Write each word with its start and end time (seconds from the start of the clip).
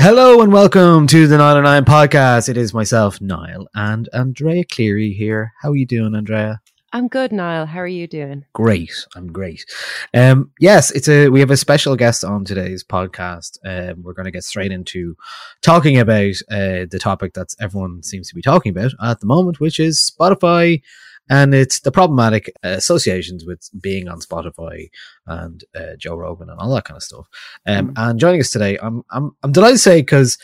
Hello 0.00 0.40
and 0.42 0.52
welcome 0.52 1.08
to 1.08 1.26
the 1.26 1.38
Nialler9 1.38 1.82
podcast. 1.82 2.48
It 2.48 2.56
is 2.56 2.72
myself, 2.72 3.20
Niall, 3.20 3.66
and 3.74 4.08
Andrea 4.12 4.62
Cleary 4.64 5.12
here. 5.12 5.52
How 5.60 5.70
are 5.70 5.76
you 5.76 5.86
doing, 5.86 6.14
Andrea? 6.14 6.60
I'm 6.92 7.08
good, 7.08 7.32
Niall. 7.32 7.66
How 7.66 7.80
are 7.80 7.86
you 7.88 8.06
doing? 8.06 8.44
Great. 8.52 8.92
I'm 9.16 9.32
great. 9.32 9.66
Um, 10.14 10.52
yes, 10.60 10.92
it's 10.92 11.08
a 11.08 11.30
we 11.30 11.40
have 11.40 11.50
a 11.50 11.56
special 11.56 11.96
guest 11.96 12.22
on 12.22 12.44
today's 12.44 12.84
podcast. 12.84 13.58
Um, 13.64 14.04
we're 14.04 14.12
going 14.12 14.26
to 14.26 14.30
get 14.30 14.44
straight 14.44 14.70
into 14.70 15.16
talking 15.62 15.98
about 15.98 16.34
uh, 16.48 16.86
the 16.88 17.00
topic 17.00 17.34
that 17.34 17.48
everyone 17.60 18.04
seems 18.04 18.28
to 18.28 18.36
be 18.36 18.40
talking 18.40 18.70
about 18.70 18.92
at 19.02 19.18
the 19.18 19.26
moment, 19.26 19.58
which 19.58 19.80
is 19.80 20.14
Spotify 20.16 20.80
and 21.28 21.54
it's 21.54 21.80
the 21.80 21.92
problematic 21.92 22.52
associations 22.62 23.44
with 23.44 23.68
being 23.80 24.08
on 24.08 24.20
Spotify 24.20 24.88
and 25.26 25.64
uh, 25.74 25.96
Joe 25.98 26.16
Rogan 26.16 26.50
and 26.50 26.58
all 26.58 26.74
that 26.74 26.84
kind 26.84 26.96
of 26.96 27.02
stuff. 27.02 27.26
Um, 27.66 27.88
Mm. 27.88 27.92
And 27.96 28.20
joining 28.20 28.40
us 28.40 28.50
today, 28.50 28.78
I'm 28.82 29.02
I'm 29.10 29.32
I'm 29.42 29.52
delighted 29.52 29.76
to 29.76 29.82
say 29.82 30.00
because 30.00 30.36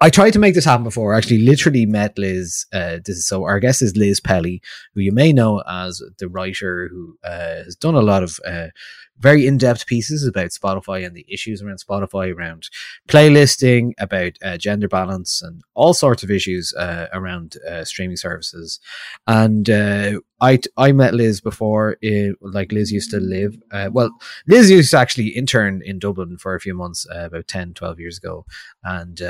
I 0.00 0.10
tried 0.10 0.32
to 0.32 0.38
make 0.38 0.54
this 0.54 0.64
happen 0.64 0.84
before. 0.84 1.14
I 1.14 1.18
actually 1.18 1.38
literally 1.38 1.86
met 1.86 2.18
Liz. 2.18 2.66
Uh, 2.72 2.98
this 3.04 3.16
is 3.16 3.28
so 3.28 3.44
our 3.44 3.60
guest 3.60 3.82
is 3.82 3.96
Liz 3.96 4.20
Pelly, 4.20 4.60
who 4.94 5.00
you 5.00 5.12
may 5.12 5.32
know 5.32 5.62
as 5.68 6.02
the 6.18 6.28
writer 6.28 6.88
who 6.90 7.16
uh, 7.24 7.64
has 7.64 7.76
done 7.76 7.94
a 7.94 8.00
lot 8.00 8.22
of 8.22 8.40
uh, 8.46 8.68
very 9.18 9.46
in-depth 9.46 9.86
pieces 9.86 10.26
about 10.26 10.50
Spotify 10.50 11.04
and 11.04 11.14
the 11.14 11.26
issues 11.28 11.62
around 11.62 11.78
Spotify, 11.78 12.34
around 12.34 12.68
playlisting, 13.08 13.92
about 13.98 14.32
uh, 14.42 14.56
gender 14.56 14.88
balance, 14.88 15.42
and 15.42 15.62
all 15.74 15.94
sorts 15.94 16.22
of 16.22 16.30
issues 16.30 16.72
uh, 16.74 17.06
around 17.12 17.56
uh, 17.68 17.84
streaming 17.84 18.16
services. 18.16 18.80
And 19.26 19.68
uh, 19.68 20.20
I 20.40 20.60
I 20.76 20.92
met 20.92 21.14
Liz 21.14 21.40
before. 21.40 21.96
It, 22.00 22.36
like 22.40 22.72
Liz 22.72 22.92
used 22.92 23.10
to 23.10 23.20
live. 23.20 23.56
Uh, 23.70 23.90
well, 23.92 24.10
Liz 24.46 24.70
used 24.70 24.92
to 24.92 24.98
actually 24.98 25.28
intern 25.28 25.82
in 25.84 25.98
Dublin 25.98 26.38
for 26.38 26.54
a 26.54 26.60
few 26.60 26.74
months 26.74 27.06
uh, 27.14 27.26
about 27.26 27.48
10, 27.48 27.74
12 27.74 28.00
years 28.00 28.18
ago, 28.18 28.46
and 28.84 29.20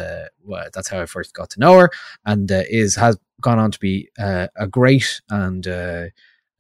well, 0.45 0.69
that's 0.73 0.89
how 0.89 1.01
I 1.01 1.07
first 1.07 1.35
got 1.35 1.51
to 1.51 1.61
know 1.61 1.79
her. 1.79 1.91
And 2.25 2.51
is 2.51 2.97
has 2.97 3.19
gone 3.41 3.59
on 3.59 3.71
to 3.71 3.79
be 3.79 4.11
a 4.19 4.67
great 4.71 5.21
and 5.31 5.67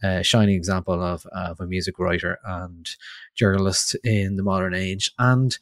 uh, 0.02 0.06
uh, 0.06 0.22
shining 0.22 0.54
example 0.56 1.02
of 1.02 1.26
of 1.26 1.60
a 1.60 1.66
music 1.66 1.98
writer 1.98 2.38
and 2.44 2.88
journalist 3.34 3.94
in 4.04 4.36
the 4.36 4.42
modern 4.42 4.74
age. 4.74 5.12
And 5.18 5.56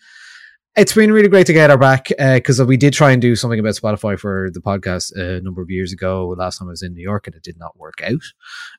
it's 0.76 0.92
been 0.92 1.10
really 1.10 1.28
great 1.28 1.46
to 1.46 1.54
get 1.54 1.70
her 1.70 1.78
back 1.78 2.08
because 2.18 2.62
we 2.62 2.76
did 2.76 2.92
try 2.92 3.10
and 3.10 3.22
do 3.22 3.34
something 3.34 3.58
about 3.58 3.72
Spotify 3.76 4.18
for 4.18 4.50
the 4.52 4.60
podcast 4.60 5.10
a 5.16 5.40
number 5.40 5.62
of 5.62 5.70
years 5.70 5.90
ago. 5.90 6.34
Last 6.36 6.58
time 6.58 6.68
I 6.68 6.72
was 6.72 6.82
in 6.82 6.92
New 6.92 7.00
York, 7.02 7.26
and 7.26 7.34
it 7.34 7.42
did 7.42 7.58
not 7.58 7.78
work 7.78 8.02
out 8.04 8.20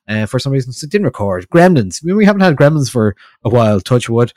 uh, 0.06 0.26
for 0.26 0.38
some 0.38 0.52
reason. 0.52 0.72
So 0.72 0.84
it 0.84 0.92
didn't 0.92 1.06
record. 1.06 1.48
Gremlins. 1.50 2.00
I 2.00 2.06
mean, 2.06 2.16
we 2.16 2.24
haven't 2.24 2.42
had 2.42 2.54
Gremlins 2.54 2.88
for 2.88 3.16
a 3.44 3.48
while. 3.48 3.80
Touch 3.80 4.08
wood. 4.08 4.32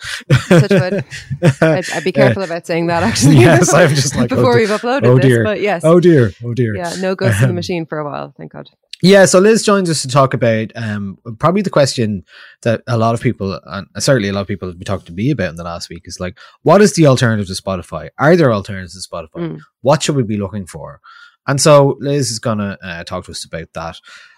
Touch 0.47 0.71
wood. 0.71 1.05
I'd, 1.61 1.91
I'd 1.91 2.03
be 2.03 2.11
careful 2.11 2.41
about 2.41 2.65
saying 2.65 2.87
that 2.87 3.03
actually. 3.03 3.35
yes, 3.39 3.71
I'm 3.71 3.89
just 3.95 4.15
like, 4.15 4.29
before 4.29 4.55
oh, 4.55 4.57
we've 4.57 4.69
uploaded 4.69 5.05
oh 5.05 5.17
this. 5.17 5.25
dear. 5.25 5.43
But 5.43 5.61
yes, 5.61 5.83
Oh 5.85 5.99
dear. 5.99 6.31
Oh 6.43 6.55
dear. 6.55 6.75
yeah, 6.75 6.95
no 6.99 7.13
ghosts 7.13 7.41
in 7.41 7.47
the 7.47 7.49
Um, 7.49 7.55
machine 7.55 7.85
for 7.85 7.99
a 7.99 8.03
while. 8.03 8.33
Thank 8.35 8.53
God. 8.53 8.69
Yeah, 9.03 9.25
so 9.25 9.39
Liz 9.39 9.63
joins 9.63 9.89
us 9.89 10.01
to 10.03 10.07
talk 10.07 10.33
about 10.33 10.71
um, 10.75 11.17
probably 11.39 11.61
the 11.61 11.69
question 11.69 12.23
that 12.61 12.81
a 12.87 12.97
lot 12.97 13.15
of 13.15 13.21
people, 13.21 13.59
and 13.65 13.87
certainly 13.97 14.29
a 14.29 14.33
lot 14.33 14.41
of 14.41 14.47
people 14.47 14.67
have 14.67 14.77
been 14.77 14.85
talking 14.85 15.07
to 15.07 15.13
me 15.13 15.31
about 15.31 15.49
in 15.49 15.55
the 15.55 15.63
last 15.63 15.89
week, 15.89 16.03
is 16.05 16.19
like, 16.19 16.37
what 16.61 16.81
is 16.81 16.95
the 16.95 17.07
alternative 17.07 17.47
to 17.47 17.53
Spotify? 17.61 18.09
Are 18.19 18.35
there 18.35 18.53
alternatives 18.53 18.93
to 18.93 19.09
Spotify? 19.09 19.53
Mm. 19.53 19.59
What 19.81 20.03
should 20.03 20.15
we 20.15 20.23
be 20.23 20.37
looking 20.37 20.67
for? 20.67 21.01
And 21.47 21.59
so 21.59 21.97
Liz 21.99 22.29
is 22.29 22.39
going 22.39 22.59
to 22.59 22.77
uh, 22.83 23.03
talk 23.03 23.25
to 23.25 23.31
us 23.31 23.43
about 23.45 23.73
that. 23.73 23.97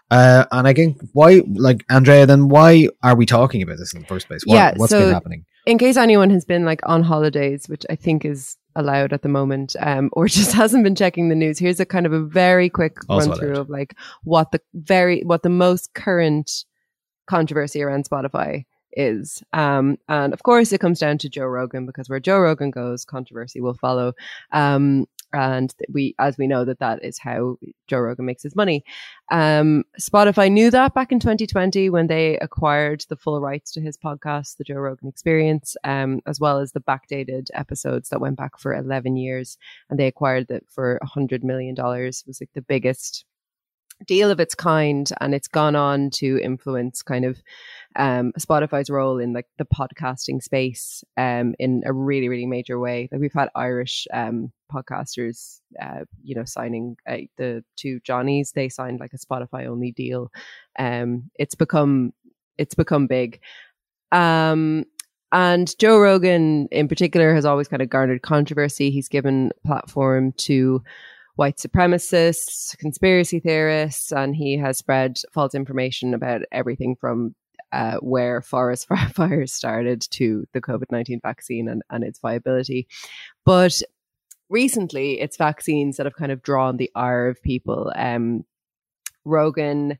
Uh, 0.09 0.45
and 0.51 0.67
again, 0.67 0.95
why, 1.13 1.41
like 1.53 1.83
Andrea, 1.89 2.25
then 2.25 2.47
why 2.47 2.87
are 3.01 3.15
we 3.15 3.25
talking 3.25 3.61
about 3.61 3.77
this 3.77 3.93
in 3.93 4.01
the 4.01 4.07
first 4.07 4.27
place? 4.27 4.43
What, 4.45 4.55
Yeah, 4.55 4.73
what's 4.77 4.91
so- 4.91 4.99
been 4.99 5.13
happening? 5.13 5.45
In 5.65 5.77
case 5.77 5.95
anyone 5.95 6.29
has 6.29 6.43
been 6.43 6.65
like 6.65 6.81
on 6.83 7.03
holidays, 7.03 7.67
which 7.69 7.85
I 7.89 7.95
think 7.95 8.25
is 8.25 8.57
allowed 8.75 9.13
at 9.13 9.21
the 9.21 9.29
moment, 9.29 9.75
um, 9.79 10.09
or 10.13 10.27
just 10.27 10.53
hasn't 10.53 10.83
been 10.83 10.95
checking 10.95 11.29
the 11.29 11.35
news, 11.35 11.59
here's 11.59 11.79
a 11.79 11.85
kind 11.85 12.05
of 12.05 12.13
a 12.13 12.21
very 12.21 12.69
quick 12.69 12.97
Also 13.09 13.29
run 13.29 13.39
through 13.39 13.53
allowed. 13.53 13.61
of 13.61 13.69
like 13.69 13.95
what 14.23 14.51
the 14.51 14.61
very 14.73 15.21
what 15.23 15.43
the 15.43 15.49
most 15.49 15.93
current 15.93 16.65
controversy 17.27 17.81
around 17.81 18.07
Spotify 18.07 18.65
is. 18.91 19.43
Um, 19.53 19.97
and 20.07 20.33
of 20.33 20.43
course, 20.43 20.71
it 20.71 20.79
comes 20.79 20.99
down 20.99 21.17
to 21.19 21.29
Joe 21.29 21.45
Rogan 21.45 21.85
because 21.85 22.09
where 22.09 22.19
Joe 22.19 22.39
Rogan 22.39 22.71
goes, 22.71 23.05
controversy 23.05 23.61
will 23.61 23.73
follow. 23.73 24.13
Um, 24.51 25.07
and 25.33 25.73
we, 25.91 26.15
as 26.19 26.37
we 26.37 26.47
know, 26.47 26.63
that 26.65 26.79
that 26.79 27.03
is 27.03 27.19
how 27.19 27.57
Joe 27.87 27.99
Rogan 27.99 28.25
makes 28.25 28.43
his 28.43 28.55
money. 28.55 28.83
Um, 29.31 29.83
Spotify 29.99 30.51
knew 30.51 30.69
that 30.71 30.93
back 30.93 31.11
in 31.11 31.19
2020 31.19 31.89
when 31.89 32.07
they 32.07 32.37
acquired 32.37 33.03
the 33.09 33.15
full 33.15 33.41
rights 33.41 33.71
to 33.71 33.81
his 33.81 33.97
podcast, 33.97 34.57
The 34.57 34.63
Joe 34.63 34.75
Rogan 34.75 35.09
Experience, 35.09 35.75
um, 35.83 36.21
as 36.25 36.39
well 36.39 36.59
as 36.59 36.71
the 36.71 36.79
backdated 36.79 37.47
episodes 37.53 38.09
that 38.09 38.21
went 38.21 38.37
back 38.37 38.59
for 38.59 38.73
11 38.73 39.17
years, 39.17 39.57
and 39.89 39.99
they 39.99 40.07
acquired 40.07 40.47
that 40.47 40.63
for 40.69 40.97
100 41.01 41.43
million 41.43 41.75
dollars. 41.75 42.23
Was 42.27 42.39
like 42.39 42.51
the 42.53 42.61
biggest 42.61 43.25
deal 44.05 44.29
of 44.31 44.39
its 44.39 44.55
kind 44.55 45.09
and 45.19 45.33
it's 45.33 45.47
gone 45.47 45.75
on 45.75 46.09
to 46.09 46.39
influence 46.41 47.01
kind 47.01 47.25
of 47.25 47.41
um 47.95 48.31
spotify's 48.39 48.89
role 48.89 49.19
in 49.19 49.33
like 49.33 49.45
the 49.57 49.65
podcasting 49.65 50.41
space 50.41 51.03
um 51.17 51.53
in 51.59 51.83
a 51.85 51.93
really 51.93 52.29
really 52.29 52.45
major 52.45 52.79
way. 52.79 53.07
Like 53.11 53.21
we've 53.21 53.33
had 53.33 53.49
irish 53.55 54.07
um 54.13 54.51
podcasters 54.73 55.59
uh 55.81 56.05
you 56.23 56.35
know 56.35 56.45
signing 56.45 56.97
uh, 57.07 57.17
the 57.37 57.63
two 57.75 57.99
johnnies 58.03 58.51
they 58.51 58.69
signed 58.69 58.99
like 58.99 59.13
a 59.13 59.17
spotify 59.17 59.67
only 59.67 59.91
deal. 59.91 60.31
Um 60.79 61.29
it's 61.35 61.55
become 61.55 62.13
it's 62.57 62.75
become 62.75 63.07
big. 63.07 63.39
Um 64.11 64.85
and 65.33 65.75
Joe 65.79 65.97
Rogan, 65.97 66.67
in 66.71 66.87
particular, 66.87 67.33
has 67.33 67.43
always 67.43 67.67
kind 67.67 67.81
of 67.81 67.89
garnered 67.89 68.21
controversy. 68.21 68.91
He's 68.91 69.09
given 69.09 69.51
platform 69.65 70.31
to 70.33 70.83
white 71.35 71.57
supremacists, 71.57 72.77
conspiracy 72.77 73.39
theorists, 73.39 74.11
and 74.11 74.35
he 74.35 74.57
has 74.57 74.77
spread 74.77 75.17
false 75.31 75.55
information 75.55 76.13
about 76.13 76.41
everything 76.51 76.95
from 76.95 77.35
uh, 77.71 77.97
where 77.97 78.41
forest 78.41 78.87
fires 79.13 79.51
started 79.51 80.01
to 80.11 80.45
the 80.53 80.61
COVID 80.61 80.91
19 80.91 81.19
vaccine 81.21 81.67
and, 81.67 81.81
and 81.89 82.03
its 82.03 82.19
viability. 82.19 82.87
But 83.45 83.81
recently, 84.49 85.19
it's 85.19 85.37
vaccines 85.37 85.97
that 85.97 86.05
have 86.05 86.15
kind 86.15 86.31
of 86.31 86.43
drawn 86.43 86.77
the 86.77 86.91
ire 86.95 87.27
of 87.27 87.41
people. 87.41 87.91
Um, 87.95 88.45
Rogan 89.25 89.97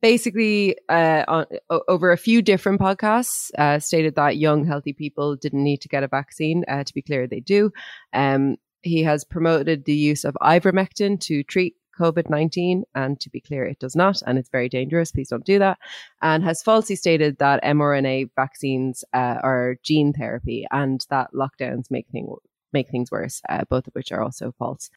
basically 0.00 0.76
uh, 0.88 1.24
on, 1.28 1.46
over 1.88 2.10
a 2.10 2.16
few 2.16 2.42
different 2.42 2.80
podcasts 2.80 3.52
uh, 3.56 3.78
stated 3.78 4.16
that 4.16 4.36
young 4.36 4.66
healthy 4.66 4.92
people 4.92 5.36
didn't 5.36 5.62
need 5.62 5.80
to 5.80 5.88
get 5.88 6.02
a 6.02 6.08
vaccine 6.08 6.64
uh, 6.66 6.82
to 6.82 6.92
be 6.92 7.00
clear 7.00 7.26
they 7.26 7.38
do 7.38 7.70
um, 8.12 8.56
he 8.82 9.02
has 9.02 9.24
promoted 9.24 9.84
the 9.84 9.94
use 9.94 10.24
of 10.24 10.36
ivermectin 10.42 11.20
to 11.20 11.42
treat 11.42 11.76
COVID 11.98 12.30
19. 12.30 12.84
And 12.94 13.20
to 13.20 13.30
be 13.30 13.40
clear, 13.40 13.64
it 13.64 13.78
does 13.78 13.96
not. 13.96 14.22
And 14.26 14.38
it's 14.38 14.48
very 14.48 14.68
dangerous. 14.68 15.12
Please 15.12 15.28
don't 15.28 15.44
do 15.44 15.58
that. 15.58 15.78
And 16.20 16.42
has 16.44 16.62
falsely 16.62 16.96
stated 16.96 17.38
that 17.38 17.62
mRNA 17.62 18.30
vaccines 18.36 19.04
uh, 19.12 19.38
are 19.42 19.76
gene 19.82 20.12
therapy 20.12 20.66
and 20.70 21.04
that 21.10 21.32
lockdowns 21.32 21.90
make, 21.90 22.08
thing, 22.08 22.34
make 22.72 22.88
things 22.88 23.10
worse, 23.10 23.40
uh, 23.48 23.64
both 23.68 23.86
of 23.86 23.94
which 23.94 24.12
are 24.12 24.22
also 24.22 24.54
false. 24.58 24.90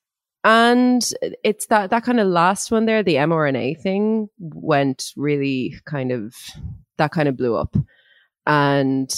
And 0.43 1.07
it's 1.43 1.65
that, 1.67 1.89
that 1.89 2.03
kind 2.03 2.19
of 2.19 2.27
last 2.27 2.69
one 2.69 2.85
there, 2.85 3.01
the 3.01 3.15
mRNA 3.15 3.81
thing 3.81 4.29
went 4.37 5.11
really 5.15 5.75
kind 5.85 6.11
of, 6.11 6.35
that 6.97 7.11
kind 7.11 7.27
of 7.27 7.35
blew 7.35 7.55
up. 7.55 7.75
And 8.45 9.11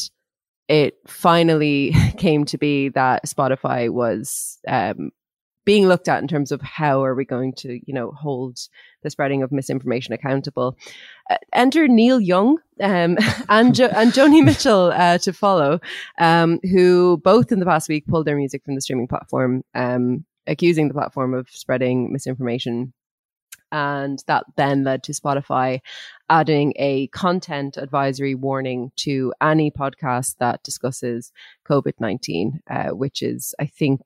it 0.68 0.96
finally 1.08 1.94
came 2.18 2.46
to 2.46 2.58
be 2.58 2.90
that 2.90 3.26
Spotify 3.26 3.90
was 3.90 4.60
um, 4.68 5.12
being 5.66 5.88
looked 5.88 6.08
at 6.08 6.22
in 6.22 6.30
terms 6.30 6.52
of 6.54 6.62
how 6.62 7.04
are 7.04 7.14
we 7.14 7.26
going 7.26 7.54
to, 7.54 7.80
you 7.86 7.94
know, 7.94 8.12
hold 8.12 8.58
the 9.04 9.10
spreading 9.10 9.44
of 9.44 9.52
misinformation 9.52 10.14
accountable. 10.14 10.78
Uh, 11.30 11.36
enter 11.54 11.88
Neil 11.90 12.22
Young 12.22 12.58
um, 12.82 13.18
and 13.50 13.76
jo- 13.76 13.92
and 13.94 14.14
Joni 14.14 14.44
Mitchell 14.46 14.92
uh, 14.94 15.18
to 15.20 15.34
follow, 15.34 15.80
um, 16.20 16.60
who 16.64 17.18
both 17.24 17.52
in 17.52 17.60
the 17.60 17.66
past 17.66 17.90
week 17.90 18.08
pulled 18.08 18.26
their 18.26 18.38
music 18.38 18.64
from 18.64 18.76
the 18.76 18.82
streaming 18.82 19.10
platform, 19.10 19.64
um, 19.76 20.26
accusing 20.48 20.88
the 20.88 20.94
platform 20.94 21.34
of 21.34 21.50
spreading 21.50 22.14
misinformation 22.14 22.94
and 23.72 24.24
that 24.28 24.46
then 24.56 24.84
led 24.84 25.04
to 25.04 25.12
Spotify 25.12 25.82
adding 26.30 26.74
a 26.78 27.08
content 27.08 27.78
advisory 27.78 28.36
warning 28.36 28.92
to 28.98 29.34
any 29.42 29.72
podcast 29.72 30.36
that 30.40 30.64
discusses 30.64 31.32
COVID 31.68 31.94
19, 32.00 32.62
uh, 32.70 32.90
which 32.90 33.22
is, 33.22 33.54
I 33.60 33.66
think, 33.66 34.02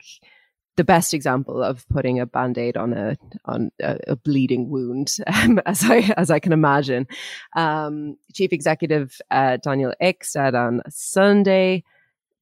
the 0.77 0.83
best 0.83 1.13
example 1.13 1.61
of 1.61 1.87
putting 1.89 2.19
a 2.19 2.25
band-aid 2.25 2.77
on 2.77 2.93
a 2.93 3.17
on 3.45 3.71
a, 3.81 3.97
a 4.07 4.15
bleeding 4.15 4.69
wound 4.69 5.15
um, 5.27 5.59
as 5.65 5.83
i 5.83 6.11
as 6.17 6.31
i 6.31 6.39
can 6.39 6.53
imagine. 6.53 7.07
Um, 7.55 8.17
chief 8.33 8.53
executive 8.53 9.19
uh, 9.29 9.57
daniel 9.57 9.93
ek 9.99 10.23
said 10.23 10.55
on 10.55 10.81
sunday 10.89 11.83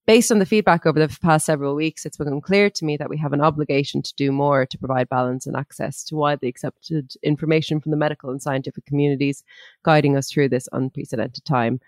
Based 0.07 0.31
on 0.31 0.39
the 0.39 0.45
feedback 0.45 0.87
over 0.87 0.99
the 0.99 1.15
past 1.21 1.45
several 1.45 1.75
weeks, 1.75 2.03
it's 2.03 2.17
become 2.17 2.41
clear 2.41 2.69
to 2.71 2.85
me 2.85 2.97
that 2.97 3.11
we 3.11 3.17
have 3.17 3.31
an 3.31 3.41
obligation 3.41 4.01
to 4.01 4.15
do 4.15 4.31
more 4.31 4.65
to 4.65 4.77
provide 4.77 5.07
balance 5.07 5.45
and 5.45 5.55
access 5.55 6.03
to 6.05 6.15
widely 6.15 6.49
accepted 6.49 7.13
information 7.21 7.79
from 7.79 7.91
the 7.91 7.97
medical 7.97 8.31
and 8.31 8.41
scientific 8.41 8.85
communities, 8.87 9.43
guiding 9.83 10.17
us 10.17 10.31
through 10.31 10.49
this 10.49 10.67
unprecedented 10.71 11.45
time. 11.45 11.79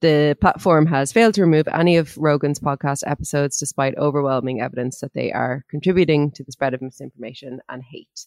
The 0.00 0.36
platform 0.40 0.86
has 0.86 1.12
failed 1.12 1.34
to 1.34 1.42
remove 1.42 1.68
any 1.68 1.96
of 1.96 2.16
Rogan's 2.16 2.58
podcast 2.58 3.02
episodes, 3.06 3.58
despite 3.58 3.96
overwhelming 3.98 4.60
evidence 4.60 5.00
that 5.00 5.14
they 5.14 5.30
are 5.30 5.64
contributing 5.68 6.30
to 6.32 6.42
the 6.42 6.52
spread 6.52 6.74
of 6.74 6.82
misinformation 6.82 7.60
and 7.68 7.82
hate. 7.82 8.26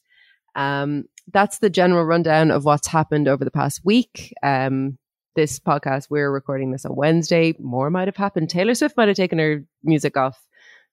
Um, 0.56 1.06
that's 1.34 1.60
the 1.60 1.70
general 1.70 2.06
rundown 2.06 2.50
of 2.50 2.64
what's 2.64 2.88
happened 2.88 3.28
over 3.28 3.44
the 3.44 3.52
past 3.52 3.82
week. 3.84 4.34
Um, 4.42 4.98
this 5.36 5.60
podcast, 5.60 6.08
we're 6.10 6.32
recording 6.32 6.72
this 6.72 6.86
on 6.86 6.96
Wednesday. 6.96 7.54
More 7.60 7.90
might 7.90 8.08
have 8.08 8.16
happened. 8.16 8.50
Taylor 8.50 8.74
Swift 8.74 8.98
might 8.98 9.10
have 9.10 9.18
taken 9.18 9.38
her 9.38 9.64
music 9.84 10.18
off 10.18 10.42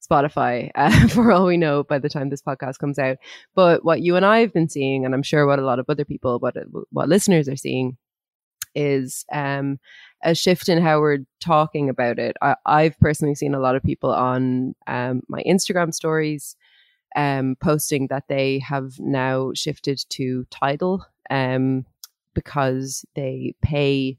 Spotify 0.07 0.71
uh, 0.75 1.09
for 1.09 1.33
all 1.33 1.47
we 1.47 1.57
know 1.57 1.85
by 1.85 1.99
the 1.99 2.09
time 2.09 2.29
this 2.29 2.43
podcast 2.43 2.79
comes 2.79 2.99
out. 2.99 3.19
But 3.55 3.85
what 3.85 4.03
you 4.03 4.17
and 4.17 4.27
I 4.27 4.41
have 4.41 4.53
been 4.53 4.69
seeing, 4.69 5.05
and 5.05 5.15
I'm 5.15 5.23
sure 5.23 5.47
what 5.47 5.59
a 5.59 5.65
lot 5.65 5.79
of 5.79 5.87
other 5.89 6.05
people, 6.05 6.39
what 6.39 6.57
what 6.91 7.09
listeners 7.09 7.49
are 7.49 7.57
seeing, 7.57 7.97
is 8.75 9.25
um, 9.33 9.79
a 10.23 10.35
shift 10.35 10.69
in 10.69 10.83
how 10.83 11.01
we're 11.01 11.25
talking 11.41 11.89
about 11.89 12.19
it. 12.19 12.37
I, 12.43 12.83
have 12.83 12.99
personally 12.99 13.35
seen 13.35 13.55
a 13.55 13.61
lot 13.61 13.77
of 13.77 13.83
people 13.83 14.11
on 14.11 14.75
um, 14.87 15.23
my 15.29 15.43
Instagram 15.47 15.95
stories 15.95 16.57
um, 17.15 17.57
posting 17.61 18.09
that 18.09 18.25
they 18.29 18.59
have 18.61 18.93
now 18.99 19.53
shifted 19.55 20.01
to 20.11 20.47
Tidal 20.51 21.05
um, 21.31 21.85
because 22.35 23.05
they 23.15 23.55
pay 23.63 24.19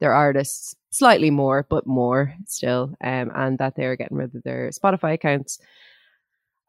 their 0.00 0.12
artists 0.12 0.74
slightly 0.90 1.30
more, 1.30 1.66
but 1.68 1.86
more 1.86 2.34
still, 2.46 2.94
um, 3.02 3.30
and 3.34 3.58
that 3.58 3.76
they're 3.76 3.96
getting 3.96 4.16
rid 4.16 4.34
of 4.34 4.42
their 4.42 4.70
Spotify 4.70 5.14
accounts. 5.14 5.58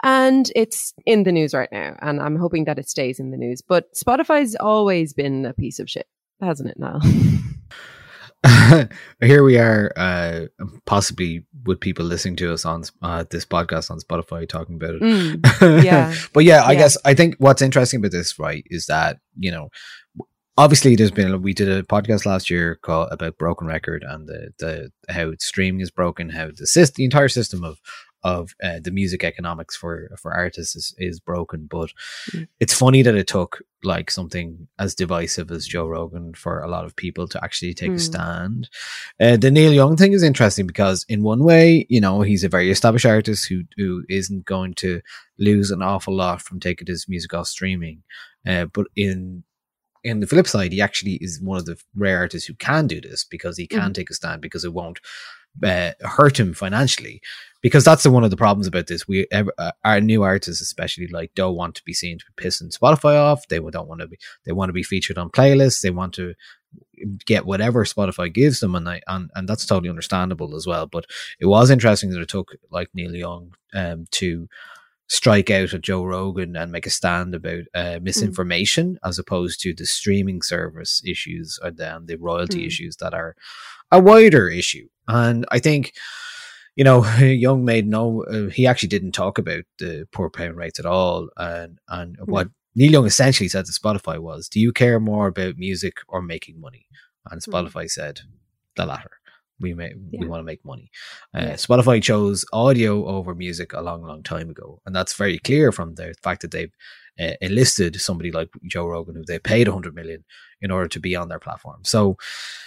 And 0.04 0.51
it's 0.56 0.94
in 1.06 1.24
the 1.24 1.31
news 1.31 1.54
right 1.54 1.72
now, 1.72 1.95
and 2.01 2.19
I'm 2.19 2.36
hoping 2.36 2.66
that 2.66 2.80
it 2.80 2.89
stays 2.89 3.19
in 3.19 3.31
the 3.31 3.38
news. 3.38 3.62
But 3.62 3.94
Spotify's 3.94 4.56
always 4.56 5.13
been 5.13 5.45
a 5.45 5.54
piece 5.54 5.80
of 5.80 5.89
shit, 5.89 6.07
hasn't 6.39 6.69
it, 6.69 6.80
Now, 6.80 7.00
Here 9.22 9.44
we 9.44 9.60
are, 9.60 9.92
uh, 9.95 10.45
possibly 10.86 11.45
with 11.66 11.80
people 11.80 12.06
listening 12.06 12.36
to 12.38 12.51
us 12.51 12.66
on 12.66 12.84
uh, 13.04 13.24
this 13.30 13.45
podcast 13.45 13.92
on 13.92 14.00
Spotify 14.00 14.50
talking 14.50 14.75
about 14.75 14.95
it. 14.95 15.01
Mm, 15.01 15.84
yeah. 15.84 16.13
but 16.34 16.44
yeah, 16.44 16.63
I 16.63 16.72
yeah. 16.72 16.80
guess 16.80 16.98
I 17.06 17.13
think 17.13 17.36
what's 17.38 17.62
interesting 17.62 18.00
about 18.00 18.12
this, 18.12 18.39
right, 18.39 18.63
is 18.68 18.88
that, 18.88 19.19
you 19.38 19.51
know, 19.51 19.69
obviously 20.62 20.96
there's 20.96 21.10
been 21.10 21.42
we 21.42 21.54
did 21.54 21.68
a 21.68 21.81
podcast 21.81 22.24
last 22.24 22.50
year 22.52 22.75
called 22.84 23.08
about 23.10 23.38
broken 23.40 23.66
record 23.66 24.06
and 24.08 24.28
the 24.28 24.54
the 24.60 24.92
how 25.10 25.31
streaming 25.40 25.81
is 25.81 25.90
broken 25.90 26.30
how 26.30 26.50
the 26.56 26.68
system 26.68 26.94
the 26.98 27.04
entire 27.04 27.30
system 27.30 27.63
of 27.63 27.81
of 28.24 28.54
uh, 28.63 28.80
the 28.80 28.92
music 28.92 29.24
economics 29.24 29.75
for 29.75 30.12
for 30.19 30.31
artists 30.31 30.75
is, 30.75 30.94
is 31.00 31.19
broken 31.19 31.68
but 31.68 31.90
mm. 32.30 32.48
it's 32.60 32.75
funny 32.75 33.02
that 33.02 33.16
it 33.16 33.25
took 33.25 33.63
like 33.84 34.12
something 34.12 34.68
as 34.78 34.94
divisive 34.94 35.50
as 35.50 35.66
joe 35.66 35.88
rogan 35.88 36.31
for 36.36 36.60
a 36.60 36.68
lot 36.68 36.86
of 36.86 36.96
people 36.96 37.28
to 37.28 37.44
actually 37.44 37.74
take 37.74 37.90
mm. 37.90 37.96
a 37.96 38.00
stand 38.00 38.69
uh, 39.19 39.36
the 39.38 39.50
neil 39.50 39.74
young 39.74 39.98
thing 39.98 40.13
is 40.13 40.22
interesting 40.22 40.68
because 40.68 41.04
in 41.10 41.24
one 41.24 41.44
way 41.44 41.88
you 41.90 42.00
know 42.00 42.22
he's 42.22 42.44
a 42.44 42.50
very 42.50 42.69
established 42.69 43.08
artist 43.08 43.50
who 43.50 43.63
who 43.78 44.04
isn't 44.10 44.46
going 44.46 44.75
to 44.75 45.02
lose 45.40 45.72
an 45.72 45.81
awful 45.81 46.16
lot 46.16 46.40
from 46.40 46.60
taking 46.60 46.86
his 46.86 47.08
music 47.10 47.34
off 47.34 47.48
streaming 47.48 48.04
uh, 48.48 48.66
but 48.66 48.86
in 48.96 49.44
in 50.03 50.19
the 50.19 50.27
flip 50.27 50.48
side, 50.48 50.71
he 50.71 50.81
actually 50.81 51.13
is 51.15 51.42
one 51.42 51.57
of 51.57 51.65
the 51.65 51.80
rare 51.95 52.18
artists 52.18 52.48
who 52.48 52.53
can 52.56 52.88
do 52.88 53.00
this 53.01 53.24
because 53.24 53.57
he 53.57 53.68
can 53.68 53.92
mm. 53.92 53.94
take 53.94 54.09
a 54.09 54.13
stand 54.13 54.42
because 54.42 54.65
it 54.65 54.74
won't 54.74 55.00
uh, 55.63 55.91
hurt 56.01 56.39
him 56.39 56.53
financially. 56.53 57.22
Because 57.62 57.84
that's 57.84 58.01
the, 58.01 58.10
one 58.10 58.24
of 58.24 58.31
the 58.31 58.38
problems 58.38 58.65
about 58.65 58.88
this. 58.88 59.08
We 59.08 59.27
uh, 59.31 59.72
our 59.86 60.01
new 60.01 60.24
artists, 60.24 60.62
especially, 60.62 61.08
like 61.08 61.36
don't 61.36 61.55
want 61.55 61.75
to 61.75 61.84
be 61.84 61.93
seen 61.93 62.17
to 62.17 62.25
be 62.36 62.43
pissing 62.43 62.75
Spotify 62.75 63.15
off. 63.15 63.48
They 63.50 63.60
don't 63.60 63.88
want 63.88 64.01
to 64.01 64.08
be. 64.08 64.17
They 64.46 64.51
want 64.51 64.70
to 64.70 64.74
be 64.74 64.81
featured 64.81 65.20
on 65.20 65.29
playlists. 65.29 65.81
They 65.81 65.91
want 65.91 66.15
to 66.15 66.34
get 67.24 67.46
whatever 67.46 67.86
Spotify 67.86 68.34
gives 68.34 68.62
them, 68.62 68.74
and 68.74 68.89
I, 68.89 69.01
and 69.05 69.29
and 69.36 69.48
that's 69.48 69.67
totally 69.67 69.89
understandable 69.89 70.55
as 70.55 70.65
well. 70.65 70.88
But 70.88 71.05
it 71.39 71.46
was 71.46 71.70
interesting 71.70 72.10
that 72.10 72.22
it 72.22 72.29
took 72.29 72.55
like 72.72 72.89
Neil 72.96 73.13
Young 73.13 73.53
um, 73.75 74.05
to 74.12 74.48
strike 75.12 75.50
out 75.50 75.74
at 75.74 75.82
Joe 75.82 76.06
Rogan 76.06 76.56
and 76.56 76.72
make 76.72 76.86
a 76.86 76.89
stand 76.89 77.36
about 77.36 77.63
uh, 77.74 77.98
hmm. 77.98 78.03
misinformation 78.06 78.94
mm. 78.94 78.98
as 79.03 79.20
opposed 79.20 79.60
to 79.60 79.74
the 79.74 79.86
streaming 79.86 80.41
service 80.41 81.01
issues 81.06 81.60
and 81.62 81.75
then 81.75 82.06
the 82.06 82.15
royalty 82.15 82.63
mm. 82.63 82.68
issues 82.68 82.96
that 83.01 83.13
are 83.13 83.36
a 83.91 84.00
wider 84.00 84.48
issue. 84.48 84.88
And 85.10 85.46
I 85.51 85.60
think, 85.60 85.91
you 86.77 86.86
know, 86.86 87.03
Young 87.20 87.65
made 87.65 87.88
no, 87.88 88.24
uh, 88.24 88.50
he 88.51 88.65
actually 88.65 88.88
didn't 88.88 89.12
talk 89.12 89.38
about 89.38 89.65
the 89.80 90.08
poor 90.13 90.30
payment 90.30 90.56
rates 90.56 90.80
at 90.80 90.86
all. 90.86 91.27
And, 91.36 91.80
and 91.89 92.18
mm. 92.18 92.27
what 92.30 92.48
Neil 92.74 92.94
Young 92.94 93.06
essentially 93.06 93.50
said 93.50 93.65
to 93.65 93.74
Spotify 93.74 94.18
was, 94.18 94.48
Do 94.48 94.62
you 94.62 94.72
care 94.72 95.01
more 95.01 95.27
about 95.27 95.58
music 95.58 95.98
or 96.08 96.22
making 96.22 96.62
money? 96.62 96.88
And 97.30 97.44
hmm. 97.44 97.51
Spotify 97.51 97.91
said 97.91 98.22
the 98.77 98.86
latter 98.86 99.21
we 99.62 99.74
may 99.74 99.94
yeah. 100.12 100.20
we 100.20 100.27
want 100.27 100.39
to 100.39 100.46
make 100.46 100.63
money. 100.65 100.91
Uh, 101.36 101.41
yeah. 101.41 101.53
Spotify 101.53 102.01
chose 102.01 102.46
audio 102.51 103.06
over 103.06 103.36
music 103.36 103.74
a 103.74 103.82
long, 103.82 104.01
long 104.03 104.24
time 104.24 104.50
ago, 104.50 104.82
and 104.86 104.96
that's 104.96 105.13
very 105.13 105.39
clear 105.39 105.72
from 105.72 105.96
the 105.96 106.13
fact 106.22 106.41
that 106.41 106.51
they've 106.51 106.74
uh, 107.20 107.34
enlisted 107.41 108.00
somebody 108.00 108.32
like 108.32 108.50
Joe 108.65 108.88
Rogan, 108.88 109.15
who 109.15 109.24
they 109.25 109.39
paid 109.39 109.68
100 109.68 109.94
million 109.94 110.24
in 110.62 110.72
order 110.72 110.88
to 110.88 111.00
be 111.00 111.15
on 111.15 111.27
their 111.27 111.39
platform. 111.39 111.82
So, 111.84 112.18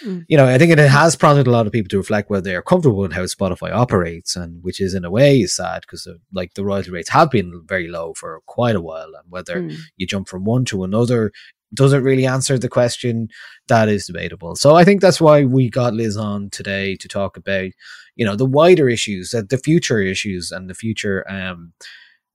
mm. 0.03 0.23
you 0.27 0.37
know, 0.37 0.45
I 0.45 0.57
think 0.57 0.71
it 0.71 0.77
has 0.77 1.15
prompted 1.15 1.47
a 1.47 1.51
lot 1.51 1.65
of 1.65 1.73
people 1.73 1.89
to 1.89 1.97
reflect 1.97 2.29
whether 2.29 2.41
they 2.41 2.55
are 2.55 2.61
comfortable 2.61 2.97
with 2.97 3.13
how 3.13 3.23
Spotify 3.23 3.71
operates, 3.71 4.35
and 4.35 4.63
which 4.63 4.79
is 4.79 4.93
in 4.93 5.05
a 5.05 5.11
way 5.11 5.39
is 5.39 5.55
sad 5.55 5.81
because 5.81 6.07
like 6.33 6.53
the 6.53 6.65
royalty 6.65 6.91
rates 6.91 7.09
have 7.09 7.31
been 7.31 7.63
very 7.65 7.87
low 7.87 8.13
for 8.13 8.41
quite 8.45 8.75
a 8.75 8.81
while, 8.81 9.11
and 9.15 9.29
whether 9.29 9.61
mm. 9.61 9.77
you 9.97 10.05
jump 10.05 10.27
from 10.27 10.43
one 10.43 10.65
to 10.65 10.83
another 10.83 11.31
doesn't 11.75 12.03
really 12.03 12.25
answer 12.25 12.57
the 12.57 12.69
question 12.69 13.27
that 13.67 13.89
is 13.89 14.05
debatable. 14.07 14.55
So 14.55 14.75
I 14.75 14.83
think 14.83 15.01
that's 15.01 15.21
why 15.21 15.45
we 15.45 15.69
got 15.69 15.93
Liz 15.93 16.17
on 16.17 16.49
today 16.49 16.95
to 16.97 17.07
talk 17.07 17.37
about, 17.37 17.71
you 18.15 18.25
know, 18.25 18.35
the 18.35 18.45
wider 18.45 18.89
issues, 18.89 19.33
uh, 19.33 19.43
the 19.49 19.57
future 19.57 19.99
issues, 19.99 20.51
and 20.51 20.69
the 20.69 20.75
future 20.75 21.25
um, 21.29 21.73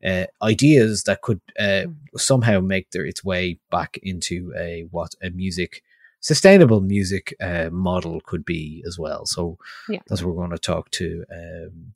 uh, 0.05 0.27
ideas 0.43 1.05
that 1.05 1.23
could 1.23 1.41
uh, 1.59 1.85
somehow 2.17 2.61
make 2.61 2.91
their 2.91 3.05
its 3.05 3.25
way 3.25 3.59
back 3.71 3.99
into 4.03 4.53
a 4.57 4.87
what 4.91 5.15
a 5.23 5.31
music 5.31 5.83
sustainable 6.21 6.81
music 6.81 7.35
uh, 7.41 7.71
model 7.73 8.21
could 8.27 8.45
be 8.45 8.85
as 8.87 8.99
well. 8.99 9.25
So 9.27 9.57
Yeah. 9.89 10.01
that's 10.07 10.23
what 10.23 10.35
we're 10.35 10.47
going 10.47 10.51
to 10.51 10.59
talk 10.59 10.91
to 10.93 11.25
um, 11.33 11.95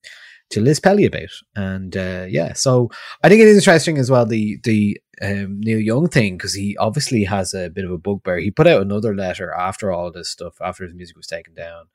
to 0.50 0.60
Liz 0.60 0.80
Pelly 0.80 1.04
about. 1.04 1.30
And 1.56 1.96
uh, 1.96 2.26
yeah, 2.28 2.52
so 2.52 2.90
I 3.22 3.28
think 3.28 3.40
it 3.40 3.48
is 3.48 3.56
interesting 3.56 3.98
as 3.98 4.10
well 4.10 4.26
the 4.26 4.58
the 4.64 5.00
um, 5.22 5.60
Neil 5.60 5.80
Young 5.80 6.08
thing 6.08 6.36
because 6.36 6.54
he 6.54 6.76
obviously 6.76 7.24
has 7.24 7.54
a 7.54 7.70
bit 7.70 7.84
of 7.84 7.90
a 7.90 7.98
bugbear. 7.98 8.38
He 8.38 8.50
put 8.50 8.66
out 8.66 8.82
another 8.82 9.14
letter 9.14 9.52
after 9.52 9.92
all 9.92 10.10
this 10.10 10.28
stuff, 10.28 10.54
after 10.60 10.84
his 10.84 10.94
music 10.94 11.16
was 11.16 11.26
taken 11.26 11.54
down, 11.54 11.86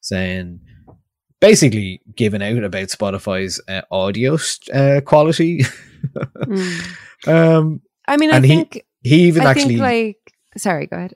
saying 0.00 0.60
basically 1.40 2.00
giving 2.14 2.42
out 2.42 2.64
about 2.64 2.88
Spotify's 2.88 3.60
uh, 3.68 3.82
audio 3.90 4.38
uh, 4.72 5.00
quality. 5.00 5.62
Mm. 6.38 6.96
um, 7.28 7.82
I 8.06 8.16
mean, 8.16 8.30
I 8.30 8.40
he 8.40 8.48
think 8.48 8.84
he 9.02 9.24
even 9.24 9.44
I 9.44 9.50
actually 9.50 9.78
think 9.78 9.80
like 9.80 10.34
sorry, 10.56 10.86
go 10.86 10.96
ahead. 10.96 11.14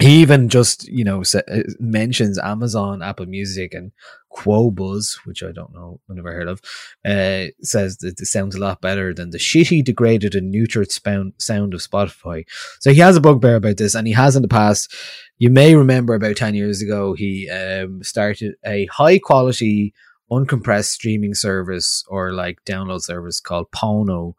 He 0.00 0.20
even 0.22 0.48
just 0.48 0.88
you 0.88 1.04
know 1.04 1.22
uh, 1.22 1.62
mentions 1.78 2.36
Amazon, 2.38 3.00
Apple 3.00 3.26
Music, 3.26 3.74
and 3.74 3.92
Qobuz, 4.36 5.18
which 5.24 5.42
I 5.44 5.52
don't 5.52 5.72
know, 5.72 6.00
I've 6.10 6.16
never 6.16 6.32
heard 6.32 6.48
of. 6.48 6.60
Uh, 7.04 7.52
says 7.62 7.98
that 7.98 8.20
it 8.20 8.26
sounds 8.26 8.56
a 8.56 8.58
lot 8.60 8.80
better 8.80 9.14
than 9.14 9.30
the 9.30 9.38
shitty, 9.38 9.84
degraded, 9.84 10.34
and 10.34 10.52
neutered 10.52 10.90
spound, 10.90 11.34
sound 11.38 11.74
of 11.74 11.80
Spotify. 11.80 12.44
So 12.80 12.92
he 12.92 12.98
has 13.00 13.16
a 13.16 13.20
bugbear 13.20 13.54
about 13.56 13.76
this, 13.76 13.94
and 13.94 14.06
he 14.08 14.12
has 14.14 14.34
in 14.34 14.42
the 14.42 14.48
past. 14.48 14.92
You 15.38 15.50
may 15.50 15.76
remember 15.76 16.14
about 16.14 16.36
ten 16.36 16.54
years 16.54 16.82
ago, 16.82 17.12
he 17.14 17.48
um, 17.50 18.02
started 18.02 18.56
a 18.66 18.86
high 18.86 19.18
quality, 19.20 19.94
uncompressed 20.30 20.86
streaming 20.90 21.34
service 21.34 22.04
or 22.08 22.32
like 22.32 22.58
download 22.64 23.02
service 23.02 23.38
called 23.40 23.70
Pono, 23.70 24.34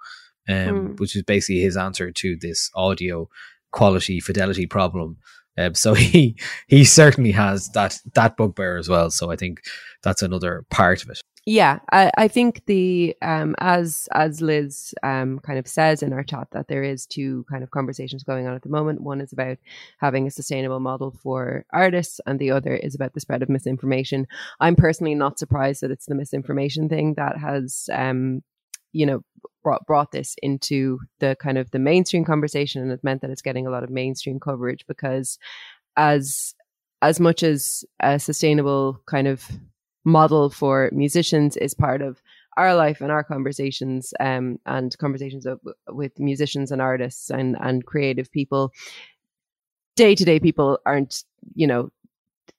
um, 0.50 0.56
Mm. 0.56 1.00
which 1.00 1.16
is 1.16 1.24
basically 1.24 1.62
his 1.62 1.78
answer 1.78 2.12
to 2.12 2.36
this 2.42 2.70
audio 2.76 3.30
quality 3.72 4.20
fidelity 4.20 4.66
problem. 4.66 5.18
Um, 5.58 5.76
so 5.76 5.94
he 5.96 6.36
he 6.68 6.84
certainly 6.84 7.32
has 7.32 7.70
that 7.70 8.00
that 8.14 8.38
bugbear 8.38 8.78
as 8.78 8.90
well. 8.90 9.10
So 9.12 9.32
I 9.32 9.36
think 9.36 9.62
that's 10.04 10.22
another 10.22 10.66
part 10.70 11.04
of 11.04 11.10
it. 11.10 11.22
Yeah, 11.48 11.78
I, 11.92 12.10
I 12.18 12.28
think 12.28 12.66
the 12.66 13.16
um 13.22 13.56
as 13.60 14.10
as 14.14 14.42
Liz 14.42 14.96
um 15.04 15.38
kind 15.40 15.60
of 15.60 15.68
says 15.68 16.02
in 16.02 16.12
our 16.12 16.24
chat 16.24 16.48
that 16.54 16.68
there 16.68 16.82
is 16.82 17.06
two 17.06 17.46
kind 17.52 17.64
of 17.64 17.70
conversations 17.70 18.24
going 18.24 18.48
on 18.48 18.56
at 18.56 18.64
the 18.64 18.70
moment. 18.70 19.02
One 19.02 19.22
is 19.22 19.32
about 19.32 19.60
having 20.00 20.26
a 20.26 20.32
sustainable 20.32 20.80
model 20.80 21.12
for 21.22 21.64
artists, 21.72 22.20
and 22.26 22.40
the 22.40 22.50
other 22.50 22.76
is 22.76 22.96
about 22.96 23.14
the 23.14 23.20
spread 23.20 23.44
of 23.44 23.50
misinformation. 23.50 24.26
I'm 24.60 24.76
personally 24.76 25.14
not 25.14 25.38
surprised 25.38 25.82
that 25.82 25.92
it's 25.92 26.08
the 26.08 26.16
misinformation 26.16 26.90
thing 26.90 27.14
that 27.14 27.38
has 27.38 27.90
um 27.94 28.42
you 28.96 29.06
know 29.06 29.22
brought 29.64 29.86
brought 29.86 30.12
this 30.12 30.36
into 30.42 31.00
the 31.20 31.36
kind 31.42 31.58
of 31.58 31.72
the 31.72 31.80
mainstream 31.80 32.24
conversation, 32.24 32.82
and 32.82 32.92
it 32.92 33.04
meant 33.04 33.22
that 33.22 33.30
it's 33.30 33.42
getting 33.42 33.68
a 33.68 33.70
lot 33.70 33.84
of 33.84 33.90
mainstream 33.90 34.40
coverage 34.40 34.86
because 34.88 35.38
as 35.98 36.56
as 37.02 37.20
much 37.20 37.44
as 37.44 37.84
a 38.00 38.20
sustainable 38.20 39.02
kind 39.06 39.28
of 39.28 39.48
model 40.06 40.50
for 40.50 40.90
musicians 40.94 41.58
is 41.58 41.74
part 41.74 42.02
of 42.02 42.22
our 42.58 42.74
life 42.74 43.02
and 43.02 43.12
our 43.12 43.24
conversations 43.24 44.14
um, 44.20 44.58
and 44.66 44.98
conversations 44.98 45.46
of, 45.46 45.60
with 45.90 46.18
musicians 46.20 46.72
and 46.72 46.82
artists 46.82 47.30
and, 47.30 47.58
and 47.60 47.86
creative 47.86 48.32
people 48.32 48.72
day 49.96 50.16
to 50.16 50.24
day 50.24 50.40
people 50.40 50.80
aren't 50.86 51.24
you 51.54 51.68
know 51.68 51.90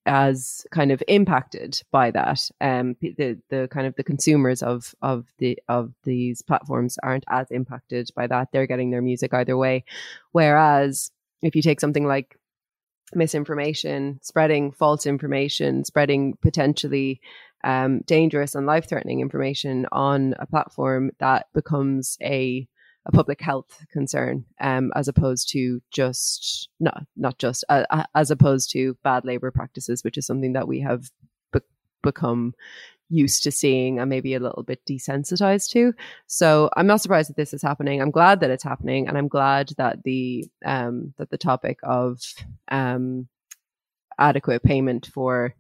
as 0.07 0.67
kind 0.71 0.93
of 0.93 1.03
impacted 1.09 1.83
by 1.91 2.11
that 2.11 2.49
um 2.61 2.97
the 3.01 3.39
the 3.51 3.69
kind 3.71 3.87
of 3.87 3.95
the 3.97 4.05
consumers 4.05 4.63
of 4.63 4.95
of 5.03 5.27
the 5.39 5.59
of 5.69 5.93
these 6.05 6.43
platforms 6.43 6.99
aren't 7.03 7.25
as 7.29 7.51
impacted 7.51 8.09
by 8.15 8.27
that. 8.27 8.49
They're 8.53 8.67
getting 8.67 8.91
their 8.91 9.03
music 9.03 9.35
either 9.35 9.57
way. 9.57 9.85
Whereas 10.33 11.11
if 11.43 11.55
you 11.57 11.63
take 11.63 11.81
something 11.81 12.07
like 12.07 12.39
misinformation 13.15 14.19
spreading 14.23 14.73
false 14.73 15.07
information 15.07 15.85
spreading 15.85 16.37
potentially 16.43 17.21
um, 17.63 18.01
dangerous 18.01 18.55
and 18.55 18.67
life 18.67 18.89
threatening 18.89 19.21
information 19.21 19.87
on 19.93 20.35
a 20.39 20.47
platform 20.47 21.11
that 21.19 21.47
becomes 21.55 22.19
a 22.21 22.67
a 23.07 23.13
public 23.13 23.41
health 23.41 23.85
concern 23.91 24.45
um, 24.61 24.93
as 24.97 25.09
opposed 25.09 25.49
to 25.51 25.81
just 25.91 26.69
not 26.81 27.05
not 27.17 27.39
just 27.39 27.65
uh, 27.69 27.85
uh, 27.91 28.05
as 28.15 28.31
opposed 28.31 28.71
to 28.71 28.97
bad 29.03 29.25
labor 29.25 29.51
practices 29.51 30.03
which 30.05 30.19
is 30.19 30.27
something 30.27 30.53
that 30.53 30.69
we 30.69 30.81
have 30.81 31.11
be- 31.53 31.61
become 32.03 32.55
used 33.09 33.45
to 33.45 33.53
seeing 33.53 34.01
and 34.01 34.11
maybe 34.11 34.35
a 34.35 34.41
little 34.41 34.65
bit 34.65 34.85
desensitized 34.85 35.71
to. 35.71 35.95
So 36.27 36.69
i'm 36.77 36.89
not 36.89 37.01
surprised 37.01 37.31
that 37.31 37.37
this 37.37 37.55
is 37.55 37.63
happening. 37.63 38.03
I'm 38.03 38.11
glad 38.11 38.41
that 38.41 38.51
it's 38.51 38.65
happening 38.65 39.09
and 39.09 39.17
i'm 39.17 39.29
glad 39.29 39.71
that 39.79 40.03
the 40.03 40.45
um 40.65 41.15
that 41.19 41.31
the 41.31 41.39
topic 41.39 41.79
of 41.85 42.21
um 42.69 43.29
adequate 44.19 44.63
payment 44.63 45.07
for 45.13 45.55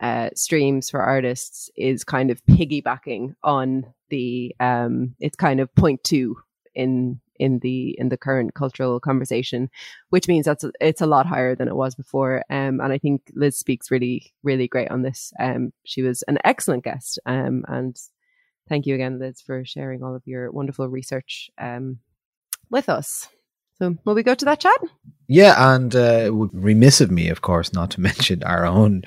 uh, 0.00 0.28
streams 0.34 0.90
for 0.90 1.00
artists 1.00 1.70
is 1.76 2.04
kind 2.04 2.30
of 2.30 2.44
piggybacking 2.46 3.34
on 3.42 3.86
the 4.10 4.54
um, 4.60 5.14
it's 5.20 5.36
kind 5.36 5.60
of 5.60 5.74
point 5.74 6.02
two 6.04 6.36
in 6.74 7.20
in 7.38 7.58
the 7.60 7.96
in 7.98 8.08
the 8.08 8.16
current 8.16 8.54
cultural 8.54 9.00
conversation, 9.00 9.68
which 10.10 10.28
means 10.28 10.46
that's 10.46 10.64
it's 10.80 11.00
a 11.00 11.06
lot 11.06 11.26
higher 11.26 11.54
than 11.54 11.68
it 11.68 11.76
was 11.76 11.94
before. 11.94 12.44
Um, 12.50 12.80
and 12.80 12.92
I 12.92 12.98
think 12.98 13.30
Liz 13.34 13.58
speaks 13.58 13.90
really 13.90 14.32
really 14.42 14.68
great 14.68 14.90
on 14.90 15.02
this. 15.02 15.32
Um, 15.38 15.72
she 15.84 16.02
was 16.02 16.22
an 16.22 16.38
excellent 16.44 16.84
guest. 16.84 17.18
Um, 17.26 17.64
and 17.68 17.96
thank 18.68 18.86
you 18.86 18.94
again, 18.94 19.18
Liz, 19.18 19.40
for 19.40 19.64
sharing 19.64 20.02
all 20.02 20.14
of 20.14 20.22
your 20.26 20.50
wonderful 20.50 20.88
research 20.88 21.50
um 21.58 21.98
with 22.70 22.88
us. 22.88 23.28
So 23.78 23.96
will 24.04 24.14
we 24.14 24.22
go 24.22 24.34
to 24.34 24.44
that 24.44 24.60
chat? 24.60 24.80
Yeah, 25.26 25.74
and 25.74 25.94
uh, 25.96 26.24
it 26.26 26.34
would 26.34 26.52
be 26.52 26.58
remiss 26.58 27.00
of 27.00 27.10
me, 27.10 27.28
of 27.28 27.40
course, 27.40 27.72
not 27.72 27.92
to 27.92 28.00
mention 28.08 28.42
our 28.42 28.66
own 28.66 29.02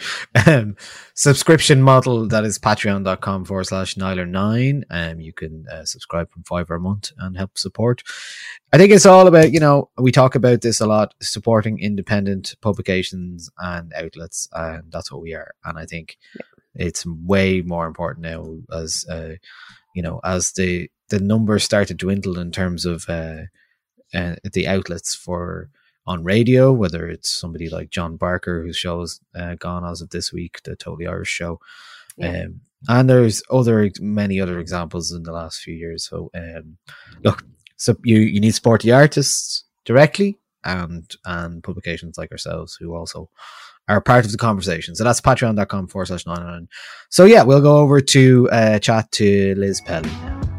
um, 0.48 0.76
subscription 1.14 1.82
model 1.82 2.28
that 2.28 2.44
is 2.44 2.58
patreon.com 2.58 3.46
forward 3.46 3.66
slash 3.66 3.96
Nialler9. 3.96 4.84
Um, 4.90 5.20
you 5.20 5.32
can 5.32 5.66
uh, 5.72 5.86
subscribe 5.86 6.32
from 6.32 6.44
five 6.44 6.70
a 6.72 6.80
month 6.80 7.12
and 7.20 7.38
help 7.38 7.58
support. 7.58 8.02
I 8.74 8.78
think 8.78 8.92
it's 8.92 9.06
all 9.06 9.28
about, 9.28 9.52
you 9.52 9.60
know, 9.60 9.90
we 9.98 10.12
talk 10.12 10.36
about 10.36 10.62
this 10.62 10.82
a 10.82 10.88
lot, 10.88 11.14
supporting 11.22 11.80
independent 11.80 12.56
publications 12.62 13.50
and 13.60 13.94
outlets, 13.94 14.50
and 14.54 14.92
that's 14.92 15.12
what 15.12 15.22
we 15.22 15.36
are. 15.36 15.54
And 15.64 15.78
I 15.78 15.86
think 15.86 16.18
it's 16.74 17.06
way 17.06 17.62
more 17.62 17.86
important 17.86 18.26
now 18.26 18.58
as, 18.76 19.06
uh, 19.10 19.36
you 19.94 20.02
know, 20.02 20.20
as 20.24 20.52
the, 20.54 20.90
the 21.10 21.20
numbers 21.20 21.64
start 21.64 21.90
to 21.90 21.94
dwindle 21.94 22.40
in 22.40 22.52
terms 22.52 22.86
of 22.86 23.06
uh, 24.14 24.36
the 24.54 24.68
outlets 24.68 25.16
for 25.16 25.70
on 26.06 26.24
radio, 26.24 26.72
whether 26.72 27.08
it's 27.08 27.30
somebody 27.30 27.70
like 27.70 27.90
John 27.90 28.16
Barker, 28.16 28.64
whose 28.64 28.78
show 28.78 29.02
has 29.02 29.20
uh, 29.36 29.56
gone 29.56 29.86
as 29.86 30.02
of 30.02 30.10
this 30.10 30.32
week, 30.32 30.62
the 30.64 30.76
Totally 30.76 31.06
Irish 31.06 31.30
show. 31.30 31.60
Yeah. 32.18 32.46
Um, 32.46 32.62
and 32.88 33.10
there's 33.10 33.44
other 33.52 33.90
many 34.00 34.40
other 34.40 34.60
examples 34.60 35.12
in 35.12 35.24
the 35.24 35.32
last 35.32 35.60
few 35.60 35.74
years. 35.74 36.08
So 36.08 36.30
um, 36.34 36.78
look, 37.24 37.44
so 37.76 37.96
you, 38.04 38.20
you 38.20 38.40
need 38.40 38.50
to 38.50 38.54
support 38.54 38.82
the 38.82 38.94
artists 38.94 39.64
directly 39.86 40.38
and 40.64 41.10
and 41.26 41.64
publications 41.64 42.18
like 42.18 42.32
ourselves 42.32 42.78
who 42.80 42.96
also 42.96 43.30
are 43.88 44.02
part 44.02 44.26
of 44.26 44.32
the 44.32 44.38
conversation. 44.38 44.96
So 44.96 45.04
that's 45.04 45.22
patreon.com 45.22 45.88
forward 45.88 46.08
slash 46.08 46.26
nine. 46.26 46.68
So 47.10 47.26
yeah, 47.26 47.44
we'll 47.44 47.62
go 47.62 47.78
over 47.78 48.02
to 48.02 48.50
uh, 48.52 48.80
chat 48.80 49.12
to 49.14 49.56
Liz 49.56 49.82
Pelly 49.82 50.10
now. 50.10 50.57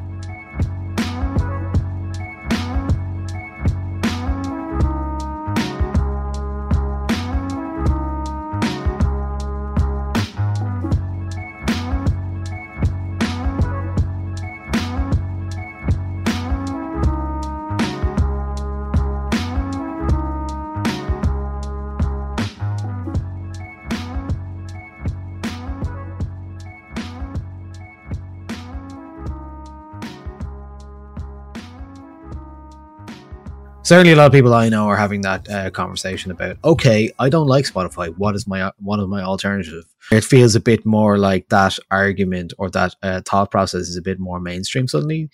Certainly 33.88 34.12
a 34.12 34.16
lot 34.16 34.26
of 34.26 34.32
people 34.32 34.52
I 34.52 34.68
know 34.68 34.86
are 34.86 34.96
having 34.96 35.22
that 35.22 35.48
uh, 35.48 35.70
conversation 35.70 36.30
about. 36.30 36.58
Okay, 36.62 37.10
I 37.18 37.30
don't 37.30 37.46
like 37.46 37.64
Spotify. 37.64 38.14
What 38.16 38.34
is 38.36 38.46
my 38.46 38.70
what 38.78 39.00
is 39.00 39.06
my 39.06 39.22
alternative? 39.22 39.84
It 40.12 40.24
feels 40.24 40.54
a 40.54 40.60
bit 40.60 40.84
more 40.84 41.16
like 41.16 41.48
that 41.48 41.78
argument 41.90 42.52
or 42.58 42.68
that 42.70 42.94
uh, 43.02 43.22
thought 43.24 43.50
process 43.50 43.88
is 43.88 43.96
a 43.96 44.02
bit 44.02 44.18
more 44.18 44.40
mainstream 44.40 44.88
suddenly, 44.88 45.30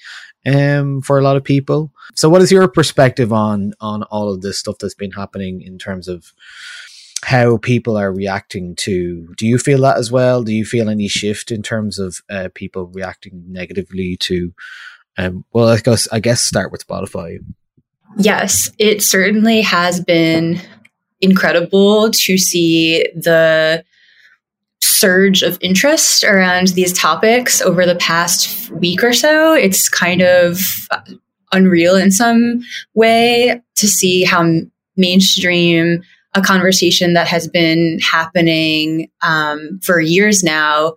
um, 0.46 1.02
for 1.02 1.18
a 1.18 1.22
lot 1.22 1.36
of 1.36 1.42
people. 1.42 1.92
So, 2.14 2.28
what 2.28 2.42
is 2.42 2.52
your 2.52 2.68
perspective 2.68 3.32
on 3.32 3.74
on 3.80 4.04
all 4.04 4.32
of 4.32 4.40
this 4.40 4.58
stuff 4.58 4.76
that's 4.80 4.94
been 4.94 5.12
happening 5.12 5.60
in 5.60 5.76
terms 5.78 6.08
of? 6.08 6.32
How 7.24 7.56
people 7.56 7.96
are 7.96 8.12
reacting 8.12 8.76
to? 8.84 9.32
Do 9.38 9.46
you 9.46 9.56
feel 9.56 9.80
that 9.80 9.96
as 9.96 10.12
well? 10.12 10.42
Do 10.42 10.52
you 10.52 10.66
feel 10.66 10.90
any 10.90 11.08
shift 11.08 11.50
in 11.50 11.62
terms 11.62 11.98
of 11.98 12.18
uh, 12.28 12.50
people 12.54 12.88
reacting 12.88 13.42
negatively 13.48 14.18
to? 14.18 14.52
Um, 15.16 15.46
well, 15.50 15.68
I 15.70 15.78
guess 15.78 16.06
I 16.12 16.20
guess 16.20 16.42
start 16.42 16.70
with 16.70 16.86
Spotify. 16.86 17.38
Yes, 18.16 18.70
it 18.78 19.02
certainly 19.02 19.60
has 19.62 20.00
been 20.00 20.60
incredible 21.20 22.10
to 22.10 22.38
see 22.38 23.06
the 23.14 23.84
surge 24.80 25.42
of 25.42 25.58
interest 25.60 26.24
around 26.24 26.68
these 26.68 26.92
topics 26.92 27.60
over 27.60 27.86
the 27.86 27.96
past 27.96 28.70
week 28.70 29.02
or 29.02 29.12
so. 29.12 29.54
It's 29.54 29.88
kind 29.88 30.22
of 30.22 30.58
unreal 31.52 31.96
in 31.96 32.10
some 32.10 32.60
way 32.94 33.60
to 33.76 33.88
see 33.88 34.24
how 34.24 34.60
mainstream 34.96 36.02
a 36.34 36.42
conversation 36.42 37.14
that 37.14 37.28
has 37.28 37.48
been 37.48 37.98
happening 38.00 39.10
um, 39.22 39.80
for 39.82 40.00
years 40.00 40.42
now 40.42 40.94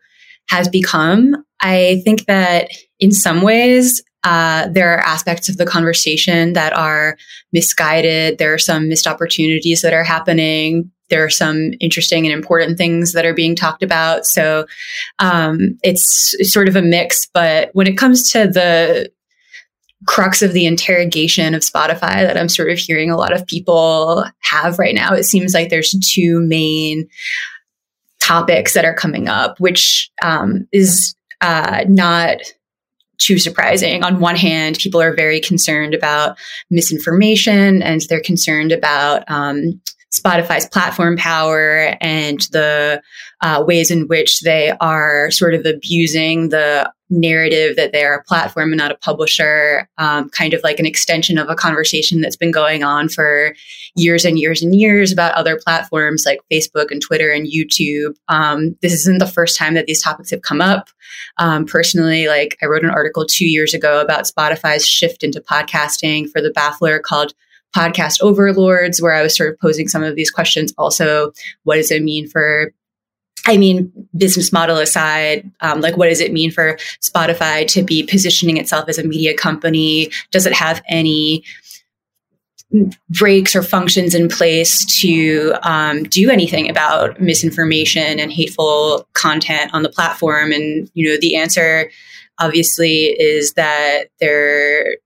has 0.50 0.68
become. 0.68 1.36
I 1.62 2.02
think 2.04 2.26
that 2.26 2.70
in 3.00 3.12
some 3.12 3.42
ways, 3.42 4.02
uh, 4.28 4.68
there 4.68 4.94
are 4.94 5.00
aspects 5.00 5.48
of 5.48 5.56
the 5.56 5.66
conversation 5.66 6.52
that 6.52 6.74
are 6.74 7.18
misguided. 7.54 8.38
There 8.38 8.54
are 8.54 8.58
some 8.58 8.90
missed 8.90 9.08
opportunities 9.08 9.82
that 9.82 9.94
are 9.94 10.04
happening. 10.04 10.92
There 11.10 11.24
are 11.24 11.30
some 11.30 11.72
interesting 11.80 12.26
and 12.26 12.34
important 12.34 12.78
things 12.78 13.14
that 13.14 13.26
are 13.26 13.34
being 13.34 13.56
talked 13.56 13.84
about. 13.84 14.26
So 14.26 14.66
um, 15.20 15.80
it's, 15.82 16.36
sort 16.42 16.68
of 16.68 16.76
a 16.76 16.82
mix. 16.82 17.26
But 17.34 17.70
when 17.72 17.88
it 17.88 17.98
comes 17.98 18.30
to 18.34 18.48
the 18.48 19.10
crux 20.08 20.42
of 20.42 20.52
the 20.52 20.66
interrogation 20.66 21.56
of 21.56 21.62
Spotify 21.62 22.16
that 22.16 22.36
I'm 22.36 22.50
sort 22.50 22.70
of 22.70 22.78
hearing 22.78 23.10
a 23.10 23.18
lot 23.18 23.32
of 23.32 23.48
people 23.48 24.26
have 24.40 24.78
right 24.78 24.94
now, 24.94 25.14
it 25.14 25.24
seems 25.24 25.54
like 25.54 25.70
there's 25.70 25.96
two 26.14 26.42
main 26.42 27.08
topics 28.20 28.74
that 28.74 28.84
are 28.84 28.94
coming 28.94 29.30
up, 29.30 29.58
which 29.62 30.12
um, 30.22 30.68
is 30.74 31.16
uh, 31.40 31.86
not 31.88 32.40
too 33.18 33.38
surprising. 33.38 34.04
On 34.04 34.20
one 34.20 34.36
hand, 34.36 34.78
people 34.78 35.02
are 35.02 35.16
very 35.16 35.40
concerned 35.40 35.94
about 35.94 36.38
misinformation 36.70 37.82
and 37.82 38.02
they're 38.10 38.22
concerned 38.22 38.72
about 38.72 39.24
um, 39.30 39.82
Spotify's 40.14 40.68
platform 40.68 41.18
power 41.18 41.96
and 42.02 42.40
the 42.52 43.02
uh, 43.42 43.64
ways 43.66 43.92
in 43.92 44.08
which 44.08 44.42
they 44.42 44.74
are 44.82 45.30
sort 45.32 45.54
of 45.54 45.66
abusing 45.66 46.50
the 46.50 46.92
narrative 47.10 47.76
that 47.76 47.92
they're 47.94 48.16
a 48.16 48.24
platform 48.24 48.72
and 48.72 48.78
not 48.78 48.92
a 48.92 48.98
publisher, 48.98 49.88
um, 49.98 50.30
kind 50.30 50.54
of 50.54 50.62
like 50.64 50.80
an 50.80 50.86
extension 50.86 51.38
of 51.38 51.50
a 51.50 51.56
conversation 51.56 52.22
that's 52.22 52.36
been 52.36 52.52
going 52.52 52.84
on 52.84 53.08
for 53.08 53.56
years 53.96 54.26
and 54.26 54.38
years 54.38 54.62
and 54.62 54.76
years 54.76 55.12
about 55.12 55.34
other 55.36 55.60
platforms 55.64 56.26
like 56.26 56.40
Facebook 56.52 56.92
and 56.92 57.02
Twitter 57.02 57.32
and 57.32 57.48
YouTube. 57.48 58.14
Um, 58.28 58.76
this 58.82 58.94
isn't 58.94 59.20
the 59.20 59.28
first 59.28 59.58
time 59.58 59.74
that 59.76 59.86
these 59.86 60.02
topics 60.02 60.32
have 60.32 60.42
come 60.42 60.62
up. 60.62 60.90
Um, 61.38 61.66
personally, 61.66 62.28
like 62.28 62.58
I 62.62 62.66
wrote 62.66 62.84
an 62.84 62.90
article 62.90 63.26
two 63.26 63.48
years 63.48 63.74
ago 63.74 64.02
about 64.02 64.26
Spotify's 64.26 64.86
shift 64.86 65.24
into 65.24 65.40
podcasting 65.40 66.30
for 66.30 66.42
the 66.42 66.52
Baffler 66.52 67.02
called 67.02 67.34
podcast 67.76 68.22
overlords 68.22 69.02
where 69.02 69.14
I 69.14 69.22
was 69.22 69.36
sort 69.36 69.52
of 69.52 69.60
posing 69.60 69.88
some 69.88 70.04
of 70.04 70.16
these 70.16 70.32
questions. 70.32 70.74
Also, 70.78 71.32
what 71.64 71.76
does 71.76 71.92
it 71.92 72.02
mean 72.02 72.28
for 72.28 72.72
I 73.48 73.56
mean, 73.56 73.92
business 74.16 74.52
model 74.52 74.78
aside, 74.78 75.50
um, 75.62 75.80
like 75.80 75.96
what 75.96 76.10
does 76.10 76.20
it 76.20 76.34
mean 76.34 76.52
for 76.52 76.78
Spotify 77.02 77.66
to 77.68 77.82
be 77.82 78.04
positioning 78.04 78.58
itself 78.58 78.90
as 78.90 78.98
a 78.98 79.04
media 79.04 79.34
company? 79.34 80.12
Does 80.32 80.46
it 80.46 80.54
have 80.54 80.84
any 80.90 81.44
brakes 83.10 83.56
or 83.56 83.64
functions 83.64 84.14
in 84.14 84.28
place 84.28 84.86
to 85.00 85.54
um, 85.64 86.04
do 86.04 86.30
anything 86.30 86.70
about 86.70 87.22
misinformation 87.22 88.20
and 88.20 88.34
hateful 88.34 89.08
content 89.14 89.74
on 89.74 89.82
the 89.82 89.90
platform? 89.90 90.52
And 90.52 90.92
you 90.94 91.10
know, 91.10 91.18
the 91.20 91.38
answer 91.38 91.90
obviously 92.40 93.06
is 93.06 93.54
that 93.54 94.08
their 94.20 94.98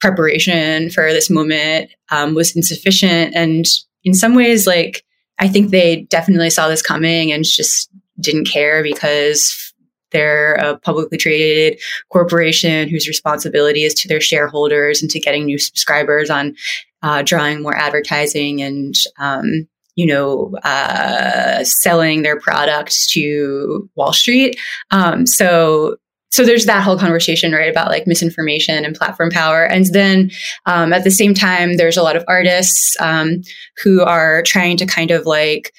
preparation 0.00 0.90
for 0.90 1.12
this 1.12 1.28
moment 1.28 1.90
um, 2.10 2.34
was 2.34 2.54
insufficient, 2.54 3.34
and 3.34 3.66
in 4.04 4.14
some 4.14 4.36
ways, 4.36 4.64
like 4.64 5.04
I 5.38 5.48
think 5.48 5.70
they 5.70 6.02
definitely 6.02 6.50
saw 6.50 6.68
this 6.68 6.82
coming 6.82 7.32
and 7.32 7.44
just 7.44 7.90
didn't 8.20 8.46
care 8.46 8.82
because 8.82 9.72
they're 10.10 10.54
a 10.54 10.78
publicly 10.78 11.18
traded 11.18 11.80
corporation 12.10 12.88
whose 12.88 13.08
responsibility 13.08 13.84
is 13.84 13.94
to 13.94 14.08
their 14.08 14.20
shareholders 14.20 15.02
and 15.02 15.10
to 15.10 15.20
getting 15.20 15.44
new 15.44 15.58
subscribers 15.58 16.30
on 16.30 16.56
uh, 17.02 17.22
drawing 17.22 17.62
more 17.62 17.76
advertising 17.76 18.62
and 18.62 18.94
um, 19.18 19.68
you 19.94 20.06
know 20.06 20.56
uh, 20.64 21.62
selling 21.64 22.22
their 22.22 22.40
products 22.40 23.06
to 23.12 23.88
Wall 23.94 24.12
Street. 24.12 24.58
Um, 24.90 25.26
so 25.26 25.96
so 26.30 26.44
there's 26.44 26.66
that 26.66 26.82
whole 26.82 26.98
conversation 26.98 27.52
right 27.52 27.70
about 27.70 27.88
like 27.88 28.06
misinformation 28.06 28.84
and 28.84 28.94
platform 28.94 29.30
power. 29.30 29.64
And 29.64 29.86
then 29.86 30.30
um, 30.66 30.92
at 30.92 31.04
the 31.04 31.10
same 31.10 31.34
time 31.34 31.76
there's 31.76 31.96
a 31.96 32.02
lot 32.02 32.16
of 32.16 32.24
artists 32.28 32.96
um, 33.00 33.42
who 33.82 34.02
are 34.02 34.42
trying 34.42 34.76
to 34.78 34.86
kind 34.86 35.10
of 35.10 35.26
like 35.26 35.72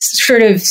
sort 0.00 0.42
of 0.42 0.62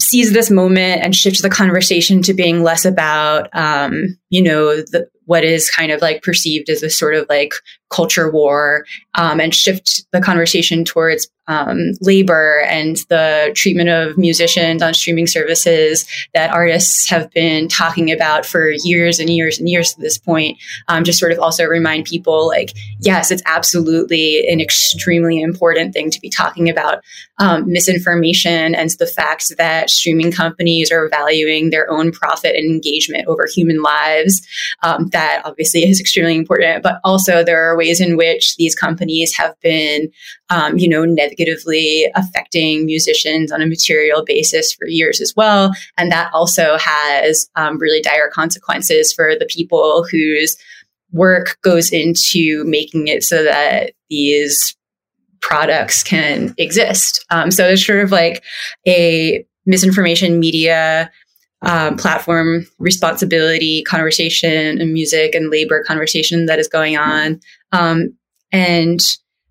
seize 0.00 0.32
this 0.32 0.50
moment 0.50 1.02
and 1.02 1.14
shift 1.14 1.42
the 1.42 1.50
conversation 1.50 2.20
to 2.22 2.34
being 2.34 2.62
less 2.62 2.84
about 2.84 3.48
um, 3.56 4.18
you 4.30 4.42
know 4.42 4.76
the, 4.76 5.06
what 5.24 5.44
is 5.44 5.70
kind 5.70 5.92
of 5.92 6.00
like 6.00 6.22
perceived 6.22 6.68
as 6.68 6.82
a 6.82 6.90
sort 6.90 7.14
of 7.14 7.26
like 7.28 7.54
culture 7.90 8.30
war 8.30 8.84
um, 9.14 9.40
and 9.40 9.54
shift 9.54 10.04
the 10.12 10.20
conversation 10.20 10.84
towards 10.84 11.28
um, 11.48 11.92
labor 12.00 12.60
and 12.68 12.98
the 13.08 13.52
treatment 13.54 13.88
of 13.88 14.16
musicians 14.16 14.82
on 14.82 14.94
streaming 14.94 15.26
services 15.26 16.06
that 16.34 16.52
artists 16.52 17.08
have 17.08 17.30
been 17.32 17.68
talking 17.68 18.12
about 18.12 18.46
for 18.46 18.70
years 18.84 19.18
and 19.18 19.28
years 19.28 19.58
and 19.58 19.68
years 19.68 19.92
to 19.92 20.00
this 20.00 20.18
point. 20.18 20.58
Um, 20.88 21.04
just 21.04 21.18
sort 21.18 21.32
of 21.32 21.38
also 21.38 21.64
remind 21.64 22.04
people 22.04 22.46
like, 22.46 22.72
yes, 23.00 23.30
it's 23.30 23.42
absolutely 23.46 24.46
an 24.48 24.60
extremely 24.60 25.40
important 25.40 25.92
thing 25.92 26.10
to 26.10 26.20
be 26.20 26.30
talking 26.30 26.68
about 26.68 27.02
um, 27.38 27.70
misinformation 27.70 28.74
and 28.74 28.90
the 28.98 29.06
fact 29.06 29.56
that 29.58 29.90
streaming 29.90 30.30
companies 30.30 30.92
are 30.92 31.08
valuing 31.08 31.70
their 31.70 31.90
own 31.90 32.12
profit 32.12 32.54
and 32.54 32.70
engagement 32.70 33.26
over 33.26 33.46
human 33.52 33.82
lives. 33.82 34.46
Um, 34.82 35.08
that 35.08 35.42
obviously 35.44 35.88
is 35.88 36.00
extremely 36.00 36.36
important, 36.36 36.82
but 36.82 37.00
also 37.04 37.42
there 37.42 37.62
are 37.64 37.76
ways 37.76 38.00
in 38.00 38.16
which 38.16 38.56
these 38.56 38.74
companies 38.74 39.36
have 39.36 39.58
been, 39.60 40.10
um, 40.52 40.76
you 40.76 40.86
know, 40.86 41.06
negatively 41.06 42.06
affecting 42.14 42.84
musicians 42.84 43.50
on 43.50 43.62
a 43.62 43.66
material 43.66 44.22
basis 44.22 44.70
for 44.74 44.86
years 44.86 45.18
as 45.18 45.32
well. 45.34 45.72
And 45.96 46.12
that 46.12 46.30
also 46.34 46.76
has 46.78 47.48
um, 47.56 47.78
really 47.78 48.02
dire 48.02 48.28
consequences 48.30 49.14
for 49.14 49.34
the 49.34 49.46
people 49.46 50.04
whose 50.10 50.58
work 51.10 51.56
goes 51.62 51.90
into 51.90 52.64
making 52.64 53.08
it 53.08 53.22
so 53.22 53.42
that 53.42 53.92
these 54.10 54.76
products 55.40 56.02
can 56.02 56.54
exist. 56.58 57.24
Um, 57.30 57.50
so 57.50 57.68
it's 57.68 57.84
sort 57.84 58.00
of 58.00 58.12
like 58.12 58.44
a 58.86 59.46
misinformation 59.64 60.38
media 60.38 61.10
um, 61.62 61.96
platform 61.96 62.66
responsibility 62.78 63.84
conversation 63.84 64.80
and 64.80 64.92
music 64.92 65.34
and 65.34 65.50
labor 65.50 65.82
conversation 65.82 66.44
that 66.44 66.58
is 66.58 66.68
going 66.68 66.98
on. 66.98 67.40
Um, 67.72 68.14
and 68.50 69.00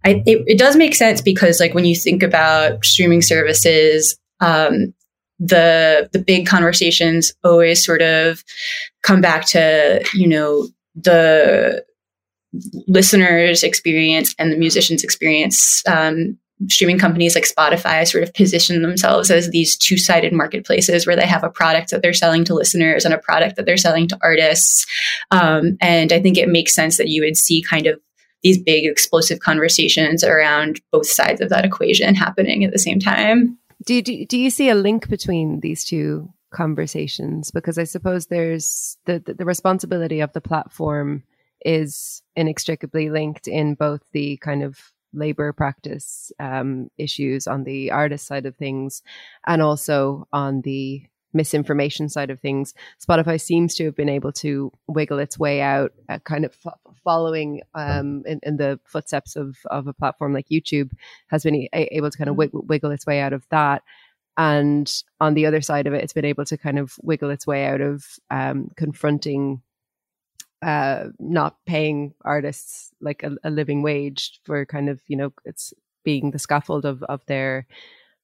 I, 0.03 0.23
it, 0.25 0.43
it, 0.47 0.57
does 0.57 0.75
make 0.75 0.95
sense 0.95 1.21
because 1.21 1.59
like 1.59 1.73
when 1.73 1.85
you 1.85 1.95
think 1.95 2.23
about 2.23 2.83
streaming 2.83 3.21
services, 3.21 4.17
um, 4.39 4.93
the 5.39 6.09
the 6.13 6.19
big 6.19 6.45
conversations 6.45 7.33
always 7.43 7.83
sort 7.83 8.01
of 8.01 8.43
come 9.03 9.21
back 9.21 9.45
to 9.47 10.03
you 10.13 10.27
know 10.27 10.67
the 10.95 11.83
listeners 12.87 13.63
experience 13.63 14.35
and 14.37 14.51
the 14.51 14.57
musicians 14.57 15.03
experience 15.03 15.81
um, 15.87 16.37
streaming 16.67 16.99
companies 16.99 17.33
like 17.33 17.45
Spotify 17.45 18.07
sort 18.07 18.23
of 18.23 18.33
position 18.33 18.81
themselves 18.81 19.31
as 19.31 19.49
these 19.49 19.77
two 19.77 19.97
sided 19.97 20.33
marketplaces 20.33 21.07
where 21.07 21.15
they 21.15 21.25
have 21.25 21.43
a 21.43 21.49
product 21.49 21.91
that 21.91 22.01
they're 22.01 22.13
selling 22.13 22.43
to 22.45 22.53
listeners 22.53 23.05
and 23.05 23.13
a 23.13 23.17
product 23.17 23.55
that 23.55 23.65
they're 23.65 23.77
selling 23.77 24.07
to 24.09 24.19
artists. 24.21 24.85
Um, 25.31 25.77
and 25.81 26.11
I 26.11 26.21
think 26.21 26.37
it 26.37 26.49
makes 26.49 26.75
sense 26.75 26.97
that 26.97 27.07
you 27.07 27.23
would 27.23 27.37
see 27.37 27.63
kind 27.67 27.87
of 27.87 27.99
these 28.43 28.57
big 28.57 28.85
explosive 28.85 29.39
conversations 29.39 30.23
around 30.23 30.81
both 30.91 31.07
sides 31.07 31.41
of 31.41 31.49
that 31.49 31.65
equation 31.65 32.15
happening 32.15 32.63
at 32.63 32.71
the 32.71 32.79
same 32.79 32.99
time. 32.99 33.57
Do 33.85 33.95
you, 33.95 34.01
do, 34.01 34.25
do 34.25 34.37
you 34.37 34.49
see 34.49 34.69
a 34.69 34.75
link 34.75 35.09
between 35.09 35.59
these 35.59 35.83
two 35.83 36.31
conversations? 36.51 37.51
Because 37.51 37.77
I 37.77 37.83
suppose 37.83 38.27
there's 38.27 38.97
the, 39.05 39.19
the, 39.19 39.33
the 39.33 39.45
responsibility 39.45 40.21
of 40.21 40.33
the 40.33 40.41
platform 40.41 41.23
is 41.63 42.21
inextricably 42.35 43.09
linked 43.09 43.47
in 43.47 43.75
both 43.75 44.01
the 44.11 44.37
kind 44.37 44.63
of 44.63 44.79
labor 45.13 45.51
practice 45.53 46.31
um, 46.39 46.89
issues 46.97 47.47
on 47.47 47.63
the 47.63 47.91
artist 47.91 48.25
side 48.25 48.45
of 48.45 48.55
things 48.55 49.01
and 49.45 49.61
also 49.61 50.27
on 50.31 50.61
the 50.61 51.03
misinformation 51.33 52.09
side 52.09 52.29
of 52.29 52.39
things. 52.39 52.73
Spotify 53.05 53.39
seems 53.39 53.75
to 53.75 53.85
have 53.85 53.95
been 53.95 54.09
able 54.09 54.31
to 54.33 54.71
wiggle 54.87 55.19
its 55.19 55.37
way 55.37 55.61
out, 55.61 55.93
uh, 56.09 56.19
kind 56.19 56.45
of 56.45 56.55
f- 56.65 56.79
following 57.03 57.61
um, 57.73 58.23
in, 58.25 58.39
in, 58.43 58.57
the 58.57 58.79
footsteps 58.85 59.35
of, 59.35 59.57
of 59.69 59.87
a 59.87 59.93
platform 59.93 60.33
like 60.33 60.47
YouTube, 60.49 60.91
has 61.27 61.43
been 61.43 61.67
a- 61.73 61.95
able 61.95 62.09
to 62.09 62.17
kind 62.17 62.29
of 62.29 62.35
mm-hmm. 62.35 62.67
wiggle 62.67 62.91
its 62.91 63.05
way 63.05 63.19
out 63.19 63.33
of 63.33 63.45
that. 63.49 63.83
And 64.37 64.91
on 65.19 65.33
the 65.33 65.45
other 65.45 65.61
side 65.61 65.87
of 65.87 65.93
it, 65.93 66.03
it's 66.03 66.13
been 66.13 66.25
able 66.25 66.45
to 66.45 66.57
kind 66.57 66.79
of 66.79 66.93
wiggle 67.01 67.29
its 67.29 67.45
way 67.45 67.65
out 67.65 67.81
of 67.81 68.05
um, 68.29 68.71
confronting 68.75 69.61
uh, 70.61 71.05
not 71.19 71.57
paying 71.65 72.13
artists 72.23 72.91
like 73.01 73.23
a, 73.23 73.35
a, 73.43 73.49
living 73.49 73.81
wage 73.81 74.39
for 74.43 74.63
kind 74.63 74.89
of 74.89 75.01
you 75.07 75.17
know 75.17 75.33
it's 75.43 75.73
being 76.03 76.29
the 76.29 76.39
scaffold 76.39 76.85
of 76.85 77.01
of 77.03 77.25
their 77.25 77.65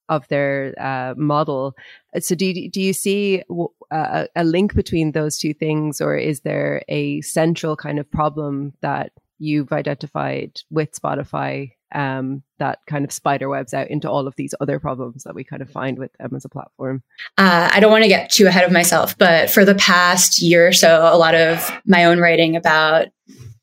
of 0.10 0.28
their 0.28 0.74
uh, 0.80 1.14
model. 1.18 1.76
So, 2.20 2.36
do 2.36 2.70
do 2.70 2.82
you 2.82 2.94
see 2.94 3.44
a, 3.92 4.28
a 4.36 4.44
link 4.44 4.76
between 4.76 5.12
those 5.12 5.38
two 5.38 5.54
things, 5.54 6.02
or 6.02 6.16
is 6.16 6.42
there 6.42 6.84
a 6.88 7.22
central 7.22 7.76
kind 7.76 8.00
of 8.00 8.10
problem 8.10 8.74
that 8.82 9.12
you've 9.40 9.72
identified 9.72 10.62
with 10.72 11.00
Spotify 11.00 11.72
um, 11.94 12.44
that 12.58 12.80
kind 12.88 13.06
of 13.06 13.12
spider 13.12 13.50
webs 13.50 13.74
out 13.74 13.90
into 13.90 14.10
all 14.10 14.28
of 14.28 14.36
these 14.36 14.54
other 14.60 14.80
problems 14.80 15.24
that 15.24 15.36
we 15.36 15.44
kind 15.44 15.62
of 15.62 15.70
find 15.70 15.98
with 15.98 16.12
them 16.14 16.36
as 16.36 16.44
a 16.44 16.50
platform? 16.50 17.04
Uh, 17.38 17.70
I 17.72 17.80
don't 17.80 17.92
want 17.92 18.04
to 18.04 18.10
get 18.10 18.32
too 18.32 18.48
ahead 18.48 18.66
of 18.66 18.72
myself, 18.72 19.18
but 19.18 19.50
for 19.50 19.64
the 19.64 19.76
past 19.76 20.42
year 20.42 20.68
or 20.68 20.74
so, 20.74 21.10
a 21.12 21.18
lot 21.18 21.36
of 21.36 21.72
my 21.86 22.06
own 22.06 22.20
writing 22.20 22.56
about 22.56 23.08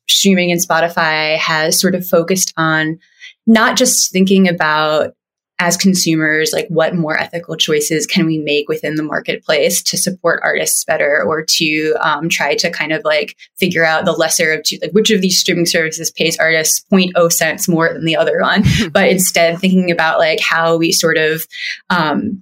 streaming 0.07 0.51
and 0.51 0.61
Spotify 0.61 1.37
has 1.37 1.79
sort 1.79 1.95
of 1.95 2.07
focused 2.07 2.53
on 2.57 2.99
not 3.47 3.77
just 3.77 4.11
thinking 4.11 4.47
about 4.47 5.15
as 5.59 5.77
consumers, 5.77 6.51
like 6.51 6.67
what 6.67 6.95
more 6.95 7.17
ethical 7.17 7.55
choices 7.55 8.05
can 8.05 8.25
we 8.25 8.37
make 8.39 8.67
within 8.67 8.95
the 8.95 9.03
marketplace 9.03 9.81
to 9.81 9.97
support 9.97 10.41
artists 10.43 10.83
better 10.83 11.23
or 11.25 11.43
to 11.43 11.95
um, 12.01 12.27
try 12.27 12.55
to 12.55 12.69
kind 12.69 12.91
of 12.91 13.01
like 13.05 13.37
figure 13.55 13.85
out 13.85 14.03
the 14.03 14.11
lesser 14.11 14.51
of 14.51 14.63
two, 14.63 14.77
like 14.81 14.91
which 14.91 15.11
of 15.11 15.21
these 15.21 15.39
streaming 15.39 15.65
services 15.65 16.11
pays 16.11 16.37
artists 16.39 16.85
0.0 16.91 17.31
cents 17.31 17.69
more 17.69 17.93
than 17.93 18.03
the 18.03 18.17
other 18.17 18.41
one. 18.41 18.63
but 18.91 19.09
instead 19.09 19.57
thinking 19.59 19.91
about 19.91 20.19
like 20.19 20.41
how 20.41 20.75
we 20.75 20.91
sort 20.91 21.17
of, 21.17 21.45
um, 21.89 22.41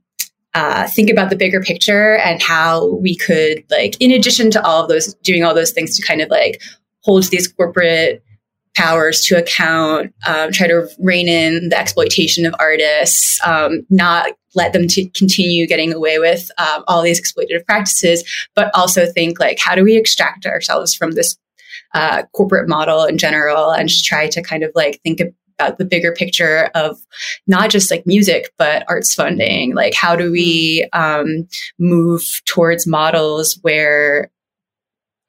uh, 0.56 0.88
think 0.88 1.10
about 1.10 1.30
the 1.32 1.36
bigger 1.36 1.62
picture 1.62 2.18
and 2.18 2.42
how 2.42 2.94
we 2.96 3.16
could 3.16 3.64
like 3.72 4.00
in 4.00 4.12
addition 4.12 4.52
to 4.52 4.64
all 4.64 4.84
of 4.84 4.88
those 4.88 5.16
doing 5.16 5.44
all 5.44 5.56
those 5.56 5.72
things 5.72 5.98
to 5.98 6.06
kind 6.06 6.22
of 6.22 6.30
like 6.30 6.62
hold 7.02 7.24
these 7.26 7.48
corporate 7.48 8.24
powers 8.76 9.22
to 9.22 9.38
account, 9.38 10.14
um, 10.28 10.52
try 10.52 10.68
to 10.68 10.88
rein 11.00 11.28
in 11.28 11.70
the 11.70 11.78
exploitation 11.78 12.46
of 12.46 12.56
artists, 12.60 13.40
um, 13.46 13.86
not 13.90 14.32
let 14.56 14.74
them 14.74 14.88
to 14.88 15.10
continue 15.10 15.68
getting 15.68 15.94
away 15.94 16.20
with 16.20 16.50
um, 16.58 16.84
all 16.88 17.02
these 17.02 17.20
exploitative 17.20 17.66
practices, 17.66 18.24
but 18.56 18.70
also 18.74 19.06
think 19.06 19.40
like, 19.40 19.60
how 19.60 19.76
do 19.76 19.84
we 19.84 19.98
extract 19.98 20.46
ourselves 20.46 20.94
from 20.94 21.12
this 21.12 21.38
uh, 21.94 22.24
corporate 22.34 22.68
model 22.68 23.06
in 23.06 23.18
general 23.18 23.72
and 23.72 23.90
just 23.90 24.06
try 24.06 24.28
to 24.28 24.42
kind 24.42 24.64
of 24.64 24.72
like 24.76 25.00
think 25.04 25.22
about 25.60 25.78
the 25.78 25.86
bigger 25.86 26.12
picture 26.12 26.70
of 26.76 26.98
not 27.48 27.70
just 27.70 27.92
like 27.92 28.06
music, 28.06 28.52
but 28.58 28.84
arts 28.88 29.14
funding. 29.14 29.76
Like, 29.76 29.94
how 29.94 30.16
do 30.16 30.32
we 30.32 30.88
um, 30.94 31.48
move 31.80 32.24
towards 32.46 32.88
models 32.88 33.60
where 33.62 34.32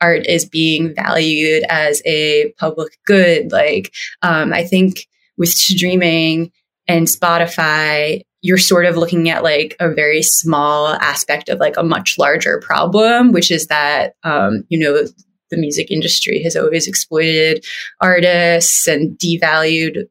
art 0.00 0.26
is 0.26 0.44
being 0.44 0.94
valued 0.94 1.64
as 1.68 2.02
a 2.04 2.52
public 2.58 2.98
good. 3.06 3.52
Like, 3.52 3.92
um, 4.22 4.52
I 4.52 4.64
think 4.64 5.06
with 5.36 5.50
streaming 5.50 6.52
and 6.86 7.06
Spotify, 7.06 8.22
you're 8.42 8.58
sort 8.58 8.84
of 8.84 8.96
looking 8.96 9.30
at 9.30 9.42
like 9.42 9.74
a 9.80 9.92
very 9.92 10.22
small 10.22 10.88
aspect 10.88 11.48
of 11.48 11.58
like 11.58 11.76
a 11.76 11.82
much 11.82 12.16
larger 12.18 12.60
problem, 12.60 13.32
which 13.32 13.50
is 13.50 13.68
that, 13.68 14.14
um, 14.22 14.64
you 14.68 14.78
know, 14.78 15.06
the 15.50 15.56
music 15.56 15.90
industry 15.90 16.42
has 16.42 16.56
always 16.56 16.86
exploited 16.86 17.64
artists 18.00 18.86
and 18.86 19.18
devalued 19.18 20.04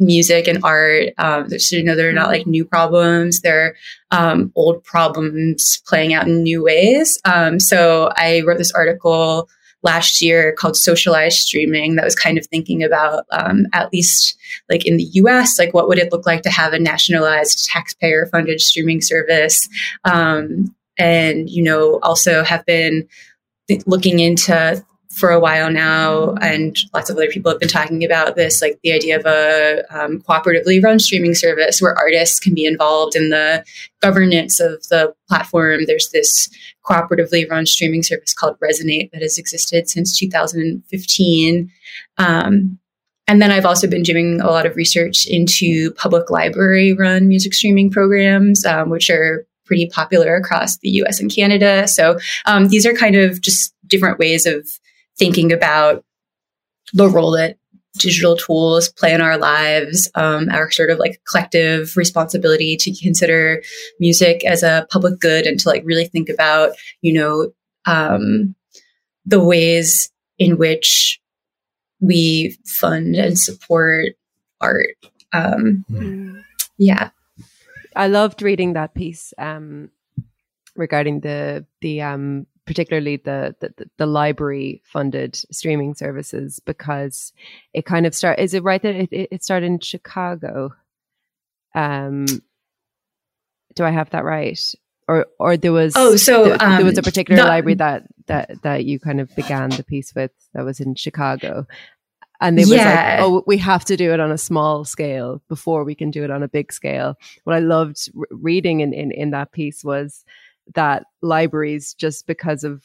music 0.00 0.48
and 0.48 0.62
art. 0.64 1.12
Um, 1.18 1.48
so, 1.58 1.76
you 1.76 1.84
know, 1.84 1.94
they're 1.94 2.12
not 2.12 2.28
like 2.28 2.46
new 2.46 2.64
problems. 2.64 3.40
They're 3.40 3.76
um, 4.10 4.52
old 4.56 4.82
problems 4.82 5.82
playing 5.86 6.14
out 6.14 6.26
in 6.26 6.42
new 6.42 6.62
ways. 6.62 7.18
Um, 7.24 7.60
so 7.60 8.10
I 8.16 8.42
wrote 8.46 8.58
this 8.58 8.72
article 8.72 9.48
last 9.82 10.20
year 10.20 10.52
called 10.52 10.76
socialized 10.76 11.38
streaming 11.38 11.96
that 11.96 12.04
was 12.04 12.14
kind 12.14 12.36
of 12.36 12.46
thinking 12.46 12.82
about 12.82 13.24
um, 13.30 13.66
at 13.72 13.92
least 13.92 14.36
like 14.68 14.84
in 14.84 14.96
the 14.96 15.04
us 15.04 15.58
like 15.58 15.72
what 15.72 15.88
would 15.88 15.98
it 15.98 16.12
look 16.12 16.26
like 16.26 16.42
to 16.42 16.50
have 16.50 16.72
a 16.72 16.78
nationalized 16.78 17.66
taxpayer 17.66 18.26
funded 18.26 18.60
streaming 18.60 19.00
service 19.00 19.68
um, 20.04 20.74
and 20.98 21.48
you 21.48 21.62
know 21.62 21.98
also 22.02 22.44
have 22.44 22.64
been 22.66 23.08
looking 23.86 24.18
into 24.18 24.84
for 25.10 25.30
a 25.30 25.40
while 25.40 25.70
now, 25.70 26.34
and 26.40 26.76
lots 26.94 27.10
of 27.10 27.16
other 27.16 27.28
people 27.28 27.50
have 27.50 27.58
been 27.58 27.68
talking 27.68 28.04
about 28.04 28.36
this, 28.36 28.62
like 28.62 28.78
the 28.82 28.92
idea 28.92 29.18
of 29.18 29.26
a 29.26 29.82
um, 29.90 30.20
cooperatively 30.22 30.82
run 30.82 31.00
streaming 31.00 31.34
service 31.34 31.82
where 31.82 31.98
artists 31.98 32.38
can 32.38 32.54
be 32.54 32.64
involved 32.64 33.16
in 33.16 33.30
the 33.30 33.64
governance 34.00 34.60
of 34.60 34.86
the 34.88 35.12
platform. 35.28 35.80
There's 35.86 36.10
this 36.10 36.48
cooperatively 36.84 37.50
run 37.50 37.66
streaming 37.66 38.04
service 38.04 38.32
called 38.32 38.56
Resonate 38.60 39.10
that 39.10 39.22
has 39.22 39.36
existed 39.36 39.90
since 39.90 40.16
2015. 40.16 41.70
Um, 42.18 42.78
and 43.26 43.42
then 43.42 43.50
I've 43.50 43.66
also 43.66 43.88
been 43.88 44.02
doing 44.02 44.40
a 44.40 44.50
lot 44.50 44.66
of 44.66 44.76
research 44.76 45.26
into 45.28 45.92
public 45.92 46.30
library 46.30 46.92
run 46.92 47.28
music 47.28 47.54
streaming 47.54 47.90
programs, 47.90 48.64
um, 48.64 48.90
which 48.90 49.10
are 49.10 49.46
pretty 49.66 49.86
popular 49.86 50.36
across 50.36 50.78
the 50.78 50.90
US 51.02 51.20
and 51.20 51.32
Canada. 51.32 51.86
So 51.86 52.18
um, 52.46 52.68
these 52.68 52.86
are 52.86 52.92
kind 52.92 53.14
of 53.16 53.40
just 53.40 53.74
different 53.86 54.18
ways 54.18 54.46
of 54.46 54.68
thinking 55.20 55.52
about 55.52 56.02
the 56.94 57.08
role 57.08 57.32
that 57.32 57.58
digital 57.98 58.36
tools 58.36 58.88
play 58.88 59.12
in 59.12 59.20
our 59.20 59.36
lives, 59.36 60.10
um, 60.14 60.48
our 60.48 60.70
sort 60.70 60.90
of 60.90 60.98
like 60.98 61.20
collective 61.30 61.94
responsibility 61.96 62.76
to 62.76 62.96
consider 63.02 63.62
music 64.00 64.44
as 64.46 64.62
a 64.62 64.86
public 64.90 65.20
good 65.20 65.46
and 65.46 65.60
to 65.60 65.68
like 65.68 65.82
really 65.84 66.06
think 66.06 66.28
about, 66.30 66.70
you 67.02 67.12
know, 67.12 67.52
um, 67.86 68.54
the 69.26 69.42
ways 69.44 70.10
in 70.38 70.56
which 70.56 71.20
we 72.00 72.56
fund 72.64 73.14
and 73.14 73.38
support 73.38 74.14
art. 74.60 74.96
Um, 75.34 75.84
mm. 75.90 76.42
Yeah. 76.78 77.10
I 77.94 78.06
loved 78.06 78.40
reading 78.40 78.72
that 78.72 78.94
piece 78.94 79.34
um, 79.36 79.90
regarding 80.76 81.20
the 81.20 81.66
the 81.82 82.00
um, 82.00 82.46
particularly 82.70 83.16
the, 83.16 83.52
the, 83.58 83.90
the 83.96 84.06
library 84.06 84.80
funded 84.84 85.34
streaming 85.50 85.92
services 85.92 86.60
because 86.64 87.32
it 87.74 87.84
kind 87.84 88.06
of 88.06 88.14
start 88.14 88.38
is 88.38 88.54
it 88.54 88.62
right 88.62 88.80
that 88.82 88.94
it, 88.94 89.28
it 89.32 89.42
started 89.42 89.66
in 89.66 89.80
chicago 89.80 90.72
um 91.74 92.26
do 93.74 93.82
i 93.82 93.90
have 93.90 94.08
that 94.10 94.22
right 94.22 94.72
or 95.08 95.26
or 95.40 95.56
there 95.56 95.72
was 95.72 95.94
oh 95.96 96.14
so 96.14 96.44
there, 96.44 96.62
um, 96.62 96.76
there 96.76 96.84
was 96.84 96.96
a 96.96 97.02
particular 97.02 97.42
the, 97.42 97.48
library 97.48 97.74
that 97.74 98.04
that 98.28 98.62
that 98.62 98.84
you 98.84 99.00
kind 99.00 99.20
of 99.20 99.34
began 99.34 99.70
the 99.70 99.82
piece 99.82 100.14
with 100.14 100.30
that 100.54 100.64
was 100.64 100.78
in 100.78 100.94
chicago 100.94 101.66
and 102.40 102.56
they 102.56 102.62
yeah. 102.62 102.76
was 102.76 102.84
like, 102.84 103.20
"Oh, 103.20 103.44
we 103.46 103.58
have 103.58 103.84
to 103.84 103.98
do 103.98 104.14
it 104.14 104.20
on 104.20 104.30
a 104.30 104.38
small 104.38 104.86
scale 104.86 105.42
before 105.46 105.84
we 105.84 105.94
can 105.94 106.10
do 106.10 106.24
it 106.24 106.30
on 106.30 106.42
a 106.42 106.48
big 106.48 106.72
scale." 106.72 107.18
What 107.44 107.54
I 107.54 107.58
loved 107.58 108.08
re- 108.14 108.26
reading 108.30 108.80
in, 108.80 108.94
in 108.94 109.10
in 109.10 109.32
that 109.32 109.52
piece 109.52 109.84
was 109.84 110.24
that 110.74 111.04
libraries 111.22 111.94
just 111.94 112.26
because 112.26 112.64
of 112.64 112.84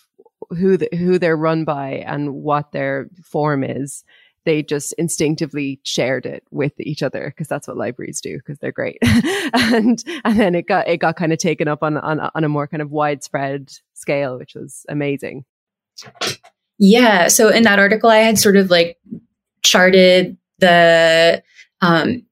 who 0.50 0.78
the, 0.78 0.90
who 0.96 1.18
they're 1.18 1.38
run 1.38 1.66
by 1.66 2.04
and 2.06 2.34
what 2.34 2.72
their 2.72 3.08
form 3.24 3.64
is 3.64 4.04
they 4.46 4.62
just 4.62 4.94
instinctively 4.94 5.80
shared 5.84 6.26
it 6.26 6.44
with 6.52 6.74
each 6.80 7.04
other 7.04 7.26
because 7.26 7.48
that's 7.48 7.68
what 7.68 7.78
libraries 7.78 8.22
do 8.22 8.38
because 8.38 8.58
they're 8.60 8.72
great. 8.72 9.00
And 9.54 10.04
and 10.24 10.40
then 10.40 10.56
it 10.56 10.68
got 10.68 10.88
it 10.88 10.98
got 10.98 11.16
kind 11.16 11.34
of 11.34 11.40
taken 11.40 11.68
up 11.68 11.82
on 11.82 11.98
on 11.98 12.20
on 12.20 12.44
a 12.44 12.50
more 12.50 12.68
kind 12.68 12.82
of 12.82 12.92
widespread 12.92 13.72
scale 13.94 14.38
which 14.38 14.54
was 14.56 14.86
amazing. 14.90 15.46
Yeah 16.78 17.28
so 17.28 17.50
in 17.50 17.64
that 17.64 17.80
article 17.80 18.10
i 18.10 18.18
had 18.18 18.38
sort 18.38 18.58
of 18.58 18.70
like 18.70 18.98
charted 19.64 20.38
the 20.60 21.42
um 21.82 22.25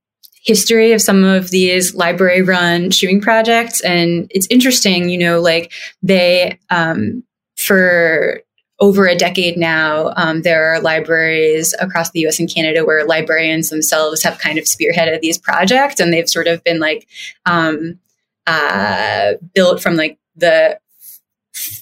history 0.43 0.91
of 0.91 1.01
some 1.01 1.23
of 1.23 1.49
these 1.49 1.95
library 1.95 2.41
run 2.41 2.91
streaming 2.91 3.21
projects. 3.21 3.81
And 3.81 4.27
it's 4.29 4.47
interesting, 4.49 5.09
you 5.09 5.17
know, 5.17 5.39
like 5.39 5.71
they, 6.01 6.59
um, 6.69 7.23
for 7.55 8.41
over 8.79 9.07
a 9.07 9.15
decade 9.15 9.57
now, 9.57 10.11
um, 10.17 10.41
there 10.41 10.73
are 10.73 10.81
libraries 10.81 11.73
across 11.79 12.11
the 12.11 12.27
US 12.27 12.39
and 12.39 12.53
Canada 12.53 12.83
where 12.83 13.05
librarians 13.05 13.69
themselves 13.69 14.23
have 14.23 14.37
kind 14.39 14.57
of 14.57 14.65
spearheaded 14.65 15.21
these 15.21 15.37
projects 15.37 15.99
and 15.99 16.11
they've 16.11 16.29
sort 16.29 16.47
of 16.47 16.63
been 16.63 16.79
like 16.79 17.07
um, 17.45 17.99
uh, 18.45 19.33
built 19.53 19.81
from 19.81 19.95
like 19.95 20.19
the 20.35 20.77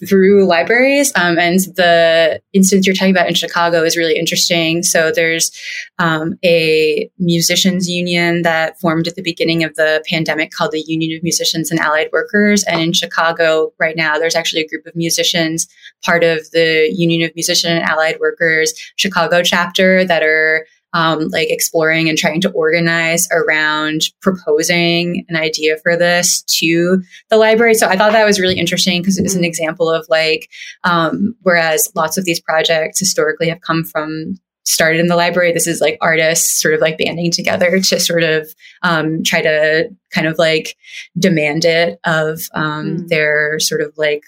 through 0.07 0.45
libraries. 0.45 1.11
Um, 1.15 1.37
and 1.37 1.59
the 1.75 2.41
instance 2.53 2.85
you're 2.85 2.95
talking 2.95 3.15
about 3.15 3.27
in 3.27 3.35
Chicago 3.35 3.83
is 3.83 3.97
really 3.97 4.17
interesting. 4.17 4.83
So 4.83 5.11
there's 5.11 5.51
um, 5.99 6.37
a 6.43 7.09
musicians 7.17 7.89
union 7.89 8.41
that 8.43 8.79
formed 8.79 9.07
at 9.07 9.15
the 9.15 9.21
beginning 9.21 9.63
of 9.63 9.75
the 9.75 10.03
pandemic 10.09 10.51
called 10.51 10.71
the 10.71 10.83
Union 10.87 11.17
of 11.17 11.23
Musicians 11.23 11.71
and 11.71 11.79
Allied 11.79 12.09
Workers. 12.11 12.63
And 12.65 12.81
in 12.81 12.93
Chicago 12.93 13.73
right 13.79 13.95
now, 13.95 14.17
there's 14.17 14.35
actually 14.35 14.61
a 14.61 14.67
group 14.67 14.85
of 14.85 14.95
musicians, 14.95 15.67
part 16.03 16.23
of 16.23 16.49
the 16.51 16.89
Union 16.93 17.27
of 17.27 17.35
Musician 17.35 17.75
and 17.75 17.83
Allied 17.83 18.19
Workers 18.19 18.73
Chicago 18.95 19.41
chapter 19.43 20.05
that 20.05 20.23
are 20.23 20.65
um, 20.93 21.27
like 21.29 21.49
exploring 21.49 22.09
and 22.09 22.17
trying 22.17 22.41
to 22.41 22.51
organize 22.51 23.27
around 23.31 24.01
proposing 24.21 25.25
an 25.29 25.35
idea 25.35 25.77
for 25.77 25.95
this 25.95 26.43
to 26.43 27.01
the 27.29 27.37
library. 27.37 27.73
So 27.73 27.87
I 27.87 27.97
thought 27.97 28.11
that 28.11 28.25
was 28.25 28.39
really 28.39 28.59
interesting 28.59 29.01
because 29.01 29.17
it 29.17 29.23
was 29.23 29.35
an 29.35 29.43
example 29.45 29.89
of 29.89 30.05
like, 30.09 30.49
um, 30.83 31.35
whereas 31.41 31.91
lots 31.95 32.17
of 32.17 32.25
these 32.25 32.41
projects 32.41 32.99
historically 32.99 33.49
have 33.49 33.61
come 33.61 33.83
from 33.83 34.35
started 34.63 34.99
in 34.99 35.07
the 35.07 35.15
library. 35.15 35.51
This 35.51 35.67
is 35.67 35.81
like 35.81 35.97
artists 36.01 36.61
sort 36.61 36.73
of 36.73 36.81
like 36.81 36.97
banding 36.97 37.31
together 37.31 37.79
to 37.79 37.99
sort 37.99 38.23
of 38.23 38.47
um, 38.83 39.23
try 39.23 39.41
to 39.41 39.89
kind 40.13 40.27
of 40.27 40.37
like 40.37 40.77
demand 41.17 41.65
it 41.65 41.99
of 42.05 42.41
um, 42.53 42.97
mm. 42.97 43.07
their 43.07 43.59
sort 43.59 43.81
of 43.81 43.93
like 43.97 44.23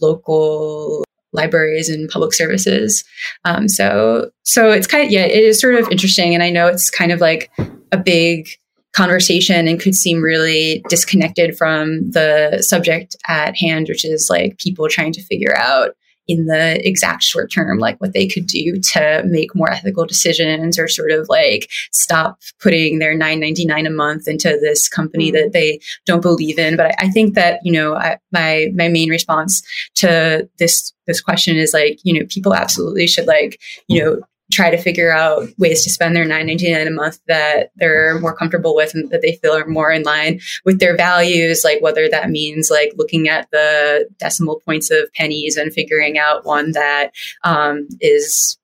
local 0.00 1.04
libraries 1.32 1.88
and 1.88 2.08
public 2.08 2.32
services. 2.32 3.04
Um, 3.44 3.68
so, 3.68 4.30
so 4.44 4.70
it's 4.70 4.86
kind 4.86 5.04
of, 5.04 5.10
yeah, 5.10 5.24
it 5.24 5.44
is 5.44 5.60
sort 5.60 5.74
of 5.74 5.90
interesting. 5.90 6.34
And 6.34 6.42
I 6.42 6.50
know 6.50 6.66
it's 6.66 6.90
kind 6.90 7.12
of 7.12 7.20
like 7.20 7.50
a 7.92 7.98
big 7.98 8.48
conversation 8.94 9.68
and 9.68 9.80
could 9.80 9.94
seem 9.94 10.22
really 10.22 10.82
disconnected 10.88 11.56
from 11.56 12.10
the 12.10 12.62
subject 12.62 13.16
at 13.26 13.56
hand, 13.56 13.86
which 13.88 14.04
is 14.04 14.28
like 14.30 14.58
people 14.58 14.88
trying 14.88 15.12
to 15.12 15.22
figure 15.22 15.56
out 15.56 15.94
in 16.28 16.46
the 16.46 16.86
exact 16.86 17.22
short 17.22 17.50
term, 17.50 17.78
like 17.78 17.98
what 18.00 18.12
they 18.12 18.28
could 18.28 18.46
do 18.46 18.78
to 18.92 19.22
make 19.26 19.54
more 19.54 19.72
ethical 19.72 20.04
decisions 20.04 20.78
or 20.78 20.86
sort 20.86 21.10
of 21.10 21.26
like 21.28 21.70
stop 21.90 22.38
putting 22.60 22.98
their 22.98 23.14
nine 23.14 23.40
ninety 23.40 23.64
nine 23.64 23.86
a 23.86 23.90
month 23.90 24.28
into 24.28 24.50
this 24.60 24.88
company 24.88 25.32
mm-hmm. 25.32 25.42
that 25.42 25.52
they 25.52 25.80
don't 26.06 26.22
believe 26.22 26.58
in. 26.58 26.76
But 26.76 26.86
I, 26.86 27.06
I 27.06 27.10
think 27.10 27.34
that 27.34 27.60
you 27.64 27.72
know 27.72 27.94
I, 27.94 28.18
my 28.30 28.68
my 28.74 28.88
main 28.88 29.08
response 29.08 29.62
to 29.96 30.48
this 30.58 30.92
this 31.06 31.20
question 31.20 31.56
is 31.56 31.72
like 31.72 31.98
you 32.02 32.12
know 32.12 32.26
people 32.28 32.54
absolutely 32.54 33.06
should 33.06 33.26
like 33.26 33.60
you 33.88 34.04
know 34.04 34.20
try 34.50 34.70
to 34.70 34.78
figure 34.78 35.12
out 35.12 35.48
ways 35.58 35.84
to 35.84 35.90
spend 35.90 36.16
their 36.16 36.24
9.99 36.24 36.86
a 36.86 36.90
month 36.90 37.18
that 37.28 37.70
they're 37.76 38.18
more 38.18 38.34
comfortable 38.34 38.74
with 38.74 38.94
and 38.94 39.10
that 39.10 39.20
they 39.22 39.36
feel 39.36 39.52
are 39.52 39.66
more 39.66 39.92
in 39.92 40.02
line 40.02 40.40
with 40.64 40.80
their 40.80 40.96
values 40.96 41.62
like 41.64 41.82
whether 41.82 42.08
that 42.08 42.30
means 42.30 42.70
like 42.70 42.92
looking 42.96 43.28
at 43.28 43.50
the 43.50 44.08
decimal 44.18 44.60
points 44.60 44.90
of 44.90 45.12
pennies 45.12 45.56
and 45.56 45.72
figuring 45.72 46.18
out 46.18 46.46
one 46.46 46.72
that 46.72 47.12
um, 47.44 47.86
is 48.00 48.58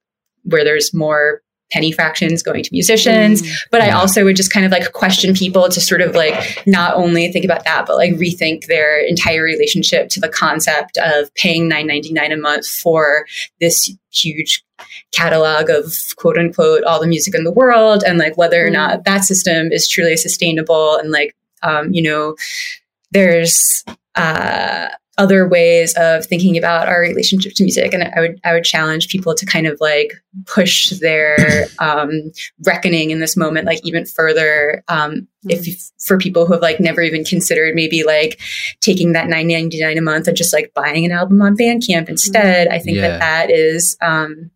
where 0.44 0.64
there's 0.64 0.94
more 0.94 1.42
penny 1.72 1.92
fractions 1.92 2.42
going 2.42 2.62
to 2.62 2.70
musicians. 2.72 3.42
Mm, 3.42 3.56
but 3.70 3.82
yeah. 3.82 3.88
I 3.88 4.00
also 4.00 4.24
would 4.24 4.36
just 4.36 4.52
kind 4.52 4.64
of 4.64 4.72
like 4.72 4.92
question 4.92 5.34
people 5.34 5.68
to 5.68 5.80
sort 5.80 6.00
of 6.00 6.14
like 6.14 6.62
not 6.66 6.94
only 6.94 7.30
think 7.32 7.44
about 7.44 7.64
that, 7.64 7.86
but 7.86 7.96
like 7.96 8.12
rethink 8.14 8.66
their 8.66 8.98
entire 8.98 9.42
relationship 9.42 10.08
to 10.10 10.20
the 10.20 10.28
concept 10.28 10.98
of 10.98 11.34
paying 11.34 11.68
nine 11.68 11.86
ninety 11.86 12.12
nine 12.12 12.32
a 12.32 12.36
month 12.36 12.66
for 12.66 13.26
this 13.60 13.90
huge 14.12 14.64
catalog 15.12 15.70
of 15.70 15.94
quote 16.16 16.36
unquote 16.38 16.82
all 16.84 17.00
the 17.00 17.06
music 17.06 17.34
in 17.34 17.44
the 17.44 17.52
world 17.52 18.02
and 18.06 18.18
like 18.18 18.36
whether 18.36 18.64
or 18.64 18.70
mm. 18.70 18.74
not 18.74 19.04
that 19.04 19.24
system 19.24 19.70
is 19.72 19.88
truly 19.88 20.16
sustainable 20.16 20.96
and 20.96 21.10
like 21.10 21.34
um, 21.62 21.92
you 21.92 22.02
know 22.02 22.36
there's 23.10 23.84
uh, 24.16 24.88
other 25.16 25.46
ways 25.48 25.94
of 25.96 26.26
thinking 26.26 26.56
about 26.56 26.88
our 26.88 27.00
relationship 27.00 27.54
to 27.54 27.64
music. 27.64 27.94
And 27.94 28.04
i 28.04 28.20
would 28.20 28.40
i 28.44 28.52
would 28.52 28.64
challenge 28.64 29.08
people 29.08 29.34
to 29.34 29.46
kind 29.46 29.66
of 29.66 29.78
like 29.80 30.12
push 30.46 30.90
their 30.90 31.66
um, 31.78 32.32
reckoning 32.64 33.10
in 33.10 33.20
this 33.20 33.36
moment 33.36 33.66
like 33.66 33.80
even 33.84 34.04
further 34.04 34.82
um, 34.88 35.28
if 35.44 35.90
for 35.98 36.18
people 36.18 36.46
who 36.46 36.52
have 36.54 36.62
like 36.62 36.80
never 36.80 37.02
even 37.02 37.24
considered 37.24 37.74
maybe 37.74 38.02
like 38.04 38.40
taking 38.80 39.12
that 39.12 39.28
9.99 39.28 39.98
a 39.98 40.00
month 40.00 40.28
and 40.28 40.36
just 40.36 40.52
like 40.52 40.72
buying 40.74 41.04
an 41.04 41.12
album 41.12 41.40
on 41.42 41.56
bandcamp 41.56 42.08
instead. 42.08 42.68
I 42.68 42.78
think 42.78 42.96
yeah. 42.96 43.08
that 43.08 43.20
that 43.20 43.50
is 43.50 43.96
um, 44.00 44.50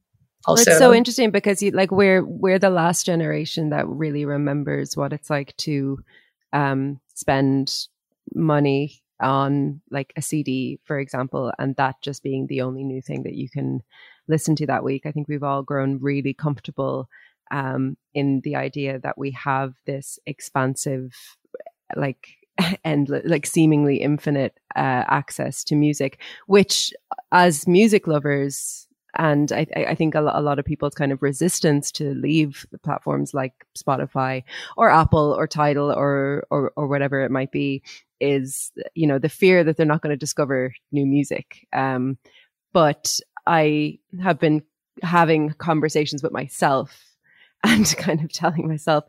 also 0.47 0.71
it's 0.71 0.79
so 0.79 0.95
interesting 0.95 1.31
because 1.31 1.63
you 1.63 1.71
like 1.71 1.91
we're 1.91 2.25
we're 2.25 2.59
the 2.59 2.71
last 2.71 3.07
generation 3.07 3.71
that 3.71 3.87
really 3.87 4.25
remembers 4.25 4.97
what 4.97 5.13
it's 5.13 5.31
like 5.31 5.57
to 5.59 5.99
um, 6.53 7.01
spend 7.15 7.87
money 8.35 9.03
on 9.21 9.81
like 9.91 10.13
a 10.17 10.23
CD, 10.23 10.79
for 10.85 10.99
example, 10.99 11.53
and 11.59 11.77
that 11.77 11.97
just 12.03 12.23
being 12.23 12.47
the 12.47 12.63
only 12.63 12.85
new 12.85 13.01
thing 13.01 13.23
that 13.25 13.35
you 13.35 13.49
can 13.49 13.83
listen 14.29 14.57
to 14.57 14.67
that 14.67 14.85
week. 14.85 15.07
I 15.07 15.13
think 15.13 15.29
we've 15.29 15.43
all 15.43 15.63
grown 15.63 15.99
really 16.01 16.35
comfortable 16.35 17.09
um, 17.51 17.97
in 18.15 18.41
the 18.43 18.57
idea 18.57 18.99
that 19.01 19.19
we 19.19 19.31
have 19.33 19.75
this 19.87 20.19
expansive, 20.27 21.15
like, 21.97 22.29
and 22.85 23.09
like 23.25 23.47
seemingly 23.47 23.97
infinite 23.99 24.59
uh, 24.77 25.05
access 25.09 25.63
to 25.65 25.77
music, 25.77 26.21
which 26.47 26.93
as 27.33 27.67
music 27.67 28.07
lovers, 28.07 28.88
and 29.19 29.51
I, 29.51 29.67
I 29.77 29.95
think 29.97 30.15
a, 30.15 30.21
lot 30.21 30.59
of 30.61 30.65
people's 30.65 30.95
kind 30.95 31.11
of 31.11 31.23
resistance 31.23 31.91
to 31.93 32.15
leave 32.15 32.65
platforms 32.85 33.35
like 33.35 33.53
Spotify 33.77 34.45
or 34.77 34.89
Apple 34.91 35.35
or 35.37 35.49
Tidal 35.49 35.91
or, 35.91 36.47
or, 36.51 36.73
or 36.77 36.87
whatever 36.87 37.21
it 37.21 37.31
might 37.31 37.51
be 37.51 37.83
is, 38.21 38.71
you 38.95 39.09
know, 39.09 39.19
the 39.19 39.29
fear 39.29 39.65
that 39.65 39.77
they're 39.77 39.85
not 39.85 40.03
going 40.03 40.13
to 40.13 40.17
discover 40.17 40.73
new 40.93 41.05
music. 41.05 41.67
Um, 41.73 42.17
but 42.73 43.19
I 43.47 43.99
have 44.23 44.39
been 44.39 44.63
having 45.03 45.51
conversations 45.55 46.23
with 46.23 46.33
myself 46.33 47.05
and 47.65 47.87
kind 47.97 48.23
of 48.23 48.33
telling 48.33 48.69
myself, 48.69 49.05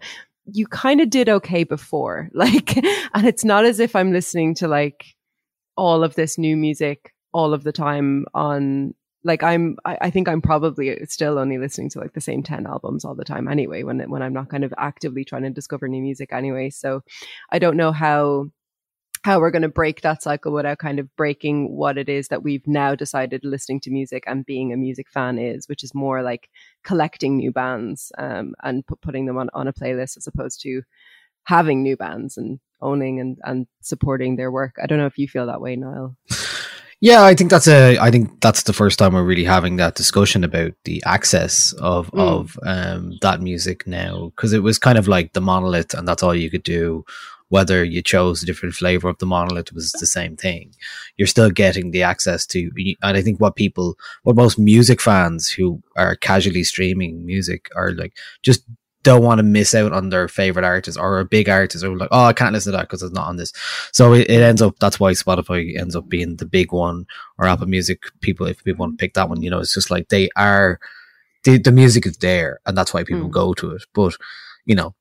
you 0.52 0.66
kind 0.66 1.02
of 1.02 1.12
did 1.12 1.30
okay 1.30 1.64
before. 1.64 2.32
Like, 2.34 2.78
and 2.78 3.28
it's 3.28 3.46
not 3.46 3.64
as 3.64 3.80
if 3.80 3.96
I'm 3.96 4.12
listening 4.12 4.56
to 4.56 4.68
like 4.68 5.16
all 5.78 6.04
of 6.04 6.16
this 6.16 6.38
new 6.40 6.58
music 6.58 7.14
all 7.32 7.54
of 7.54 7.64
the 7.64 7.72
time 7.72 8.26
on 8.34 8.96
like 9.24 9.44
I'm 9.44 9.78
I, 9.86 9.98
I, 10.02 10.10
think 10.10 10.28
I'm 10.28 10.42
probably 10.42 11.06
still 11.06 11.38
only 11.38 11.58
listening 11.58 11.90
to 11.92 12.00
like 12.00 12.14
the 12.14 12.22
same 12.22 12.42
10 12.42 12.66
albums 12.66 13.04
all 13.04 13.16
the 13.16 13.26
time 13.26 13.48
anyway 13.48 13.84
when 13.84 14.00
when 14.10 14.22
I'm 14.22 14.34
not 14.34 14.50
kind 14.50 14.64
of 14.64 14.74
actively 14.78 15.26
trying 15.26 15.44
to 15.44 15.50
discover 15.50 15.88
new 15.88 16.02
music 16.02 16.32
anyway. 16.32 16.70
So 16.70 17.02
I 17.52 17.60
don't 17.60 17.78
know 17.78 17.92
how 17.92 18.46
how 19.24 19.40
we're 19.40 19.52
going 19.52 19.64
to 19.64 19.70
break 19.70 20.02
that 20.02 20.24
cycle 20.24 20.54
without 20.54 20.78
kind 20.78 20.98
of 20.98 21.14
breaking 21.18 21.76
what 21.76 21.98
it 21.98 22.08
is 22.08 22.30
that 22.30 22.42
we've 22.42 22.66
now 22.66 22.96
decided 22.96 23.44
listening 23.44 23.82
to 23.82 23.92
music 23.92 24.24
and 24.26 24.46
being 24.46 24.72
a 24.72 24.78
music 24.78 25.10
fan 25.10 25.38
is 25.38 25.68
which 25.68 25.84
is 25.84 25.94
more 25.94 26.24
like 26.24 26.50
collecting 26.84 27.36
new 27.36 27.52
bands 27.52 28.14
um, 28.18 28.54
and 28.64 28.88
p- 28.88 28.96
putting 29.02 29.26
them 29.26 29.38
on, 29.38 29.50
on 29.54 29.68
a 29.68 29.74
playlist 29.74 30.16
as 30.16 30.28
opposed 30.28 30.62
to 30.62 30.82
having 31.44 31.84
new 31.84 31.98
bands 31.98 32.38
and 32.38 32.60
owning 32.82 33.20
and, 33.20 33.38
and 33.44 33.68
supporting 33.82 34.38
their 34.38 34.52
work. 34.52 34.76
I 34.82 34.86
don't 34.86 35.00
know 35.00 35.06
if 35.06 35.18
you 35.18 35.28
feel 35.28 35.48
that 35.48 35.62
way 35.62 35.76
Niall 35.76 36.16
yeah, 37.02 37.24
I 37.24 37.34
think 37.34 37.50
that's 37.50 37.68
a. 37.68 37.98
I 37.98 38.12
think 38.12 38.42
that's 38.42 38.64
the 38.64 38.74
first 38.74 39.00
time 39.00 39.14
we're 39.14 39.24
really 39.24 39.46
having 39.46 39.78
that 39.78 39.96
discussion 39.96 40.44
about 40.44 40.74
the 40.84 41.02
access 41.06 41.72
of 41.74 42.12
mm. 42.12 42.20
of 42.20 42.60
um, 42.64 43.18
that 43.22 43.42
music 43.42 43.88
now, 43.88 44.32
because 44.36 44.52
it 44.52 44.64
was 44.64 44.78
kind 44.78 44.98
of 44.98 45.08
like 45.08 45.34
the 45.34 45.42
monolith, 45.42 45.94
and 45.94 46.08
that's 46.08 46.24
all 46.24 46.36
you 46.36 46.50
could 46.50 46.64
do. 46.64 47.06
Whether 47.48 47.84
you 47.84 48.04
chose 48.04 48.44
a 48.44 48.46
different 48.46 48.76
flavor 48.76 49.10
of 49.10 49.18
the 49.18 49.26
monolith 49.26 49.74
was 49.74 49.92
the 49.94 50.06
same 50.06 50.36
thing. 50.36 50.76
You're 51.18 51.26
still 51.26 51.50
getting 51.50 51.90
the 51.90 52.04
access 52.04 52.46
to, 52.48 52.70
and 53.02 53.18
I 53.18 53.24
think 53.24 53.40
what 53.40 53.56
people, 53.56 53.98
what 54.22 54.36
most 54.36 54.60
music 54.60 55.02
fans 55.02 55.50
who 55.50 55.82
are 55.96 56.16
casually 56.16 56.64
streaming 56.64 57.26
music 57.26 57.70
are 57.76 57.94
like, 57.94 58.16
just 58.44 58.66
don't 59.04 59.24
want 59.24 59.40
to 59.40 59.44
miss 59.44 59.74
out 59.74 59.94
on 59.94 60.10
their 60.10 60.28
favorite 60.28 60.66
artist 60.66 60.98
or 60.98 61.20
a 61.20 61.26
big 61.26 61.48
artist 61.48 61.84
or 61.84 61.96
like, 61.96 62.10
oh, 62.12 62.26
I 62.26 62.34
can't 62.34 62.54
listen 62.54 62.74
to 62.74 62.78
that 62.78 62.84
because 62.84 63.02
it's 63.02 63.14
not 63.14 63.28
on 63.28 63.38
this. 63.38 63.54
So 63.94 64.14
it, 64.14 64.30
it, 64.30 64.42
ends 64.42 64.62
up, 64.62 64.78
that's 64.80 65.00
why 65.00 65.12
Spotify 65.12 65.78
ends 65.80 65.96
up 65.96 66.10
being 66.10 66.36
the 66.36 66.46
big 66.46 66.74
one 66.74 67.06
or 67.38 67.46
Apple 67.46 67.68
Music. 67.68 68.04
People, 68.22 68.48
if 68.48 68.64
people 68.64 68.86
want 68.86 69.00
to 69.00 69.02
pick 69.02 69.14
that 69.14 69.30
one, 69.30 69.42
you 69.42 69.50
know, 69.50 69.60
it's 69.60 69.74
just 69.74 69.90
like 69.90 70.10
they 70.10 70.30
are, 70.36 70.80
the, 71.46 71.58
the 71.58 71.72
music 71.72 72.06
is 72.06 72.18
there 72.18 72.60
and 72.66 72.78
that's 72.78 72.94
why 72.94 73.04
people 73.04 73.30
mm. 73.30 73.32
go 73.32 73.54
to 73.54 73.72
it. 73.72 73.84
But, 73.94 74.18
you 74.66 74.76
know, 74.76 74.94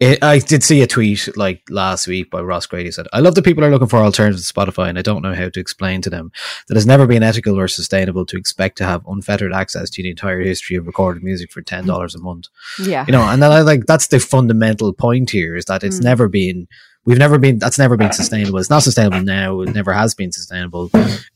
it, 0.00 0.22
I 0.22 0.38
did 0.38 0.62
see 0.62 0.80
a 0.80 0.86
tweet 0.86 1.36
like 1.36 1.62
last 1.70 2.06
week 2.06 2.30
by 2.30 2.40
Ross 2.40 2.66
Grady 2.66 2.92
said, 2.92 3.08
I 3.12 3.18
love 3.18 3.34
that 3.34 3.44
people 3.44 3.64
are 3.64 3.70
looking 3.70 3.88
for 3.88 3.98
alternatives 3.98 4.50
to 4.50 4.54
Spotify 4.54 4.88
and 4.88 4.96
I 4.96 5.02
don't 5.02 5.22
know 5.22 5.34
how 5.34 5.48
to 5.48 5.60
explain 5.60 6.02
to 6.02 6.10
them 6.10 6.30
that 6.68 6.76
it's 6.76 6.86
never 6.86 7.06
been 7.06 7.24
ethical 7.24 7.58
or 7.58 7.66
sustainable 7.66 8.24
to 8.26 8.36
expect 8.36 8.78
to 8.78 8.84
have 8.84 9.04
unfettered 9.08 9.52
access 9.52 9.90
to 9.90 10.02
the 10.02 10.10
entire 10.10 10.40
history 10.40 10.76
of 10.76 10.86
recorded 10.86 11.24
music 11.24 11.50
for 11.50 11.62
$10 11.62 12.14
a 12.14 12.18
month. 12.18 12.46
Yeah. 12.80 13.06
You 13.08 13.12
know, 13.12 13.22
and 13.22 13.42
then 13.42 13.50
I 13.50 13.62
like, 13.62 13.86
that's 13.86 14.06
the 14.06 14.20
fundamental 14.20 14.92
point 14.92 15.30
here 15.30 15.56
is 15.56 15.64
that 15.64 15.82
it's 15.82 15.98
mm. 15.98 16.04
never 16.04 16.28
been, 16.28 16.68
we've 17.04 17.18
never 17.18 17.38
been, 17.38 17.58
that's 17.58 17.78
never 17.78 17.96
been 17.96 18.12
sustainable. 18.12 18.60
It's 18.60 18.70
not 18.70 18.84
sustainable 18.84 19.22
now. 19.22 19.62
It 19.62 19.74
never 19.74 19.92
has 19.92 20.14
been 20.14 20.30
sustainable. 20.30 20.90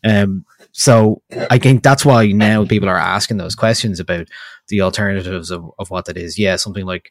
Um, 0.05 0.45
so 0.71 1.21
I 1.51 1.59
think 1.59 1.83
that's 1.83 2.05
why 2.05 2.27
now 2.29 2.65
people 2.65 2.89
are 2.89 2.97
asking 2.97 3.39
those 3.39 3.57
questions 3.57 3.99
about 3.99 4.29
the 4.69 4.83
alternatives 4.83 5.51
of, 5.51 5.69
of 5.81 5.91
what 5.91 6.05
that 6.05 6.17
is. 6.17 6.39
Yeah, 6.39 6.57
something 6.57 6.87
like, 6.87 7.11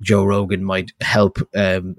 Joe 0.00 0.24
Rogan 0.24 0.64
might 0.64 0.92
help 1.00 1.38
um, 1.54 1.96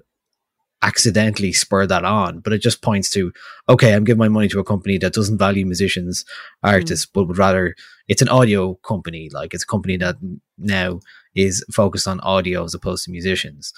accidentally 0.81 1.51
spur 1.53 1.87
that 1.87 2.05
on, 2.05 2.39
but 2.39 2.53
it 2.53 2.61
just 2.61 2.81
points 2.81 3.09
to 3.11 3.31
okay, 3.67 3.93
I'm 3.93 4.03
giving 4.03 4.19
my 4.19 4.29
money 4.29 4.47
to 4.49 4.59
a 4.59 4.63
company 4.63 4.97
that 4.99 5.13
doesn't 5.13 5.37
value 5.37 5.65
musicians, 5.65 6.25
artists, 6.63 7.05
mm. 7.05 7.09
but 7.13 7.25
would 7.25 7.37
rather 7.37 7.75
it's 8.07 8.21
an 8.21 8.29
audio 8.29 8.75
company. 8.75 9.29
Like 9.31 9.53
it's 9.53 9.63
a 9.63 9.67
company 9.67 9.97
that 9.97 10.17
now 10.57 10.99
is 11.35 11.63
focused 11.71 12.07
on 12.07 12.19
audio 12.21 12.63
as 12.63 12.73
opposed 12.73 13.05
to 13.05 13.11
musicians. 13.11 13.73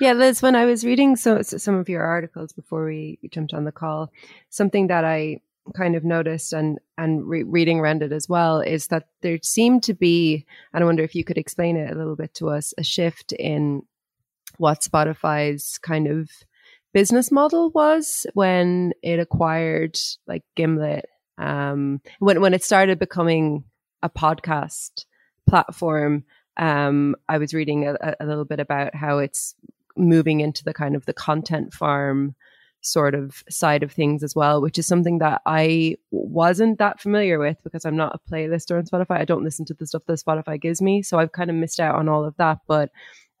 Yeah, 0.00 0.12
Liz, 0.12 0.42
when 0.42 0.56
I 0.56 0.64
was 0.64 0.84
reading 0.84 1.16
so, 1.16 1.42
some 1.42 1.74
of 1.74 1.88
your 1.88 2.02
articles 2.02 2.52
before 2.52 2.86
we 2.86 3.18
jumped 3.30 3.52
on 3.54 3.64
the 3.64 3.72
call, 3.72 4.10
something 4.48 4.86
that 4.86 5.04
I 5.04 5.40
kind 5.76 5.94
of 5.94 6.04
noticed 6.04 6.52
and 6.52 6.78
and 6.98 7.26
re- 7.28 7.44
reading 7.44 7.78
around 7.78 8.02
it 8.02 8.12
as 8.12 8.28
well 8.28 8.60
is 8.60 8.88
that 8.88 9.08
there 9.20 9.38
seemed 9.42 9.82
to 9.82 9.94
be 9.94 10.44
and 10.72 10.82
i 10.82 10.86
wonder 10.86 11.04
if 11.04 11.14
you 11.14 11.22
could 11.22 11.38
explain 11.38 11.76
it 11.76 11.92
a 11.92 11.96
little 11.96 12.16
bit 12.16 12.34
to 12.34 12.50
us 12.50 12.74
a 12.78 12.82
shift 12.82 13.32
in 13.32 13.82
what 14.58 14.80
spotify's 14.80 15.78
kind 15.78 16.08
of 16.08 16.28
business 16.92 17.30
model 17.30 17.70
was 17.70 18.26
when 18.34 18.92
it 19.02 19.20
acquired 19.20 19.96
like 20.26 20.42
gimlet 20.56 21.06
um 21.38 22.00
when 22.18 22.40
when 22.40 22.54
it 22.54 22.64
started 22.64 22.98
becoming 22.98 23.64
a 24.02 24.10
podcast 24.10 25.04
platform. 25.48 26.24
Um, 26.56 27.16
I 27.28 27.38
was 27.38 27.54
reading 27.54 27.86
a, 27.88 27.96
a 28.20 28.26
little 28.26 28.44
bit 28.44 28.60
about 28.60 28.94
how 28.94 29.18
it's 29.18 29.54
moving 29.96 30.40
into 30.40 30.64
the 30.64 30.74
kind 30.74 30.96
of 30.96 31.06
the 31.06 31.12
content 31.12 31.72
farm 31.72 32.34
sort 32.82 33.14
of 33.14 33.42
side 33.48 33.82
of 33.82 33.92
things 33.92 34.22
as 34.22 34.34
well, 34.34 34.60
which 34.60 34.78
is 34.78 34.86
something 34.86 35.18
that 35.18 35.40
I 35.46 35.96
wasn't 36.10 36.78
that 36.78 37.00
familiar 37.00 37.38
with 37.38 37.56
because 37.62 37.84
I'm 37.84 37.96
not 37.96 38.14
a 38.14 38.30
playlister 38.30 38.76
on 38.76 38.84
Spotify. 38.84 39.20
I 39.20 39.24
don't 39.24 39.44
listen 39.44 39.64
to 39.66 39.74
the 39.74 39.86
stuff 39.86 40.02
that 40.06 40.18
Spotify 40.18 40.60
gives 40.60 40.82
me. 40.82 41.02
So 41.02 41.18
I've 41.18 41.32
kind 41.32 41.48
of 41.48 41.56
missed 41.56 41.80
out 41.80 41.94
on 41.94 42.08
all 42.08 42.24
of 42.24 42.36
that. 42.36 42.58
But 42.66 42.90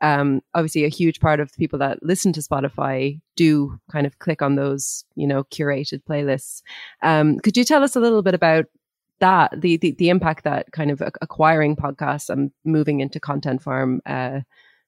um, 0.00 0.40
obviously, 0.54 0.84
a 0.84 0.88
huge 0.88 1.20
part 1.20 1.38
of 1.40 1.52
the 1.52 1.58
people 1.58 1.78
that 1.80 2.02
listen 2.02 2.32
to 2.32 2.40
Spotify 2.40 3.20
do 3.36 3.78
kind 3.90 4.06
of 4.06 4.18
click 4.18 4.42
on 4.42 4.56
those, 4.56 5.04
you 5.14 5.26
know, 5.26 5.44
curated 5.44 6.02
playlists. 6.08 6.62
Um, 7.02 7.38
could 7.38 7.56
you 7.56 7.64
tell 7.64 7.84
us 7.84 7.94
a 7.94 8.00
little 8.00 8.22
bit 8.22 8.34
about 8.34 8.66
that, 9.20 9.60
the, 9.60 9.76
the, 9.76 9.92
the 9.92 10.08
impact 10.08 10.42
that 10.42 10.72
kind 10.72 10.90
of 10.90 11.00
acquiring 11.20 11.76
podcasts 11.76 12.28
and 12.28 12.50
moving 12.64 12.98
into 12.98 13.20
content 13.20 13.62
farm, 13.62 14.00
uh, 14.04 14.40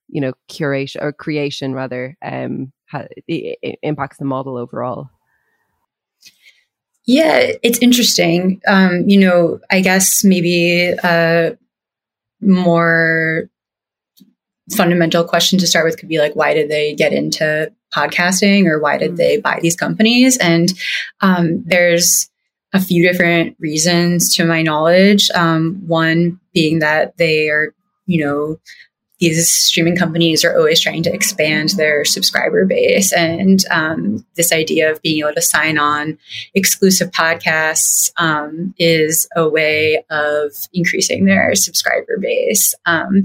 you 0.08 0.20
know, 0.20 0.32
curation 0.48 1.00
or 1.00 1.12
creation 1.12 1.72
rather, 1.72 2.16
um, 2.20 2.72
how 2.94 3.06
it, 3.26 3.78
impacts 3.82 4.18
the 4.18 4.24
model 4.24 4.56
overall. 4.56 5.10
Yeah, 7.06 7.52
it's 7.62 7.78
interesting. 7.80 8.62
Um, 8.66 9.06
you 9.08 9.20
know, 9.20 9.60
I 9.70 9.80
guess 9.80 10.24
maybe 10.24 10.94
a 11.02 11.56
more 12.40 13.50
fundamental 14.70 15.24
question 15.24 15.58
to 15.58 15.66
start 15.66 15.84
with 15.84 15.98
could 15.98 16.08
be 16.08 16.18
like, 16.18 16.34
why 16.34 16.54
did 16.54 16.70
they 16.70 16.94
get 16.94 17.12
into 17.12 17.70
podcasting 17.94 18.66
or 18.66 18.80
why 18.80 18.96
did 18.96 19.12
mm. 19.12 19.16
they 19.16 19.36
buy 19.38 19.58
these 19.60 19.76
companies? 19.76 20.38
And 20.38 20.72
um, 21.20 21.62
there's 21.66 22.30
a 22.72 22.80
few 22.80 23.06
different 23.06 23.56
reasons 23.60 24.34
to 24.36 24.44
my 24.44 24.62
knowledge. 24.62 25.30
Um, 25.34 25.82
one 25.86 26.40
being 26.54 26.78
that 26.78 27.16
they 27.18 27.50
are, 27.50 27.74
you 28.06 28.24
know, 28.24 28.58
these 29.24 29.50
streaming 29.50 29.96
companies 29.96 30.44
are 30.44 30.56
always 30.56 30.80
trying 30.80 31.02
to 31.02 31.12
expand 31.12 31.70
their 31.70 32.04
subscriber 32.04 32.66
base. 32.66 33.12
And 33.12 33.64
um, 33.70 34.26
this 34.36 34.52
idea 34.52 34.90
of 34.90 35.00
being 35.00 35.20
able 35.20 35.34
to 35.34 35.40
sign 35.40 35.78
on 35.78 36.18
exclusive 36.54 37.10
podcasts 37.10 38.10
um, 38.18 38.74
is 38.78 39.26
a 39.34 39.48
way 39.48 40.04
of 40.10 40.52
increasing 40.74 41.24
their 41.24 41.54
subscriber 41.54 42.18
base. 42.20 42.74
Um, 42.84 43.24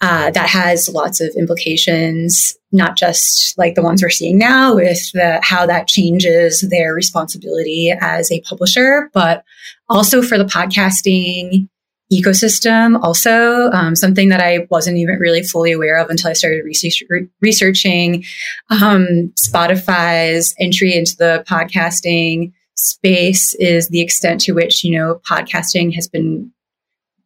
uh, 0.00 0.32
that 0.32 0.48
has 0.48 0.88
lots 0.88 1.20
of 1.20 1.28
implications, 1.36 2.56
not 2.72 2.96
just 2.96 3.56
like 3.56 3.76
the 3.76 3.82
ones 3.82 4.02
we're 4.02 4.10
seeing 4.10 4.36
now 4.36 4.74
with 4.74 5.12
the, 5.12 5.38
how 5.44 5.64
that 5.64 5.86
changes 5.86 6.66
their 6.68 6.92
responsibility 6.92 7.94
as 8.00 8.32
a 8.32 8.40
publisher, 8.40 9.08
but 9.14 9.44
also 9.88 10.20
for 10.20 10.36
the 10.36 10.44
podcasting 10.44 11.68
ecosystem. 12.12 13.02
Also 13.02 13.70
um, 13.72 13.96
something 13.96 14.28
that 14.28 14.40
i 14.40 14.66
wasn't 14.70 14.96
even 14.96 15.16
really 15.18 15.42
fully 15.42 15.72
aware 15.72 15.96
of 15.96 16.10
until 16.10 16.30
i 16.30 16.32
started 16.32 16.64
research, 16.64 17.02
re- 17.08 17.28
researching 17.40 18.24
um, 18.70 19.32
spotify's 19.36 20.54
entry 20.58 20.94
into 20.94 21.16
the 21.16 21.44
podcasting 21.48 22.52
space 22.76 23.54
is 23.54 23.88
the 23.88 24.00
extent 24.00 24.40
to 24.40 24.52
which 24.52 24.84
you 24.84 24.96
know 24.98 25.20
podcasting 25.28 25.94
has 25.94 26.08
been 26.08 26.50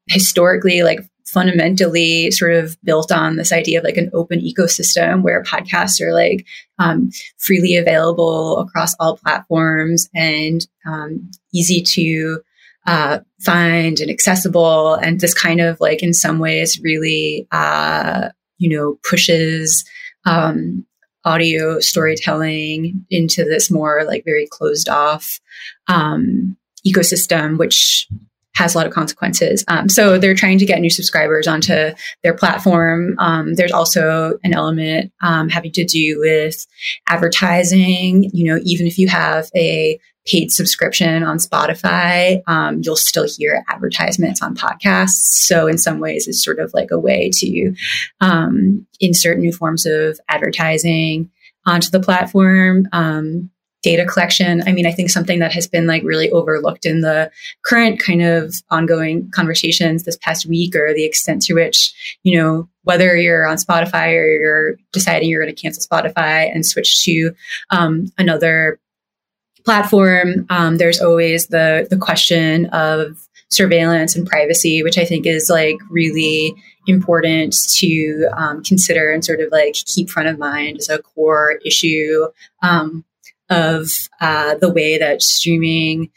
historically 0.08 0.82
like 0.82 1.00
fundamentally 1.26 2.30
sort 2.30 2.54
of 2.54 2.80
built 2.84 3.10
on 3.10 3.36
this 3.36 3.52
idea 3.52 3.78
of 3.78 3.84
like 3.84 3.96
an 3.96 4.10
open 4.14 4.40
ecosystem 4.40 5.22
where 5.22 5.42
podcasts 5.42 6.00
are 6.00 6.14
like 6.14 6.46
um, 6.78 7.10
freely 7.36 7.76
available 7.76 8.60
across 8.60 8.94
all 9.00 9.16
platforms 9.16 10.08
and 10.14 10.66
um, 10.86 11.28
easy 11.52 11.82
to 11.82 12.40
uh, 12.86 13.20
find 13.40 14.00
and 14.00 14.10
accessible. 14.10 14.94
And 14.94 15.20
this 15.20 15.34
kind 15.34 15.60
of 15.60 15.80
like, 15.80 16.02
in 16.02 16.14
some 16.14 16.38
ways, 16.38 16.80
really, 16.82 17.46
uh, 17.50 18.28
you 18.58 18.76
know, 18.76 18.98
pushes 19.08 19.84
um, 20.24 20.86
audio 21.24 21.80
storytelling 21.80 23.04
into 23.10 23.44
this 23.44 23.70
more 23.70 24.04
like 24.06 24.24
very 24.24 24.46
closed 24.50 24.88
off 24.88 25.40
um, 25.88 26.56
ecosystem, 26.86 27.58
which 27.58 28.08
has 28.54 28.74
a 28.74 28.78
lot 28.78 28.86
of 28.86 28.92
consequences. 28.92 29.64
Um, 29.68 29.88
so 29.88 30.16
they're 30.16 30.34
trying 30.34 30.58
to 30.58 30.64
get 30.64 30.80
new 30.80 30.88
subscribers 30.88 31.46
onto 31.46 31.90
their 32.22 32.34
platform. 32.34 33.14
Um, 33.18 33.54
there's 33.54 33.72
also 33.72 34.38
an 34.44 34.54
element 34.54 35.12
um, 35.20 35.50
having 35.50 35.72
to 35.72 35.84
do 35.84 36.18
with 36.20 36.66
advertising. 37.06 38.30
You 38.32 38.54
know, 38.54 38.60
even 38.64 38.86
if 38.86 38.96
you 38.96 39.08
have 39.08 39.50
a 39.54 40.00
paid 40.26 40.50
subscription 40.50 41.22
on 41.22 41.38
Spotify, 41.38 42.42
um, 42.46 42.80
you'll 42.82 42.96
still 42.96 43.26
hear 43.26 43.64
advertisements 43.68 44.42
on 44.42 44.56
podcasts. 44.56 45.44
So 45.46 45.66
in 45.66 45.78
some 45.78 46.00
ways, 46.00 46.26
it's 46.26 46.44
sort 46.44 46.58
of 46.58 46.74
like 46.74 46.90
a 46.90 46.98
way 46.98 47.30
to 47.34 47.74
um, 48.20 48.86
insert 49.00 49.38
new 49.38 49.52
forms 49.52 49.86
of 49.86 50.18
advertising 50.28 51.30
onto 51.64 51.90
the 51.90 52.00
platform. 52.00 52.88
Um, 52.92 53.50
data 53.86 54.04
collection. 54.04 54.64
I 54.66 54.72
mean, 54.72 54.84
I 54.84 54.90
think 54.90 55.10
something 55.10 55.38
that 55.38 55.52
has 55.52 55.68
been 55.68 55.86
like 55.86 56.02
really 56.02 56.28
overlooked 56.32 56.84
in 56.84 57.02
the 57.02 57.30
current 57.64 58.00
kind 58.00 58.20
of 58.20 58.52
ongoing 58.68 59.30
conversations 59.30 60.02
this 60.02 60.16
past 60.16 60.44
week 60.44 60.74
or 60.74 60.92
the 60.92 61.04
extent 61.04 61.42
to 61.42 61.54
which, 61.54 62.18
you 62.24 62.36
know, 62.36 62.68
whether 62.82 63.16
you're 63.16 63.46
on 63.46 63.58
Spotify 63.58 64.08
or 64.08 64.26
you're 64.26 64.76
deciding 64.92 65.28
you're 65.28 65.40
going 65.40 65.54
to 65.54 65.62
cancel 65.62 65.84
Spotify 65.84 66.52
and 66.52 66.66
switch 66.66 67.04
to 67.04 67.32
um, 67.70 68.06
another 68.18 68.80
platform, 69.66 70.46
um, 70.48 70.78
there's 70.78 71.00
always 71.02 71.48
the 71.48 71.86
the 71.90 71.98
question 71.98 72.66
of 72.66 73.18
surveillance 73.48 74.16
and 74.16 74.26
privacy, 74.26 74.82
which 74.82 74.96
I 74.96 75.04
think 75.04 75.26
is 75.26 75.50
like 75.50 75.76
really 75.90 76.54
important 76.86 77.54
to 77.78 78.28
um, 78.36 78.62
consider 78.62 79.10
and 79.10 79.24
sort 79.24 79.40
of 79.40 79.52
like 79.52 79.74
keep 79.74 80.08
front 80.08 80.28
of 80.28 80.38
mind 80.38 80.78
as 80.78 80.88
a 80.88 81.02
core 81.02 81.60
issue 81.64 82.28
um, 82.62 83.04
of 83.50 84.08
uh, 84.20 84.54
the 84.54 84.72
way 84.72 84.98
that 84.98 85.22
streaming 85.22 86.10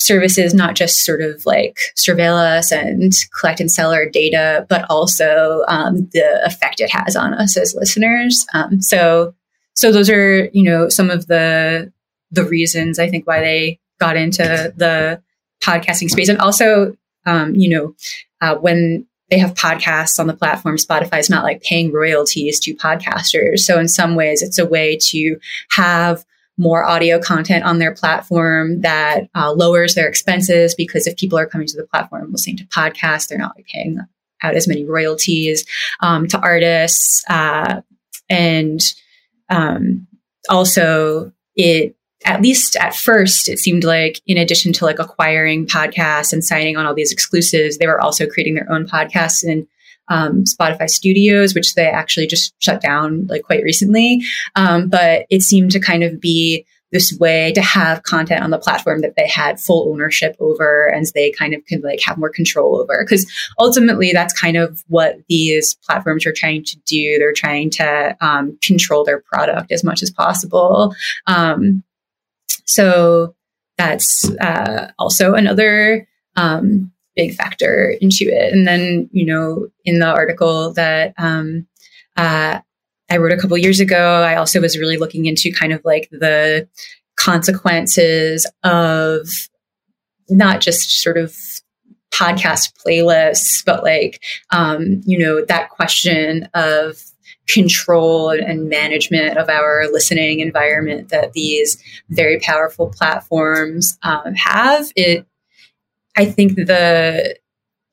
services 0.00 0.54
not 0.54 0.74
just 0.74 1.04
sort 1.04 1.20
of 1.20 1.44
like 1.44 1.78
surveil 1.96 2.34
us 2.34 2.72
and 2.72 3.12
collect 3.38 3.60
and 3.60 3.70
sell 3.70 3.92
our 3.92 4.08
data, 4.08 4.64
but 4.70 4.86
also 4.88 5.64
um, 5.68 6.08
the 6.12 6.40
effect 6.46 6.80
it 6.80 6.90
has 6.90 7.14
on 7.14 7.34
us 7.34 7.56
as 7.58 7.74
listeners. 7.74 8.46
Um, 8.54 8.80
so, 8.80 9.34
so 9.74 9.92
those 9.92 10.08
are 10.08 10.46
you 10.46 10.62
know 10.62 10.88
some 10.88 11.10
of 11.10 11.26
the 11.26 11.92
the 12.30 12.44
reasons 12.44 12.98
I 12.98 13.08
think 13.08 13.26
why 13.26 13.40
they 13.40 13.80
got 13.98 14.16
into 14.16 14.72
the 14.76 15.22
podcasting 15.62 16.10
space, 16.10 16.28
and 16.28 16.38
also 16.38 16.96
um, 17.26 17.54
you 17.54 17.68
know 17.68 17.94
uh, 18.40 18.56
when 18.56 19.06
they 19.30 19.38
have 19.38 19.54
podcasts 19.54 20.18
on 20.18 20.26
the 20.26 20.34
platform. 20.34 20.76
Spotify 20.76 21.18
is 21.18 21.30
not 21.30 21.44
like 21.44 21.62
paying 21.62 21.92
royalties 21.92 22.58
to 22.60 22.74
podcasters. 22.74 23.58
So 23.58 23.78
in 23.78 23.88
some 23.88 24.14
ways, 24.14 24.42
it's 24.42 24.58
a 24.58 24.66
way 24.66 24.96
to 25.10 25.36
have 25.72 26.24
more 26.56 26.84
audio 26.84 27.20
content 27.20 27.64
on 27.64 27.78
their 27.78 27.94
platform 27.94 28.80
that 28.80 29.28
uh, 29.34 29.52
lowers 29.52 29.94
their 29.94 30.08
expenses 30.08 30.74
because 30.74 31.06
if 31.06 31.16
people 31.16 31.38
are 31.38 31.46
coming 31.46 31.68
to 31.68 31.76
the 31.76 31.86
platform 31.86 32.32
listening 32.32 32.56
to 32.56 32.64
podcasts, 32.64 33.28
they're 33.28 33.38
not 33.38 33.54
like 33.56 33.66
paying 33.66 33.98
out 34.42 34.54
as 34.56 34.66
many 34.66 34.84
royalties 34.84 35.64
um, 36.00 36.26
to 36.26 36.38
artists. 36.40 37.24
Uh, 37.28 37.80
and 38.28 38.80
um, 39.48 40.06
also, 40.48 41.32
it 41.54 41.96
at 42.24 42.42
least 42.42 42.76
at 42.76 42.94
first, 42.94 43.48
it 43.48 43.58
seemed 43.58 43.84
like 43.84 44.20
in 44.26 44.38
addition 44.38 44.72
to 44.74 44.84
like 44.84 44.98
acquiring 44.98 45.66
podcasts 45.66 46.32
and 46.32 46.44
signing 46.44 46.76
on 46.76 46.86
all 46.86 46.94
these 46.94 47.12
exclusives, 47.12 47.78
they 47.78 47.86
were 47.86 48.00
also 48.00 48.26
creating 48.26 48.54
their 48.54 48.70
own 48.70 48.86
podcasts 48.86 49.42
and 49.42 49.66
um, 50.08 50.44
Spotify 50.44 50.88
Studios, 50.88 51.54
which 51.54 51.74
they 51.74 51.86
actually 51.86 52.26
just 52.26 52.54
shut 52.60 52.80
down 52.80 53.26
like 53.26 53.42
quite 53.42 53.62
recently. 53.62 54.22
Um, 54.56 54.88
but 54.88 55.26
it 55.30 55.42
seemed 55.42 55.70
to 55.72 55.80
kind 55.80 56.02
of 56.02 56.20
be 56.20 56.66
this 56.90 57.16
way 57.20 57.52
to 57.52 57.60
have 57.60 58.02
content 58.04 58.42
on 58.42 58.50
the 58.50 58.58
platform 58.58 59.02
that 59.02 59.14
they 59.14 59.28
had 59.28 59.60
full 59.60 59.92
ownership 59.92 60.34
over 60.40 60.86
and 60.86 61.04
they 61.14 61.30
kind 61.30 61.52
of 61.52 61.60
could 61.66 61.82
like 61.84 62.00
have 62.00 62.16
more 62.16 62.30
control 62.30 62.80
over. 62.80 63.04
Because 63.04 63.30
ultimately 63.58 64.12
that's 64.12 64.38
kind 64.38 64.56
of 64.56 64.82
what 64.88 65.16
these 65.28 65.74
platforms 65.84 66.24
are 66.24 66.32
trying 66.32 66.64
to 66.64 66.78
do. 66.86 67.18
They're 67.18 67.34
trying 67.34 67.70
to 67.70 68.16
um, 68.22 68.58
control 68.62 69.04
their 69.04 69.20
product 69.20 69.70
as 69.70 69.84
much 69.84 70.02
as 70.02 70.10
possible. 70.10 70.94
Um, 71.26 71.84
so 72.64 73.34
that's 73.76 74.30
uh, 74.40 74.90
also 74.98 75.34
another 75.34 76.06
um, 76.36 76.92
big 77.16 77.34
factor 77.34 77.96
into 78.00 78.24
it. 78.24 78.52
And 78.52 78.66
then, 78.66 79.08
you 79.12 79.26
know, 79.26 79.68
in 79.84 79.98
the 79.98 80.06
article 80.06 80.72
that 80.74 81.14
um, 81.18 81.66
uh, 82.16 82.60
I 83.10 83.16
wrote 83.16 83.32
a 83.32 83.36
couple 83.36 83.56
years 83.56 83.80
ago, 83.80 84.22
I 84.22 84.36
also 84.36 84.60
was 84.60 84.78
really 84.78 84.98
looking 84.98 85.26
into 85.26 85.50
kind 85.52 85.72
of 85.72 85.80
like 85.84 86.08
the 86.10 86.68
consequences 87.16 88.46
of 88.62 89.26
not 90.28 90.60
just 90.60 91.02
sort 91.02 91.16
of 91.16 91.34
podcast 92.12 92.72
playlists, 92.84 93.64
but 93.64 93.82
like, 93.82 94.22
um, 94.50 95.00
you 95.04 95.18
know, 95.18 95.44
that 95.44 95.70
question 95.70 96.48
of 96.54 97.02
control 97.48 98.30
and 98.30 98.68
management 98.68 99.38
of 99.38 99.48
our 99.48 99.88
listening 99.90 100.40
environment 100.40 101.08
that 101.08 101.32
these 101.32 101.82
very 102.10 102.38
powerful 102.40 102.88
platforms 102.88 103.98
um, 104.02 104.34
have. 104.34 104.92
It, 104.94 105.26
I 106.16 106.26
think 106.26 106.56
the 106.56 107.36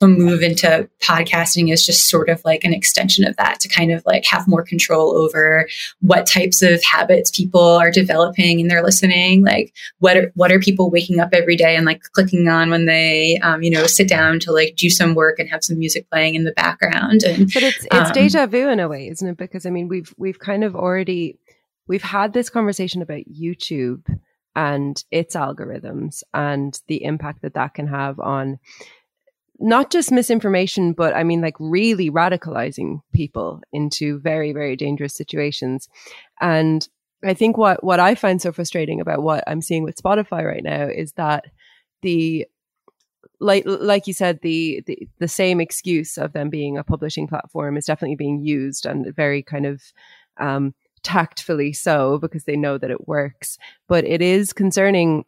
move 0.02 0.42
into 0.42 0.90
podcasting 1.02 1.72
is 1.72 1.86
just 1.86 2.10
sort 2.10 2.30
of 2.30 2.44
like 2.44 2.64
an 2.64 2.74
extension 2.74 3.26
of 3.26 3.36
that 3.38 3.60
to 3.62 3.70
kind 3.70 3.92
of 3.92 4.04
like 4.06 4.26
have 4.26 4.48
more 4.48 4.64
control 4.64 5.18
over 5.18 5.68
what 6.02 6.26
types 6.26 6.62
of 6.62 6.84
habits 6.84 7.32
people 7.32 7.62
are 7.62 7.92
developing 7.92 8.60
in 8.60 8.68
their 8.68 8.84
listening. 8.84 9.44
Like 9.44 9.74
what 10.00 10.18
are 10.18 10.32
what 10.36 10.52
are 10.52 10.60
people 10.60 10.92
waking 10.92 11.20
up 11.20 11.30
every 11.34 11.56
day 11.56 11.76
and 11.76 11.86
like 11.86 12.02
clicking 12.14 12.48
on 12.48 12.70
when 12.70 12.86
they 12.86 13.40
um, 13.42 13.64
you 13.64 13.72
know 13.72 13.88
sit 13.88 14.08
down 14.08 14.40
to 14.42 14.52
like 14.52 14.76
do 14.76 14.90
some 14.90 15.16
work 15.16 15.40
and 15.40 15.50
have 15.50 15.64
some 15.64 15.80
music 15.80 16.10
playing 16.10 16.36
in 16.36 16.44
the 16.44 16.52
background 16.52 17.24
and 17.24 17.52
but 17.54 17.64
it's 17.64 17.86
it's 17.86 18.10
um, 18.10 18.14
deja 18.14 18.46
vu 18.48 18.70
in 18.70 18.80
a 18.80 18.88
way 18.88 19.08
isn't 19.08 19.28
it? 19.28 19.38
Because 19.38 19.66
i 19.66 19.70
mean 19.70 19.88
we've 19.88 20.14
we've 20.18 20.40
kind 20.40 20.64
of 20.64 20.76
already 20.76 21.40
we've 21.88 22.04
had 22.04 22.34
this 22.34 22.50
conversation 22.50 23.02
about 23.02 23.22
youtube 23.28 24.06
and 24.56 25.04
its 25.12 25.36
algorithms 25.36 26.24
and 26.34 26.80
the 26.88 27.04
impact 27.04 27.42
that 27.42 27.56
that 27.56 27.74
can 27.74 27.88
have 27.88 28.20
on 28.20 28.60
not 29.60 29.92
just 29.92 30.12
misinformation, 30.12 30.94
but 30.94 31.16
I 31.16 31.24
mean, 31.24 31.42
like 31.42 31.56
really 31.60 32.10
radicalizing 32.10 33.00
people 33.14 33.62
into 33.72 34.20
very, 34.20 34.52
very 34.54 34.76
dangerous 34.76 35.16
situations. 35.16 35.88
And 36.42 36.88
I 37.24 37.34
think 37.34 37.58
what, 37.58 37.84
what 37.84 38.00
I 38.00 38.16
find 38.16 38.42
so 38.42 38.52
frustrating 38.52 39.00
about 39.00 39.24
what 39.24 39.44
I'm 39.48 39.62
seeing 39.62 39.84
with 39.84 40.02
Spotify 40.02 40.44
right 40.44 40.64
now 40.64 40.88
is 40.88 41.14
that 41.14 41.46
the, 42.02 42.46
like, 43.40 43.64
like 43.66 44.08
you 44.08 44.14
said, 44.14 44.40
the, 44.42 44.84
the, 44.86 45.08
the 45.20 45.28
same 45.28 45.60
excuse 45.60 46.18
of 46.18 46.34
them 46.34 46.50
being 46.50 46.78
a 46.78 46.84
publishing 46.84 47.28
platform 47.28 47.78
is 47.78 47.86
definitely 47.86 48.16
being 48.16 48.42
used 48.42 48.86
and 48.86 49.14
very 49.16 49.42
kind 49.42 49.66
of, 49.66 49.82
um, 50.38 50.74
tactfully 51.04 51.72
so 51.72 52.18
because 52.18 52.46
they 52.46 52.58
know 52.58 52.78
that 52.78 52.90
it 52.90 53.08
works. 53.08 53.58
But 53.88 54.06
it 54.06 54.22
is 54.22 54.54
concerning 54.54 55.24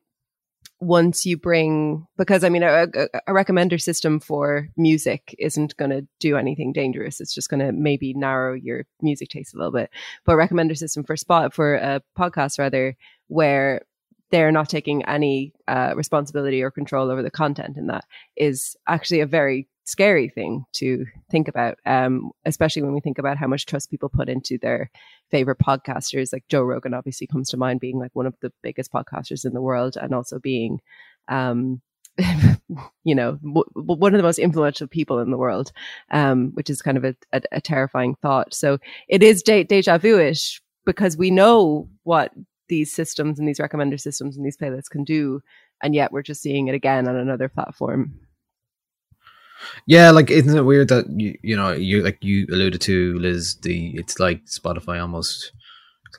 once 0.79 1.25
you 1.25 1.35
bring 1.35 2.05
because 2.17 2.43
i 2.43 2.49
mean 2.49 2.61
a, 2.61 2.87
a, 2.93 3.07
a 3.27 3.31
recommender 3.31 3.81
system 3.81 4.19
for 4.19 4.67
music 4.77 5.35
isn't 5.39 5.75
going 5.77 5.91
to 5.91 6.07
do 6.19 6.37
anything 6.37 6.71
dangerous. 6.71 7.19
It's 7.19 7.33
just 7.33 7.49
going 7.49 7.59
to 7.59 7.71
maybe 7.71 8.13
narrow 8.13 8.53
your 8.53 8.85
music 9.01 9.29
taste 9.29 9.53
a 9.53 9.57
little 9.57 9.71
bit. 9.71 9.89
But 10.25 10.33
a 10.33 10.35
recommender 10.35 10.77
system 10.77 11.03
for 11.03 11.15
spot 11.17 11.53
for 11.53 11.75
a 11.75 12.01
podcast 12.17 12.59
rather 12.59 12.95
where 13.27 13.81
they're 14.29 14.51
not 14.51 14.69
taking 14.69 15.05
any 15.05 15.53
uh, 15.67 15.93
responsibility 15.95 16.61
or 16.61 16.71
control 16.71 17.09
over 17.09 17.23
the 17.23 17.31
content 17.31 17.77
in 17.77 17.87
that 17.87 18.05
is 18.35 18.75
actually 18.87 19.21
a 19.21 19.25
very 19.25 19.67
scary 19.87 20.27
thing 20.27 20.65
to 20.73 21.05
think 21.31 21.47
about, 21.47 21.77
um, 21.85 22.31
especially 22.45 22.81
when 22.81 22.93
we 22.93 22.99
think 22.99 23.17
about 23.17 23.37
how 23.37 23.47
much 23.47 23.65
trust 23.65 23.89
people 23.89 24.09
put 24.09 24.27
into 24.27 24.57
their 24.57 24.91
favorite 25.31 25.59
podcasters. 25.59 26.33
Like 26.33 26.43
Joe 26.49 26.61
Rogan 26.61 26.93
obviously 26.93 27.25
comes 27.25 27.49
to 27.49 27.57
mind 27.57 27.79
being 27.79 27.97
like 27.97 28.11
one 28.13 28.25
of 28.25 28.35
the 28.41 28.51
biggest 28.61 28.91
podcasters 28.91 29.45
in 29.45 29.53
the 29.53 29.61
world 29.61 29.95
and 29.95 30.13
also 30.13 30.39
being, 30.39 30.81
um, 31.29 31.81
you 33.03 33.15
know, 33.15 33.39
w- 33.41 33.63
one 33.73 34.13
of 34.13 34.17
the 34.17 34.23
most 34.23 34.39
influential 34.39 34.87
people 34.87 35.19
in 35.19 35.31
the 35.31 35.37
world, 35.37 35.71
um, 36.11 36.51
which 36.53 36.69
is 36.69 36.81
kind 36.81 36.97
of 36.97 37.05
a, 37.05 37.15
a, 37.31 37.41
a 37.53 37.61
terrifying 37.61 38.15
thought. 38.21 38.53
So 38.53 38.79
it 39.07 39.23
is 39.23 39.41
de- 39.41 39.63
deja 39.63 39.97
vu-ish 39.97 40.61
because 40.85 41.15
we 41.15 41.31
know 41.31 41.89
what 42.03 42.33
these 42.67 42.91
systems 42.93 43.39
and 43.39 43.47
these 43.47 43.59
recommender 43.59 43.99
systems 43.99 44.35
and 44.35 44.45
these 44.45 44.57
playlists 44.57 44.89
can 44.89 45.05
do. 45.05 45.41
And 45.81 45.95
yet 45.95 46.11
we're 46.11 46.23
just 46.23 46.41
seeing 46.41 46.67
it 46.67 46.75
again 46.75 47.07
on 47.07 47.15
another 47.15 47.47
platform. 47.47 48.19
Yeah, 49.85 50.11
like 50.11 50.29
isn't 50.29 50.57
it 50.57 50.63
weird 50.63 50.89
that 50.89 51.05
you 51.09 51.37
you 51.41 51.55
know 51.55 51.71
you 51.71 52.03
like 52.03 52.23
you 52.23 52.47
alluded 52.51 52.81
to 52.81 53.17
Liz 53.19 53.57
the 53.61 53.91
it's 53.95 54.19
like 54.19 54.45
Spotify 54.45 55.01
almost 55.01 55.51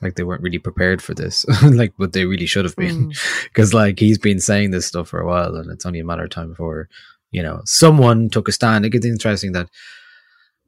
like 0.01 0.15
they 0.15 0.23
weren't 0.23 0.41
really 0.41 0.59
prepared 0.59 1.01
for 1.01 1.13
this 1.13 1.45
like 1.63 1.93
but 1.97 2.13
they 2.13 2.25
really 2.25 2.45
should 2.45 2.63
have 2.63 2.75
been 2.75 3.09
because 3.43 3.71
mm. 3.71 3.75
like 3.75 3.99
he's 3.99 4.17
been 4.17 4.39
saying 4.39 4.71
this 4.71 4.85
stuff 4.85 5.09
for 5.09 5.19
a 5.19 5.27
while 5.27 5.55
and 5.55 5.69
it's 5.71 5.85
only 5.85 5.99
a 5.99 6.05
matter 6.05 6.23
of 6.23 6.29
time 6.29 6.49
before 6.49 6.87
you 7.31 7.43
know 7.43 7.61
someone 7.65 8.29
took 8.29 8.47
a 8.47 8.51
stand. 8.51 8.85
It 8.85 8.89
gets 8.89 9.05
interesting 9.05 9.51
that 9.53 9.69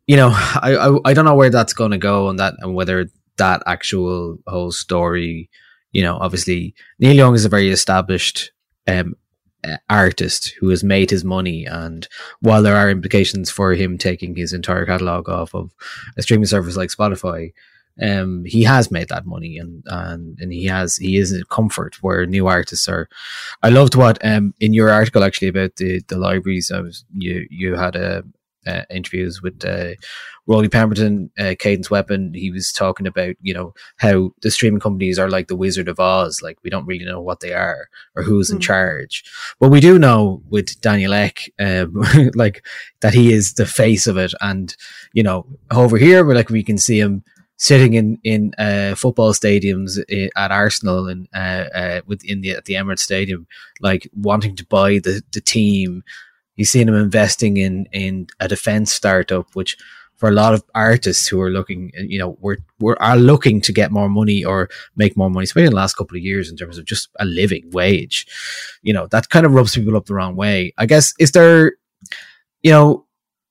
you 0.08 0.16
know 0.16 0.30
I 0.32 0.76
I, 0.76 1.12
I 1.12 1.14
don't 1.14 1.26
know 1.26 1.36
where 1.36 1.50
that's 1.50 1.74
going 1.74 1.92
to 1.92 1.98
go 1.98 2.30
and 2.30 2.40
that 2.40 2.56
and 2.60 2.76
whether 2.76 3.08
that 3.38 3.64
actual 3.66 4.38
whole 4.48 4.72
story 4.72 5.50
you 5.92 6.04
know 6.04 6.18
obviously 6.18 6.76
Neil 7.00 7.16
Young 7.16 7.36
is 7.36 7.46
a 7.46 7.50
very 7.50 7.70
established 7.70 8.52
um, 8.88 9.16
uh, 9.64 9.78
artist 9.90 10.56
who 10.60 10.70
has 10.70 10.84
made 10.84 11.10
his 11.10 11.24
money 11.24 11.66
and 11.66 12.08
while 12.40 12.64
there 12.64 12.76
are 12.76 12.90
implications 12.90 13.50
for 13.50 13.74
him 13.74 13.98
taking 13.98 14.36
his 14.36 14.54
entire 14.54 14.86
catalog 14.86 15.30
off 15.30 15.54
of 15.54 15.74
a 16.18 16.22
streaming 16.22 16.46
service 16.46 16.76
like 16.76 16.90
spotify 16.90 17.52
um, 18.02 18.46
he 18.46 18.64
has 18.64 18.90
made 18.90 19.10
that 19.10 19.26
money 19.26 19.58
and, 19.58 19.84
and 19.86 20.38
and 20.40 20.52
he 20.54 20.66
has 20.66 20.96
he 20.96 21.18
is 21.18 21.32
in 21.32 21.44
comfort 21.50 22.02
where 22.02 22.26
new 22.26 22.48
artists 22.48 22.88
are. 22.88 23.10
I 23.62 23.70
loved 23.70 23.96
what 23.96 24.24
um 24.26 24.54
in 24.60 24.74
your 24.74 24.90
article 24.90 25.24
actually 25.24 25.50
about 25.50 25.76
the 25.76 26.02
the 26.08 26.18
libraries 26.18 26.72
i 26.72 26.80
was 26.80 27.04
you 27.14 27.46
you 27.50 27.76
had 27.76 27.96
a 27.96 28.24
uh, 28.68 28.84
interviews 28.90 29.42
with 29.42 29.64
uh, 29.66 29.94
Rollie 30.50 30.72
Pemberton, 30.72 31.30
uh, 31.40 31.56
Cadence 31.58 31.90
Weapon. 31.90 32.34
He 32.34 32.52
was 32.52 32.72
talking 32.72 33.08
about 33.08 33.36
you 33.42 33.54
know 33.54 33.74
how 33.98 34.32
the 34.42 34.52
streaming 34.52 34.80
companies 34.80 35.20
are 35.20 35.30
like 35.30 35.48
the 35.48 35.56
Wizard 35.56 35.88
of 35.88 36.00
Oz. 36.00 36.42
Like 36.42 36.58
we 36.64 36.70
don't 36.70 36.86
really 36.86 37.06
know 37.06 37.22
what 37.22 37.40
they 37.40 37.54
are 37.54 37.90
or 38.16 38.24
who's 38.24 38.50
mm. 38.50 38.54
in 38.54 38.58
hmm. 38.58 38.62
charge, 38.62 39.24
but 39.60 39.70
we 39.70 39.80
do 39.80 40.00
know 40.00 40.42
with 40.50 40.80
Daniel 40.82 41.14
Ek, 41.14 41.52
um, 41.60 41.94
like 42.36 42.66
that 43.02 43.14
he 43.14 43.32
is 43.32 43.54
the 43.54 43.66
face 43.66 44.08
of 44.08 44.18
it. 44.18 44.34
And 44.42 44.76
you 45.14 45.24
know 45.24 45.46
over 45.72 45.98
here, 45.98 46.26
we're 46.26 46.36
like 46.36 46.50
we 46.50 46.64
can 46.64 46.78
see 46.78 47.00
him 47.00 47.24
sitting 47.58 47.94
in 47.94 48.18
in 48.24 48.54
uh, 48.58 48.96
football 48.96 49.34
stadiums 49.34 50.00
uh, 50.00 50.30
at 50.36 50.52
Arsenal 50.52 51.08
and 51.08 51.28
uh, 51.36 51.66
uh, 51.74 52.02
within 52.08 52.42
the 52.42 52.52
at 52.52 52.66
the 52.66 52.74
Emirates 52.74 53.00
Stadium, 53.00 53.48
like 53.80 54.10
wanting 54.14 54.56
to 54.56 54.66
buy 54.66 54.94
the 55.00 55.22
the 55.32 55.42
team 55.42 56.04
You've 56.62 56.68
seen 56.68 56.90
him 56.90 56.96
investing 56.96 57.58
in 57.58 57.88
in 57.92 58.28
a 58.40 58.48
defense 58.48 58.92
startup, 58.92 59.48
which 59.56 59.78
for 60.22 60.30
a 60.30 60.34
lot 60.34 60.54
of 60.54 60.64
artists 60.76 61.28
who 61.28 61.42
are 61.42 61.50
looking, 61.50 61.92
you 61.96 62.20
know, 62.20 62.38
we're, 62.42 62.58
we're 62.80 62.96
are 63.00 63.18
looking 63.18 63.60
to 63.60 63.74
get 63.74 63.92
more 63.92 64.08
money 64.08 64.46
or 64.46 64.70
make 64.96 65.18
more 65.18 65.32
money, 65.32 65.46
especially 65.46 65.66
in 65.66 65.72
the 65.72 65.76
last 65.76 65.96
couple 65.96 66.16
of 66.16 66.22
years 66.22 66.48
in 66.48 66.56
terms 66.56 66.78
of 66.78 66.86
just 66.86 67.10
a 67.20 67.26
living 67.26 67.68
wage. 67.72 68.28
You 68.84 68.94
know, 68.94 69.08
that 69.08 69.30
kind 69.30 69.48
of 69.48 69.54
rubs 69.54 69.74
people 69.74 69.98
up 69.98 70.06
the 70.06 70.14
wrong 70.14 70.36
way. 70.36 70.76
I 70.78 70.86
guess 70.86 71.16
is 71.18 71.32
there, 71.32 71.74
you 72.62 72.70
know, 72.70 73.08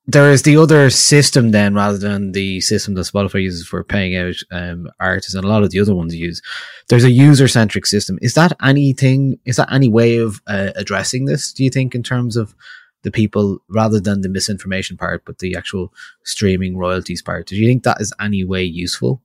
there 0.07 0.31
is 0.31 0.45
the 0.45 0.59
other 0.59 0.91
system 0.91 1.51
then 1.51 1.75
rather 1.75 1.99
than 1.99 2.31
the 2.31 2.61
system 2.61 2.95
that 2.95 3.03
Spotify 3.03 3.43
uses 3.43 3.67
for 3.67 3.83
paying 3.83 4.15
out 4.15 4.37
um, 4.53 4.89
artists 5.01 5.35
and 5.35 5.45
a 5.45 5.49
lot 5.49 5.65
of 5.65 5.71
the 5.71 5.81
other 5.81 5.97
ones 5.97 6.15
use. 6.15 6.41
There's 6.89 7.03
a 7.03 7.11
user 7.11 7.49
centric 7.49 7.85
system. 7.85 8.17
Is 8.23 8.35
that 8.35 8.53
anything? 8.63 9.41
Is 9.45 9.57
that 9.57 9.73
any 9.73 9.89
way 9.89 10.19
of 10.19 10.41
uh, 10.47 10.71
addressing 10.77 11.25
this? 11.25 11.53
Do 11.53 11.65
you 11.65 11.71
think 11.71 11.97
in 11.97 12.05
terms 12.05 12.37
of 12.37 12.55
the 13.03 13.11
people 13.11 13.59
rather 13.69 14.01
than 14.01 14.21
the 14.21 14.29
misinformation 14.29 14.97
part, 14.97 15.25
but 15.25 15.39
the 15.39 15.57
actual 15.57 15.93
streaming 16.25 16.77
royalties 16.77 17.23
part. 17.23 17.47
Do 17.47 17.57
you 17.57 17.67
think 17.67 17.85
that 17.85 18.01
is 18.01 18.13
any 18.21 18.45
way 18.45 18.63
useful? 18.63 19.23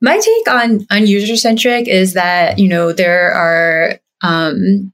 My 0.00 0.18
take 0.18 0.48
on 0.48 0.86
on 0.90 1.06
user 1.06 1.36
centric 1.36 1.86
is 1.86 2.14
that 2.14 2.58
you 2.58 2.68
know 2.68 2.92
there 2.92 3.32
are 3.32 4.00
um, 4.22 4.92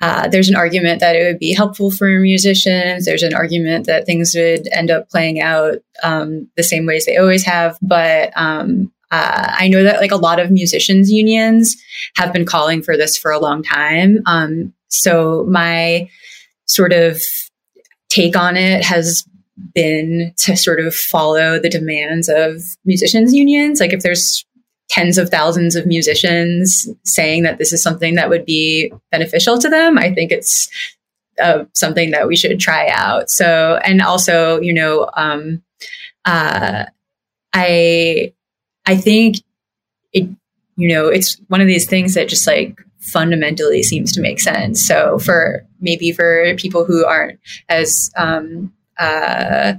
uh, 0.00 0.28
there's 0.28 0.50
an 0.50 0.56
argument 0.56 1.00
that 1.00 1.16
it 1.16 1.24
would 1.24 1.38
be 1.38 1.54
helpful 1.54 1.90
for 1.90 2.08
musicians. 2.20 3.06
There's 3.06 3.22
an 3.22 3.32
argument 3.32 3.86
that 3.86 4.04
things 4.04 4.34
would 4.34 4.68
end 4.72 4.90
up 4.90 5.08
playing 5.08 5.40
out 5.40 5.78
um, 6.02 6.48
the 6.56 6.62
same 6.62 6.84
ways 6.84 7.06
they 7.06 7.16
always 7.16 7.44
have. 7.44 7.78
But 7.80 8.30
um, 8.36 8.92
uh, 9.10 9.54
I 9.58 9.68
know 9.68 9.82
that 9.82 10.00
like 10.00 10.10
a 10.10 10.16
lot 10.16 10.40
of 10.40 10.50
musicians 10.50 11.10
unions 11.10 11.76
have 12.16 12.32
been 12.34 12.44
calling 12.44 12.82
for 12.82 12.98
this 12.98 13.16
for 13.16 13.30
a 13.30 13.38
long 13.38 13.62
time. 13.62 14.18
Um, 14.26 14.74
so 14.88 15.46
my 15.48 16.10
sort 16.66 16.92
of 16.92 17.22
take 18.14 18.36
on 18.36 18.56
it 18.56 18.84
has 18.84 19.26
been 19.74 20.32
to 20.36 20.56
sort 20.56 20.80
of 20.80 20.94
follow 20.94 21.58
the 21.58 21.68
demands 21.68 22.28
of 22.28 22.62
musicians 22.84 23.34
unions. 23.34 23.80
Like 23.80 23.92
if 23.92 24.02
there's 24.02 24.44
tens 24.88 25.18
of 25.18 25.30
thousands 25.30 25.74
of 25.76 25.86
musicians 25.86 26.88
saying 27.04 27.42
that 27.42 27.58
this 27.58 27.72
is 27.72 27.82
something 27.82 28.14
that 28.14 28.28
would 28.28 28.44
be 28.44 28.92
beneficial 29.10 29.58
to 29.58 29.68
them, 29.68 29.98
I 29.98 30.12
think 30.12 30.30
it's 30.30 30.68
uh, 31.42 31.64
something 31.72 32.10
that 32.12 32.28
we 32.28 32.36
should 32.36 32.58
try 32.60 32.88
out. 32.88 33.30
So, 33.30 33.80
and 33.84 34.00
also, 34.00 34.60
you 34.60 34.72
know, 34.72 35.10
um, 35.16 35.62
uh, 36.24 36.84
I, 37.52 38.32
I 38.86 38.96
think 38.96 39.36
it, 40.12 40.28
you 40.76 40.88
know, 40.88 41.08
it's 41.08 41.40
one 41.48 41.60
of 41.60 41.66
these 41.66 41.86
things 41.86 42.14
that 42.14 42.28
just 42.28 42.46
like 42.46 42.78
fundamentally 43.04 43.82
seems 43.82 44.12
to 44.12 44.20
make 44.20 44.40
sense. 44.40 44.86
So 44.86 45.18
for 45.18 45.66
maybe 45.80 46.12
for 46.12 46.54
people 46.56 46.84
who 46.84 47.04
aren't 47.04 47.38
as 47.68 48.10
um, 48.16 48.72
uh, 48.98 49.74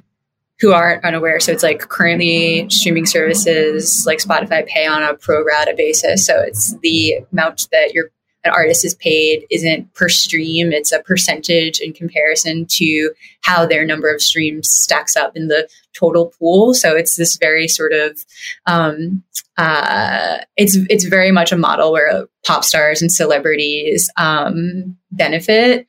who 0.60 0.72
aren't 0.72 1.04
unaware, 1.04 1.40
so 1.40 1.52
it's 1.52 1.64
like 1.64 1.80
currently 1.80 2.68
streaming 2.70 3.06
services 3.06 4.04
like 4.08 4.20
Spotify 4.20 4.66
pay 4.66 4.86
on 4.86 5.04
a 5.04 5.16
pro 5.16 5.44
rata 5.44 5.74
basis. 5.76 6.26
So 6.26 6.40
it's 6.42 6.78
the 6.80 7.26
amount 7.32 7.68
that 7.72 7.94
your 7.94 8.12
an 8.46 8.52
artist 8.52 8.86
is 8.86 8.96
paid 8.96 9.46
isn't 9.50 9.94
per 9.94 10.08
stream; 10.08 10.72
it's 10.72 10.92
a 10.92 11.02
percentage 11.02 11.80
in 11.80 11.94
comparison 11.94 12.66
to 12.72 13.12
how 13.42 13.66
their 13.66 13.86
number 13.86 14.14
of 14.14 14.22
streams 14.22 14.70
stacks 14.70 15.16
up 15.16 15.36
in 15.36 15.48
the 15.48 15.68
total 15.94 16.34
pool. 16.40 16.74
So 16.74 16.96
it's 16.96 17.16
this 17.16 17.38
very 17.38 17.68
sort 17.68 17.94
of 17.94 18.18
um, 18.66 19.24
uh, 19.58 20.38
it's 20.58 20.76
it's 20.90 21.06
very 21.06 21.32
much 21.32 21.52
a 21.52 21.58
model 21.58 21.92
where 21.92 22.28
pop 22.46 22.64
stars 22.64 23.02
and 23.02 23.12
celebrities 23.12 24.10
um, 24.18 24.98
benefit. 25.12 25.88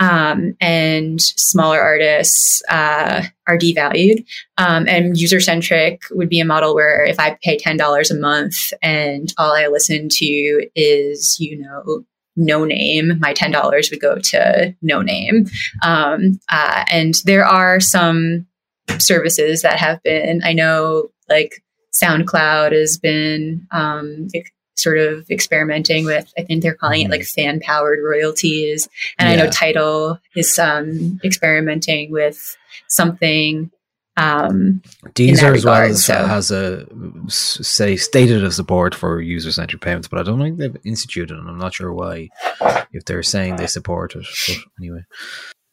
Um, 0.00 0.54
and 0.60 1.20
smaller 1.20 1.80
artists 1.80 2.62
uh, 2.68 3.24
are 3.48 3.58
devalued. 3.58 4.24
Um, 4.56 4.86
and 4.88 5.16
user 5.20 5.40
centric 5.40 6.02
would 6.12 6.28
be 6.28 6.40
a 6.40 6.44
model 6.44 6.74
where 6.74 7.04
if 7.04 7.18
I 7.18 7.36
pay 7.42 7.58
ten 7.58 7.76
dollars 7.76 8.10
a 8.10 8.18
month 8.18 8.72
and 8.80 9.32
all 9.38 9.52
I 9.52 9.66
listen 9.66 10.08
to 10.08 10.68
is 10.76 11.36
you 11.40 11.58
know 11.58 12.04
Noname, 12.38 13.18
my 13.18 13.32
ten 13.32 13.50
dollars 13.50 13.90
would 13.90 14.00
go 14.00 14.18
to 14.18 14.74
Noname. 14.84 15.50
Um, 15.82 16.38
uh, 16.50 16.84
and 16.90 17.14
there 17.24 17.44
are 17.44 17.80
some 17.80 18.46
services 18.98 19.62
that 19.62 19.78
have 19.78 20.02
been, 20.02 20.40
I 20.44 20.52
know, 20.52 21.10
like 21.28 21.62
SoundCloud 21.92 22.72
has 22.72 22.98
been 22.98 23.66
um, 23.70 24.28
sort 24.78 24.98
of 24.98 25.28
experimenting 25.30 26.04
with. 26.04 26.32
I 26.38 26.42
think 26.42 26.62
they're 26.62 26.74
calling 26.74 27.02
it 27.02 27.10
like 27.10 27.22
mm-hmm. 27.22 27.40
fan 27.40 27.60
powered 27.60 28.00
royalties, 28.02 28.88
and 29.18 29.28
yeah. 29.28 29.32
I 29.34 29.36
know 29.36 29.50
Tidal 29.50 30.18
is 30.34 30.58
um, 30.58 31.20
experimenting 31.24 32.10
with 32.10 32.56
something. 32.88 33.70
Um, 34.16 34.82
Deezer 35.14 35.54
as 35.54 35.64
well 35.64 35.74
as, 35.74 36.04
so. 36.04 36.12
has 36.12 36.50
a 36.50 36.86
say 37.28 37.94
stated 37.94 38.42
a 38.42 38.50
support 38.50 38.92
for 38.92 39.20
user 39.20 39.52
centric 39.52 39.80
payments, 39.80 40.08
but 40.08 40.18
I 40.18 40.24
don't 40.24 40.40
think 40.40 40.58
they've 40.58 40.76
instituted, 40.84 41.38
and 41.38 41.48
I'm 41.48 41.58
not 41.58 41.74
sure 41.74 41.92
why. 41.92 42.28
If 42.92 43.04
they're 43.04 43.22
saying 43.22 43.56
they 43.56 43.66
support 43.66 44.16
it, 44.16 44.26
but 44.48 44.56
anyway. 44.80 45.04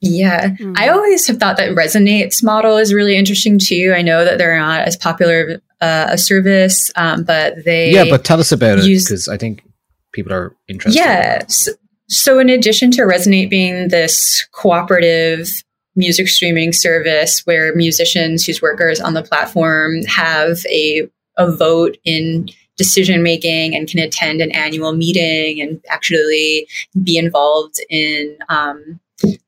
Yeah. 0.02 0.50
Mm-hmm. 0.50 0.74
I 0.78 0.90
always 0.90 1.26
have 1.28 1.38
thought 1.38 1.58
that 1.58 1.76
Resonate's 1.76 2.44
model 2.44 2.78
is 2.78 2.94
really 2.94 3.16
interesting 3.16 3.58
too. 3.58 3.94
I 3.96 4.02
know 4.02 4.24
that 4.24 4.38
they're 4.38 4.58
not 4.58 4.82
as 4.82 4.98
popular 4.98 5.62
uh, 5.82 6.08
a 6.10 6.18
service, 6.18 6.92
um, 6.96 7.24
but 7.24 7.64
they. 7.66 7.92
Yeah, 7.92 8.06
but 8.10 8.24
tell 8.24 8.40
us 8.40 8.52
about 8.52 8.84
use, 8.84 9.06
it 9.06 9.10
because 9.10 9.28
I 9.28 9.38
think 9.38 9.64
people 10.12 10.34
are 10.34 10.56
interested. 10.68 11.00
Yeah. 11.00 11.46
So, 11.48 11.72
so, 12.08 12.40
in 12.40 12.50
addition 12.50 12.92
to 12.92 13.02
Resonate 13.02 13.50
being 13.50 13.90
this 13.90 14.46
cooperative 14.52 15.50
music 15.96 16.28
streaming 16.28 16.74
service 16.74 17.42
where 17.46 17.74
musicians 17.76 18.46
whose 18.46 18.62
workers 18.62 19.00
on 19.00 19.14
the 19.14 19.24
platform 19.24 20.04
have 20.04 20.58
a, 20.70 21.08
a 21.38 21.50
vote 21.52 21.98
in 22.04 22.50
decision 22.78 23.24
making 23.24 23.76
and 23.76 23.88
can 23.88 24.00
attend 24.00 24.42
an 24.42 24.52
annual 24.52 24.94
meeting 24.94 25.62
and 25.62 25.82
actually 25.90 26.68
be 27.04 27.18
involved 27.18 27.80
in 27.90 28.38
um, 28.50 29.00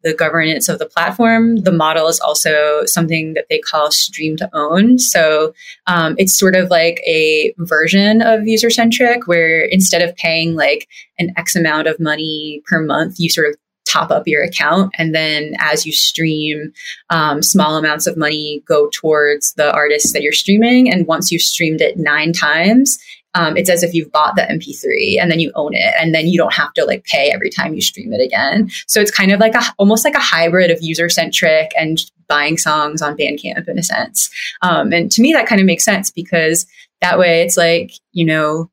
the 0.03 0.13
governance 0.17 0.69
of 0.69 0.79
the 0.79 0.85
platform. 0.85 1.57
The 1.57 1.71
model 1.71 2.07
is 2.07 2.19
also 2.19 2.85
something 2.85 3.33
that 3.33 3.47
they 3.49 3.59
call 3.59 3.91
stream 3.91 4.37
to 4.37 4.49
own. 4.53 4.97
So 4.99 5.53
um, 5.87 6.15
it's 6.17 6.37
sort 6.37 6.55
of 6.55 6.69
like 6.69 7.01
a 7.05 7.53
version 7.57 8.21
of 8.21 8.47
user 8.47 8.69
centric 8.69 9.27
where 9.27 9.65
instead 9.65 10.01
of 10.01 10.15
paying 10.15 10.55
like 10.55 10.87
an 11.19 11.33
X 11.37 11.55
amount 11.55 11.87
of 11.87 11.99
money 11.99 12.61
per 12.65 12.79
month, 12.79 13.19
you 13.19 13.29
sort 13.29 13.49
of 13.49 13.55
top 13.87 14.11
up 14.11 14.27
your 14.27 14.43
account 14.43 14.93
and 14.97 15.15
then 15.15 15.53
as 15.59 15.85
you 15.85 15.93
stream 15.93 16.73
um, 17.09 17.41
small 17.41 17.77
amounts 17.77 18.05
of 18.05 18.17
money 18.17 18.61
go 18.67 18.89
towards 18.89 19.53
the 19.53 19.71
artists 19.73 20.11
that 20.11 20.21
you're 20.21 20.33
streaming 20.33 20.91
and 20.91 21.07
once 21.07 21.31
you've 21.31 21.41
streamed 21.41 21.79
it 21.79 21.97
nine 21.97 22.33
times 22.33 22.99
um, 23.37 23.55
it's 23.55 23.69
as 23.69 23.83
if 23.83 23.93
you've 23.93 24.11
bought 24.11 24.35
the 24.35 24.41
MP3 24.41 25.21
and 25.21 25.29
then 25.29 25.39
you 25.39 25.51
own 25.53 25.75
it, 25.75 25.93
and 25.99 26.13
then 26.13 26.25
you 26.25 26.39
don't 26.39 26.53
have 26.53 26.73
to 26.73 26.85
like 26.85 27.03
pay 27.03 27.29
every 27.31 27.51
time 27.51 27.75
you 27.75 27.81
stream 27.81 28.11
it 28.11 28.19
again. 28.19 28.69
So 28.87 28.99
it's 28.99 29.11
kind 29.11 29.31
of 29.31 29.39
like 29.39 29.53
a 29.53 29.61
almost 29.77 30.03
like 30.03 30.15
a 30.15 30.19
hybrid 30.19 30.71
of 30.71 30.81
user 30.81 31.07
centric 31.07 31.71
and 31.77 31.99
buying 32.27 32.57
songs 32.57 33.01
on 33.01 33.15
Bandcamp 33.15 33.67
in 33.67 33.77
a 33.77 33.83
sense. 33.83 34.31
Um, 34.63 34.91
and 34.91 35.11
to 35.11 35.21
me, 35.21 35.33
that 35.33 35.45
kind 35.45 35.61
of 35.61 35.67
makes 35.67 35.85
sense 35.85 36.09
because 36.09 36.65
that 37.01 37.19
way 37.19 37.41
it's 37.41 37.57
like 37.57 37.91
you 38.11 38.25
know, 38.25 38.71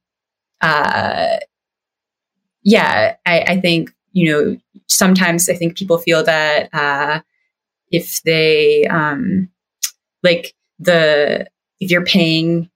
uh, 0.63 1.37
yeah, 2.63 3.17
I, 3.27 3.41
I 3.41 3.61
think 3.61 3.93
you 4.13 4.33
know 4.33 4.57
sometimes 4.89 5.51
I 5.51 5.55
think 5.55 5.77
people 5.77 5.99
feel 5.99 6.25
that 6.25 6.71
uh, 6.73 7.21
if 7.91 8.23
they 8.23 8.87
um, 8.87 9.51
like 10.23 10.55
the 10.79 11.49
if 11.81 11.91
you're 11.91 12.07
paying 12.07 12.71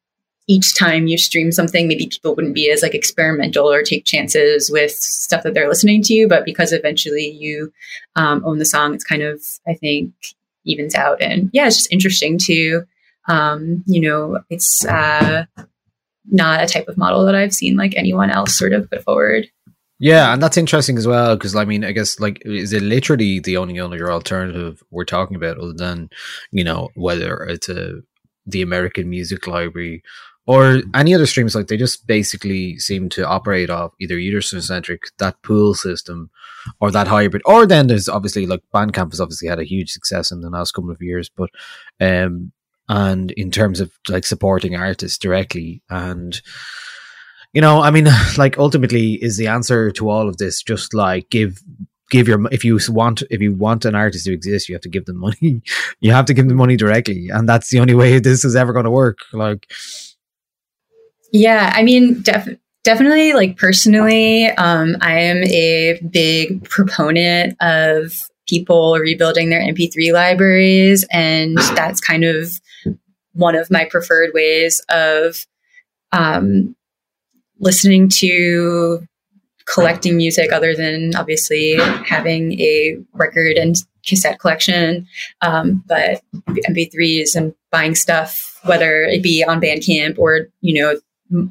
each 0.48 0.74
time 0.74 1.06
you 1.06 1.18
stream 1.18 1.52
something, 1.52 1.86
maybe 1.86 2.06
people 2.06 2.34
wouldn't 2.34 2.54
be 2.54 2.70
as 2.70 2.82
like 2.82 2.94
experimental 2.94 3.70
or 3.70 3.82
take 3.82 4.06
chances 4.06 4.70
with 4.70 4.90
stuff 4.90 5.42
that 5.42 5.52
they're 5.52 5.68
listening 5.68 6.02
to. 6.02 6.14
You, 6.14 6.26
But 6.26 6.46
because 6.46 6.72
eventually 6.72 7.28
you 7.28 7.70
um, 8.16 8.42
own 8.44 8.58
the 8.58 8.64
song, 8.64 8.94
it's 8.94 9.04
kind 9.04 9.22
of, 9.22 9.42
I 9.68 9.74
think, 9.74 10.12
evens 10.64 10.94
out. 10.94 11.20
And 11.20 11.50
yeah, 11.52 11.66
it's 11.66 11.76
just 11.76 11.92
interesting 11.92 12.38
to, 12.46 12.84
um, 13.28 13.84
you 13.86 14.00
know, 14.00 14.40
it's 14.48 14.86
uh, 14.86 15.44
not 16.30 16.62
a 16.62 16.66
type 16.66 16.88
of 16.88 16.96
model 16.96 17.26
that 17.26 17.34
I've 17.34 17.54
seen 17.54 17.76
like 17.76 17.94
anyone 17.94 18.30
else 18.30 18.56
sort 18.56 18.72
of 18.72 18.90
put 18.90 19.04
forward. 19.04 19.50
Yeah, 20.00 20.32
and 20.32 20.40
that's 20.42 20.56
interesting 20.56 20.96
as 20.96 21.08
well 21.08 21.34
because 21.36 21.56
I 21.56 21.64
mean, 21.64 21.84
I 21.84 21.90
guess 21.90 22.20
like 22.20 22.40
is 22.44 22.72
it 22.72 22.82
literally 22.82 23.40
the 23.40 23.56
only 23.56 23.80
other 23.80 24.12
alternative 24.12 24.82
we're 24.90 25.04
talking 25.04 25.36
about, 25.36 25.58
other 25.58 25.72
than 25.72 26.08
you 26.52 26.62
know 26.62 26.90
whether 26.94 27.42
it's 27.42 27.68
a 27.68 28.00
the 28.46 28.62
American 28.62 29.10
Music 29.10 29.46
Library 29.46 30.02
or 30.48 30.80
any 30.94 31.14
other 31.14 31.26
streams 31.26 31.54
like 31.54 31.66
they 31.66 31.76
just 31.76 32.06
basically 32.06 32.78
seem 32.78 33.10
to 33.10 33.28
operate 33.28 33.68
off 33.68 33.92
either 34.00 34.18
user 34.18 34.62
centric 34.62 35.02
that 35.18 35.40
pool 35.42 35.74
system 35.74 36.30
or 36.80 36.90
that 36.90 37.06
hybrid. 37.06 37.42
Or 37.44 37.66
then 37.66 37.86
there's 37.86 38.08
obviously 38.08 38.46
like 38.46 38.62
bandcamp 38.74 39.12
has 39.12 39.20
obviously 39.20 39.46
had 39.46 39.60
a 39.60 39.64
huge 39.64 39.90
success 39.92 40.32
in 40.32 40.40
the 40.40 40.48
last 40.48 40.72
couple 40.72 40.90
of 40.90 41.02
years 41.02 41.28
but 41.28 41.50
um 42.00 42.50
and 42.88 43.32
in 43.32 43.50
terms 43.50 43.78
of 43.78 43.92
like 44.08 44.24
supporting 44.24 44.74
artists 44.74 45.18
directly 45.18 45.82
and 45.90 46.40
you 47.52 47.60
know 47.60 47.82
i 47.82 47.90
mean 47.90 48.06
like 48.38 48.56
ultimately 48.56 49.22
is 49.22 49.36
the 49.36 49.46
answer 49.46 49.90
to 49.90 50.08
all 50.08 50.28
of 50.28 50.38
this 50.38 50.62
just 50.62 50.94
like 50.94 51.28
give 51.28 51.62
give 52.10 52.26
your 52.26 52.48
if 52.50 52.64
you 52.64 52.78
want 52.88 53.22
if 53.28 53.42
you 53.42 53.54
want 53.54 53.84
an 53.84 53.94
artist 53.94 54.24
to 54.24 54.32
exist 54.32 54.68
you 54.68 54.74
have 54.74 54.80
to 54.80 54.88
give 54.88 55.04
them 55.04 55.18
money. 55.18 55.60
You 56.00 56.12
have 56.12 56.26
to 56.26 56.34
give 56.34 56.48
them 56.48 56.56
money 56.56 56.76
directly 56.76 57.28
and 57.28 57.46
that's 57.46 57.68
the 57.68 57.80
only 57.80 57.94
way 57.94 58.18
this 58.18 58.44
is 58.44 58.56
ever 58.56 58.72
going 58.72 58.86
to 58.86 58.90
work 58.90 59.18
like 59.34 59.70
yeah, 61.32 61.72
I 61.74 61.82
mean, 61.82 62.22
def- 62.22 62.56
definitely, 62.84 63.32
like 63.32 63.56
personally, 63.56 64.46
um, 64.46 64.96
I 65.00 65.20
am 65.20 65.44
a 65.44 66.00
big 66.10 66.68
proponent 66.68 67.56
of 67.60 68.12
people 68.48 68.96
rebuilding 68.98 69.50
their 69.50 69.60
MP3 69.60 70.12
libraries, 70.12 71.04
and 71.10 71.58
that's 71.74 72.00
kind 72.00 72.24
of 72.24 72.52
one 73.34 73.54
of 73.54 73.70
my 73.70 73.84
preferred 73.84 74.30
ways 74.34 74.82
of 74.88 75.46
um, 76.12 76.74
listening 77.58 78.08
to 78.08 79.06
collecting 79.72 80.16
music 80.16 80.50
other 80.50 80.74
than 80.74 81.14
obviously 81.14 81.76
having 82.06 82.58
a 82.58 82.96
record 83.12 83.58
and 83.58 83.76
cassette 84.06 84.38
collection. 84.40 85.06
Um, 85.42 85.84
but 85.86 86.22
mp3s 86.48 87.36
and 87.36 87.54
buying 87.70 87.94
stuff 87.94 88.58
whether 88.64 89.02
it 89.02 89.22
be 89.22 89.44
on 89.44 89.60
bandcamp 89.60 90.18
or 90.18 90.48
you 90.60 90.80
know 90.80 90.98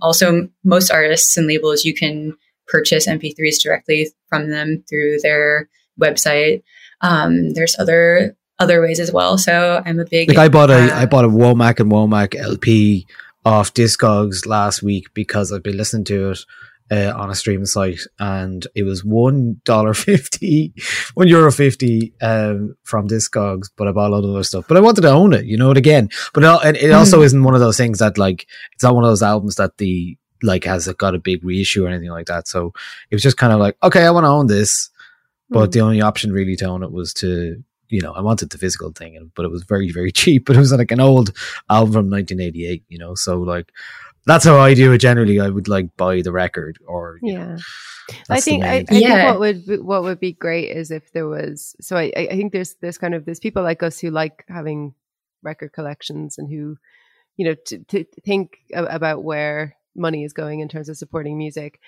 also 0.01 0.49
most 0.63 0.91
artists 0.91 1.37
and 1.37 1.47
labels 1.47 1.85
you 1.85 1.93
can 1.93 2.35
purchase 2.67 3.07
mp3s 3.07 3.61
directly 3.61 4.09
from 4.29 4.49
them 4.49 4.83
through 4.89 5.17
their 5.21 5.69
website. 5.99 6.63
Um, 7.01 7.53
there's 7.53 7.75
other 7.79 8.35
other 8.59 8.81
ways 8.81 8.99
as 8.99 9.11
well. 9.11 9.37
So 9.37 9.81
i'm 9.85 9.99
a 9.99 10.05
big 10.05 10.29
like 10.29 10.37
i 10.37 10.49
bought 10.49 10.69
a 10.69 10.93
uh, 10.93 11.01
I 11.01 11.05
bought 11.05 11.25
a 11.25 11.29
womack 11.29 11.79
and 11.79 11.91
womack 11.91 12.35
lp 12.35 13.05
off 13.45 13.73
discogs 13.73 14.45
last 14.45 14.83
week 14.83 15.13
because 15.13 15.53
i've 15.53 15.63
been 15.63 15.77
listening 15.77 16.03
to 16.05 16.31
it 16.31 16.45
uh, 16.91 17.13
on 17.15 17.29
a 17.29 17.35
streaming 17.35 17.65
site, 17.65 17.99
and 18.19 18.65
it 18.75 18.83
was 18.83 19.03
one 19.03 19.61
dollar 19.63 19.93
fifty, 19.93 20.73
one 21.13 21.27
euro 21.27 21.51
fifty 21.51 22.13
um, 22.21 22.75
from 22.83 23.07
Discogs. 23.07 23.69
But 23.75 23.87
I 23.87 23.91
bought 23.91 24.09
a 24.09 24.15
lot 24.15 24.23
of 24.23 24.29
other 24.29 24.43
stuff. 24.43 24.65
But 24.67 24.77
I 24.77 24.81
wanted 24.81 25.01
to 25.01 25.11
own 25.11 25.33
it, 25.33 25.45
you 25.45 25.57
know 25.57 25.71
it 25.71 25.77
again. 25.77 26.09
But 26.33 26.43
it, 26.65 26.83
it 26.83 26.91
also 26.91 27.21
mm. 27.21 27.25
isn't 27.25 27.43
one 27.43 27.53
of 27.55 27.59
those 27.59 27.77
things 27.77 27.99
that 27.99 28.17
like 28.17 28.47
it's 28.73 28.83
not 28.83 28.95
one 28.95 29.03
of 29.03 29.09
those 29.09 29.23
albums 29.23 29.55
that 29.55 29.77
the 29.77 30.17
like 30.43 30.63
has 30.65 30.87
got 30.93 31.15
a 31.15 31.19
big 31.19 31.43
reissue 31.43 31.85
or 31.85 31.89
anything 31.89 32.11
like 32.11 32.27
that. 32.27 32.47
So 32.47 32.73
it 33.09 33.15
was 33.15 33.23
just 33.23 33.37
kind 33.37 33.53
of 33.53 33.59
like, 33.59 33.75
okay, 33.81 34.05
I 34.05 34.11
want 34.11 34.25
to 34.25 34.29
own 34.29 34.47
this, 34.47 34.89
but 35.49 35.69
mm. 35.69 35.73
the 35.73 35.81
only 35.81 36.01
option 36.01 36.31
really 36.31 36.55
to 36.57 36.65
own 36.65 36.83
it 36.83 36.91
was 36.91 37.13
to 37.15 37.63
you 37.89 38.01
know, 38.01 38.11
I 38.13 38.21
wanted 38.21 38.49
the 38.49 38.57
physical 38.57 38.91
thing, 38.91 39.31
but 39.35 39.45
it 39.45 39.51
was 39.51 39.63
very, 39.63 39.91
very 39.91 40.11
cheap. 40.21 40.45
But 40.45 40.55
it 40.55 40.59
was 40.59 40.71
like 40.71 40.91
an 40.91 40.99
old 40.99 41.31
album 41.69 41.93
from 41.93 42.09
1988, 42.09 42.83
you 42.89 42.97
know, 42.97 43.15
so 43.15 43.39
like 43.39 43.71
that's 44.27 44.45
how 44.45 44.57
I 44.57 44.73
do 44.73 44.91
it 44.91 44.99
generally. 44.99 45.39
I 45.39 45.49
would 45.49 45.67
like 45.67 45.95
buy 45.95 46.21
the 46.21 46.33
record 46.33 46.77
or 46.85 47.17
yeah. 47.23 47.55
Know, 47.55 47.57
I 48.29 48.41
think 48.41 48.63
I, 48.63 48.77
I 48.77 48.85
yeah. 48.89 48.89
think 48.89 49.29
what 49.29 49.39
would 49.39 49.85
what 49.85 50.03
would 50.03 50.19
be 50.19 50.33
great 50.33 50.69
is 50.69 50.91
if 50.91 51.11
there 51.13 51.27
was 51.27 51.75
so 51.79 51.97
I, 51.97 52.11
I 52.15 52.27
think 52.27 52.51
there's 52.51 52.75
there's 52.75 52.97
kind 52.97 53.15
of 53.15 53.25
there's 53.25 53.39
people 53.39 53.63
like 53.63 53.81
us 53.81 53.99
who 53.99 54.11
like 54.11 54.43
having 54.49 54.93
record 55.43 55.71
collections 55.71 56.37
and 56.37 56.49
who 56.49 56.77
you 57.37 57.45
know 57.45 57.55
to, 57.67 57.79
to 57.85 58.03
think 58.25 58.57
about 58.73 59.23
where 59.23 59.77
money 59.95 60.23
is 60.23 60.33
going 60.33 60.59
in 60.59 60.67
terms 60.67 60.89
of 60.89 60.97
supporting 60.97 61.37
music 61.37 61.79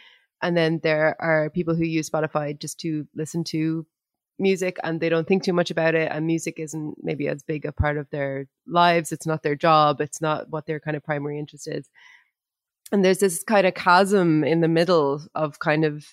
and 0.41 0.55
then 0.55 0.79
there 0.81 1.15
are 1.19 1.49
people 1.49 1.75
who 1.75 1.83
use 1.83 2.09
Spotify 2.09 2.57
just 2.57 2.79
to 2.79 3.05
listen 3.15 3.43
to 3.43 3.85
music 4.39 4.77
and 4.83 4.99
they 4.99 5.09
don't 5.09 5.27
think 5.27 5.43
too 5.43 5.53
much 5.53 5.69
about 5.69 5.95
it 5.95 6.09
and 6.11 6.25
music 6.25 6.59
isn't 6.59 6.95
maybe 7.03 7.27
as 7.27 7.43
big 7.43 7.65
a 7.65 7.71
part 7.73 7.97
of 7.97 8.09
their 8.09 8.47
lives 8.65 9.11
it's 9.11 9.27
not 9.27 9.43
their 9.43 9.55
job 9.55 9.99
it's 9.99 10.21
not 10.21 10.49
what 10.49 10.65
their 10.65 10.79
kind 10.79 10.95
of 10.95 11.03
primary 11.03 11.37
interest 11.37 11.67
is 11.67 11.89
and 12.91 13.03
there's 13.03 13.19
this 13.19 13.43
kind 13.43 13.67
of 13.67 13.73
chasm 13.73 14.43
in 14.43 14.61
the 14.61 14.67
middle 14.67 15.21
of 15.35 15.59
kind 15.59 15.85
of 15.85 16.05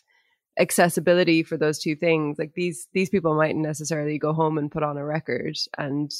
accessibility 0.58 1.42
for 1.42 1.56
those 1.56 1.78
two 1.78 1.94
things 1.94 2.38
like 2.38 2.54
these 2.54 2.88
these 2.94 3.10
people 3.10 3.34
mightn't 3.34 3.62
necessarily 3.62 4.18
go 4.18 4.32
home 4.32 4.56
and 4.56 4.72
put 4.72 4.82
on 4.82 4.96
a 4.96 5.04
record 5.04 5.54
and 5.76 6.10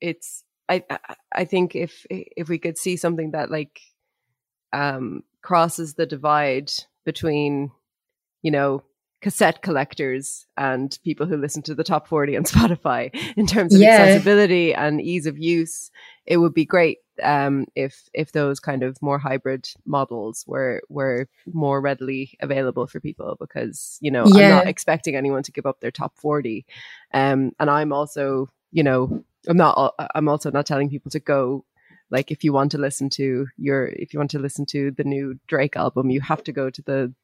it's 0.00 0.44
i 0.68 0.84
i 1.34 1.44
think 1.44 1.74
if 1.74 2.04
if 2.10 2.50
we 2.50 2.58
could 2.58 2.76
see 2.76 2.96
something 2.96 3.30
that 3.30 3.50
like 3.50 3.80
um 4.74 5.22
crosses 5.40 5.94
the 5.94 6.04
divide 6.04 6.70
between 7.06 7.70
you 8.42 8.50
know 8.50 8.82
cassette 9.22 9.62
collectors 9.62 10.46
and 10.56 10.98
people 11.02 11.26
who 11.26 11.36
listen 11.36 11.62
to 11.62 11.74
the 11.74 11.82
top 11.82 12.06
40 12.06 12.36
on 12.36 12.44
Spotify 12.44 13.10
in 13.36 13.46
terms 13.46 13.74
of 13.74 13.80
yeah. 13.80 13.96
accessibility 13.96 14.74
and 14.74 15.00
ease 15.00 15.26
of 15.26 15.38
use. 15.38 15.90
It 16.26 16.36
would 16.36 16.54
be 16.54 16.64
great 16.64 16.98
um, 17.22 17.66
if 17.74 18.08
if 18.12 18.32
those 18.32 18.60
kind 18.60 18.82
of 18.82 19.00
more 19.00 19.18
hybrid 19.18 19.68
models 19.84 20.44
were 20.46 20.82
were 20.88 21.28
more 21.52 21.80
readily 21.80 22.36
available 22.40 22.86
for 22.86 23.00
people 23.00 23.36
because 23.40 23.98
you 24.00 24.10
know 24.10 24.24
yeah. 24.26 24.44
I'm 24.44 24.50
not 24.50 24.66
expecting 24.68 25.16
anyone 25.16 25.42
to 25.44 25.52
give 25.52 25.66
up 25.66 25.80
their 25.80 25.90
top 25.90 26.16
40 26.16 26.66
um, 27.14 27.52
and 27.58 27.70
I'm 27.70 27.92
also 27.92 28.50
you 28.72 28.82
know 28.82 29.24
I'm 29.48 29.56
not 29.56 29.94
I'm 30.14 30.28
also 30.28 30.50
not 30.50 30.66
telling 30.66 30.90
people 30.90 31.10
to 31.12 31.20
go 31.20 31.64
like 32.10 32.30
if 32.30 32.44
you 32.44 32.52
want 32.52 32.72
to 32.72 32.78
listen 32.78 33.10
to 33.10 33.46
your 33.56 33.86
if 33.86 34.12
you 34.12 34.20
want 34.20 34.30
to 34.32 34.38
listen 34.38 34.66
to 34.66 34.90
the 34.90 35.04
new 35.04 35.38
Drake 35.46 35.76
album 35.76 36.10
you 36.10 36.20
have 36.20 36.42
to 36.44 36.52
go 36.52 36.70
to 36.70 36.82
the 36.82 37.14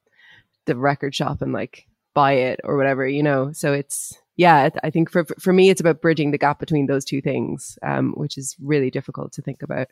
the 0.67 0.77
record 0.77 1.15
shop 1.15 1.43
and 1.43 1.53
like 1.53 1.87
buy 2.15 2.33
it 2.33 2.61
or 2.65 2.77
whatever, 2.77 3.07
you 3.07 3.23
know. 3.23 3.53
So 3.53 3.73
it's 3.73 4.19
yeah, 4.37 4.71
I 4.83 4.91
think 4.91 5.11
for 5.11 5.25
for 5.39 5.53
me 5.53 5.71
it's 5.71 5.81
about 5.81 6.01
bridging 6.01 6.31
the 6.31 6.39
gap 6.39 6.59
between 6.59 6.87
those 6.87 7.05
two 7.05 7.21
things, 7.21 7.79
um, 7.83 8.13
which 8.17 8.39
is 8.39 8.57
really 8.61 8.91
difficult 8.91 9.33
to 9.35 9.43
think 9.43 9.63
about. 9.63 9.89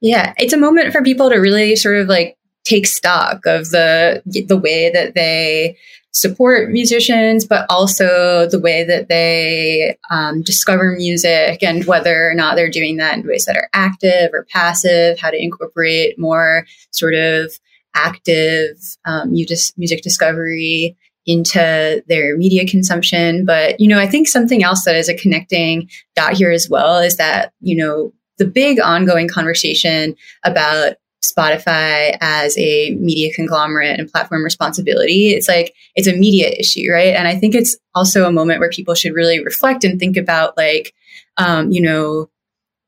Yeah, 0.00 0.34
it's 0.36 0.52
a 0.52 0.58
moment 0.58 0.92
for 0.92 1.02
people 1.02 1.30
to 1.30 1.36
really 1.36 1.74
sort 1.76 1.96
of 1.96 2.08
like 2.08 2.36
take 2.64 2.86
stock 2.86 3.46
of 3.46 3.70
the 3.70 4.22
the 4.46 4.56
way 4.56 4.90
that 4.90 5.14
they 5.14 5.76
support 6.12 6.70
musicians, 6.70 7.46
but 7.46 7.66
also 7.70 8.48
the 8.48 8.58
way 8.58 8.84
that 8.84 9.08
they 9.08 9.96
um, 10.10 10.42
discover 10.42 10.92
music 10.92 11.62
and 11.62 11.84
whether 11.86 12.30
or 12.30 12.34
not 12.34 12.56
they're 12.56 12.70
doing 12.70 12.96
that 12.96 13.16
in 13.16 13.26
ways 13.26 13.44
that 13.44 13.56
are 13.56 13.68
active 13.72 14.30
or 14.32 14.46
passive, 14.50 15.18
how 15.18 15.30
to 15.30 15.42
incorporate 15.42 16.18
more 16.18 16.66
sort 16.90 17.14
of 17.14 17.52
active 17.94 18.76
um, 19.04 19.32
music 19.32 20.02
discovery 20.02 20.96
into 21.28 22.02
their 22.08 22.36
media 22.38 22.66
consumption. 22.66 23.44
But, 23.44 23.78
you 23.78 23.86
know, 23.86 24.00
I 24.00 24.06
think 24.06 24.26
something 24.26 24.64
else 24.64 24.84
that 24.86 24.96
is 24.96 25.10
a 25.10 25.14
connecting 25.14 25.88
dot 26.16 26.32
here 26.32 26.50
as 26.50 26.68
well 26.70 26.98
is 26.98 27.18
that, 27.18 27.52
you 27.60 27.76
know, 27.76 28.12
the 28.38 28.46
big 28.46 28.80
ongoing 28.80 29.28
conversation 29.28 30.16
about 30.42 30.94
Spotify 31.22 32.16
as 32.22 32.56
a 32.56 32.94
media 32.94 33.30
conglomerate 33.34 34.00
and 34.00 34.10
platform 34.10 34.42
responsibility. 34.42 35.30
It's 35.30 35.48
like 35.48 35.74
it's 35.94 36.08
a 36.08 36.16
media 36.16 36.48
issue, 36.58 36.90
right? 36.90 37.14
And 37.14 37.28
I 37.28 37.36
think 37.36 37.54
it's 37.54 37.76
also 37.94 38.24
a 38.24 38.32
moment 38.32 38.60
where 38.60 38.70
people 38.70 38.94
should 38.94 39.12
really 39.12 39.44
reflect 39.44 39.84
and 39.84 40.00
think 40.00 40.16
about 40.16 40.56
like, 40.56 40.94
um, 41.36 41.70
you 41.70 41.82
know, 41.82 42.30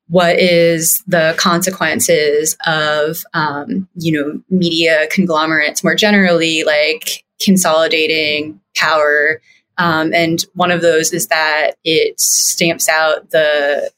what 0.09 0.39
is 0.39 1.05
the 1.07 1.35
consequences 1.39 2.57
of 2.67 3.19
um, 3.35 3.87
you 3.97 4.13
know 4.13 4.41
media 4.49 5.07
conglomerates 5.09 5.85
more 5.85 5.95
generally 5.95 6.65
like 6.65 7.23
consolidating 7.41 8.61
power. 8.77 9.41
Um, 9.79 10.13
and 10.13 10.45
one 10.55 10.71
of 10.71 10.83
those 10.83 11.13
is 11.13 11.29
that 11.29 11.73
it 11.85 12.21
stamps 12.21 12.89
out 12.89 13.31
the 13.31 13.91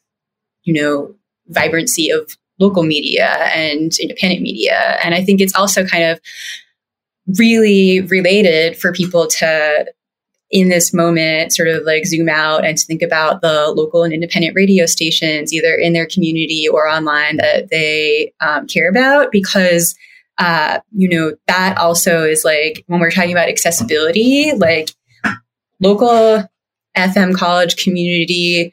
you 0.65 0.73
know 0.73 1.15
vibrancy 1.49 2.11
of 2.11 2.37
local 2.59 2.85
media 2.85 3.29
and 3.55 3.93
independent 4.01 4.43
media. 4.43 4.99
And 5.03 5.15
i 5.15 5.25
think 5.25 5.41
it's 5.41 5.55
also 5.55 5.85
kind 5.85 6.05
of 6.05 6.21
really 7.39 8.01
related 8.03 8.77
for 8.77 8.93
people 8.93 9.27
to 9.27 9.87
in 10.51 10.69
this 10.69 10.93
moment 10.93 11.53
sort 11.53 11.69
of 11.69 11.83
like 11.85 12.05
zoom 12.05 12.29
out 12.29 12.65
and 12.65 12.77
to 12.77 12.85
think 12.85 13.01
about 13.01 13.41
the 13.41 13.73
local 13.75 14.05
and 14.05 14.13
independent 14.13 14.55
radio 14.55 14.85
stations 14.85 15.53
either 15.53 15.75
in 15.75 15.95
their 15.95 16.07
community 16.07 16.69
or 16.69 16.87
online 16.87 17.39
that 17.39 17.71
they 17.71 18.33
um, 18.41 18.67
care 18.67 18.89
about 18.89 19.33
because 19.33 19.95
uh, 20.39 20.81
you 20.93 21.09
know 21.09 21.35
that 21.47 21.77
also 21.79 22.25
is 22.25 22.45
like 22.45 22.85
when 22.87 23.01
we're 23.01 23.11
talking 23.11 23.33
about 23.33 23.49
accessibility 23.49 24.53
like 24.57 24.91
local 25.81 26.43
fm 26.97 27.35
college 27.35 27.77
community 27.77 28.73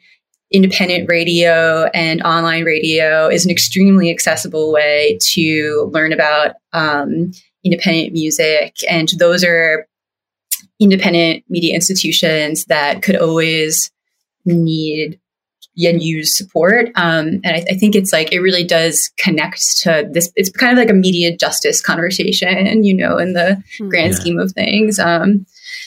independent 0.50 1.08
radio 1.08 1.84
and 1.94 2.22
online 2.22 2.64
radio 2.64 3.28
is 3.28 3.44
an 3.44 3.50
extremely 3.50 4.10
accessible 4.10 4.72
way 4.72 5.16
to 5.20 5.88
learn 5.92 6.12
about 6.12 6.56
um, 6.72 7.30
independent 7.64 8.12
music. 8.12 8.76
And 8.88 9.08
those 9.18 9.44
are 9.44 9.86
independent 10.80 11.44
media 11.48 11.74
institutions 11.74 12.64
that 12.66 13.02
could 13.02 13.16
always 13.16 13.90
need 14.44 15.19
and 15.88 16.02
use 16.02 16.36
support. 16.36 16.86
Um, 16.96 17.40
and 17.44 17.56
I, 17.56 17.64
I, 17.70 17.74
think 17.74 17.94
it's 17.94 18.12
like 18.12 18.32
it 18.32 18.40
really 18.40 18.64
does 18.64 19.10
connect 19.18 19.78
to 19.82 20.08
this. 20.10 20.32
It's 20.36 20.50
kind 20.50 20.72
of 20.72 20.78
like 20.78 20.90
a 20.90 20.94
media 20.94 21.36
justice 21.36 21.80
conversation, 21.80 22.84
you 22.84 22.94
know, 22.94 23.18
in 23.18 23.32
the 23.32 23.62
mm-hmm. 23.62 23.88
grand 23.88 24.12
yeah. 24.12 24.18
scheme 24.18 24.38
of 24.38 24.52
things. 24.52 24.98
Um, 24.98 25.46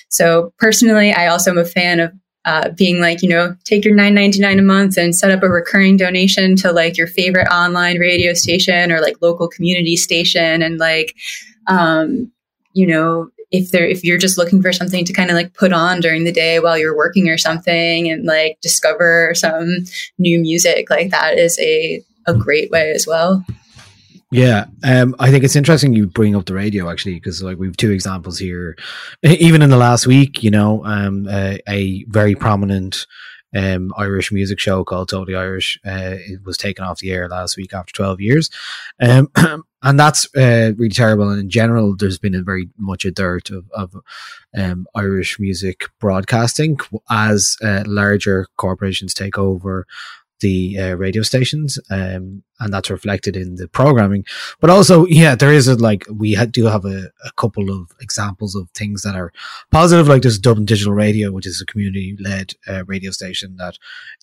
so 0.10 0.54
personally, 0.58 1.12
I 1.12 1.28
also 1.28 1.52
am 1.52 1.58
a 1.58 1.66
fan 1.66 2.00
of 2.00 2.14
uh, 2.46 2.70
being 2.70 3.00
like, 3.00 3.22
you 3.22 3.30
know, 3.30 3.56
take 3.64 3.86
your 3.86 3.96
nine 3.96 4.14
ninety 4.14 4.40
nine 4.40 4.60
a 4.60 4.64
month 4.64 4.98
and 4.98 5.16
set 5.16 5.32
up 5.32 5.44
a 5.44 5.50
recurring 5.50 5.98
donation 5.98 6.56
to 6.58 6.72
like 6.72 6.98
your 6.98 7.08
favorite 7.08 7.48
online 7.48 8.00
radio 8.00 8.34
station 8.34 8.92
or 8.92 9.00
like 9.00 9.16
local 9.22 9.48
community 9.48 9.96
station, 9.96 10.62
and 10.62 10.78
like, 10.78 11.16
um, 11.68 12.32
you 12.74 12.86
know, 12.86 13.30
if 13.54 13.70
they're 13.70 13.88
if 13.88 14.04
you're 14.04 14.18
just 14.18 14.38
looking 14.38 14.62
for 14.62 14.74
something 14.74 15.06
to 15.06 15.14
kind 15.14 15.30
of 15.30 15.36
like 15.36 15.54
put 15.54 15.72
on 15.72 16.02
during 16.02 16.26
the 16.26 16.32
day 16.32 16.60
while 16.60 16.78
you're 16.78 16.98
working 16.98 17.30
or 17.30 17.38
something 17.38 18.10
and 18.10 18.26
like 18.26 18.58
discover 18.62 19.32
some 19.36 19.86
new 20.18 20.40
music 20.40 20.90
like 20.90 21.12
that 21.12 21.38
is 21.38 21.58
a 21.60 22.04
a 22.26 22.34
great 22.34 22.72
way 22.72 22.92
as 22.92 23.08
well 23.08 23.46
yeah, 24.32 24.66
um, 24.84 25.16
I 25.20 25.30
think 25.30 25.44
it's 25.44 25.56
interesting 25.56 25.94
you 25.94 26.08
bring 26.08 26.36
up 26.36 26.46
the 26.46 26.56
radio 26.56 26.90
actually 26.90 27.14
because 27.14 27.44
like 27.44 27.60
we've 27.60 27.78
two 27.78 27.92
examples 27.92 28.40
here. 28.40 28.76
Even 29.24 29.62
in 29.62 29.70
the 29.70 29.78
last 29.78 30.08
week, 30.08 30.42
you 30.42 30.50
know, 30.50 30.84
um, 30.86 31.28
uh, 31.30 31.58
a 31.70 32.04
very 32.06 32.34
prominent 32.34 33.06
um, 33.56 33.94
Irish 33.98 34.32
music 34.32 34.60
show 34.60 34.84
called 34.84 35.10
Totally 35.10 35.36
Irish. 35.36 35.80
Uh, 35.86 36.16
it 36.20 36.44
was 36.44 36.58
taken 36.58 36.84
off 36.84 37.00
the 37.00 37.12
air 37.12 37.28
last 37.30 37.58
week 37.58 37.74
after 37.74 37.94
12 37.94 38.22
years. 38.22 38.50
Um, 39.02 39.30
and 39.84 40.00
that's 40.00 40.26
uh, 40.36 40.74
really 40.78 40.90
terrible. 40.90 41.30
And 41.30 41.40
in 41.40 41.50
general, 41.50 41.96
there's 41.96 42.18
been 42.20 42.36
a 42.36 42.42
very 42.42 42.70
much 42.78 43.06
a 43.06 43.12
dirt 43.12 43.50
of, 43.50 43.66
of 43.72 43.96
um, 44.58 44.88
Irish 44.96 45.40
music 45.40 45.86
broadcasting 46.00 46.78
as 47.10 47.58
uh, 47.62 47.84
larger 47.86 48.48
corporations 48.58 49.14
take 49.14 49.38
over 49.38 49.86
the 50.42 50.78
uh, 50.78 50.96
radio 50.96 51.22
stations, 51.24 51.80
um, 51.90 52.44
and 52.60 52.74
that's 52.74 52.90
reflected 52.90 53.36
in 53.36 53.56
the 53.56 53.68
programming. 53.68 54.26
But 54.60 54.70
also, 54.70 55.06
yeah, 55.06 55.36
there 55.36 55.54
is 55.54 55.68
a 55.68 55.76
like 55.76 56.06
we 56.12 56.34
ha- 56.34 56.46
do 56.46 56.66
have 56.66 56.86
a, 56.86 57.12
a, 57.26 57.32
couple 57.38 57.70
of 57.70 57.92
examples 58.02 58.56
of 58.56 58.70
things 58.72 59.04
that 59.04 59.16
are 59.16 59.32
positive, 59.72 60.08
like 60.08 60.22
there's 60.22 60.40
Dublin 60.40 60.66
Digital 60.66 60.94
Radio, 60.94 61.32
which 61.32 61.48
is 61.48 61.62
a 61.62 61.66
community 61.66 62.18
led 62.20 62.54
uh, 62.68 62.84
radio 62.86 63.12
station 63.12 63.56
that 63.58 63.78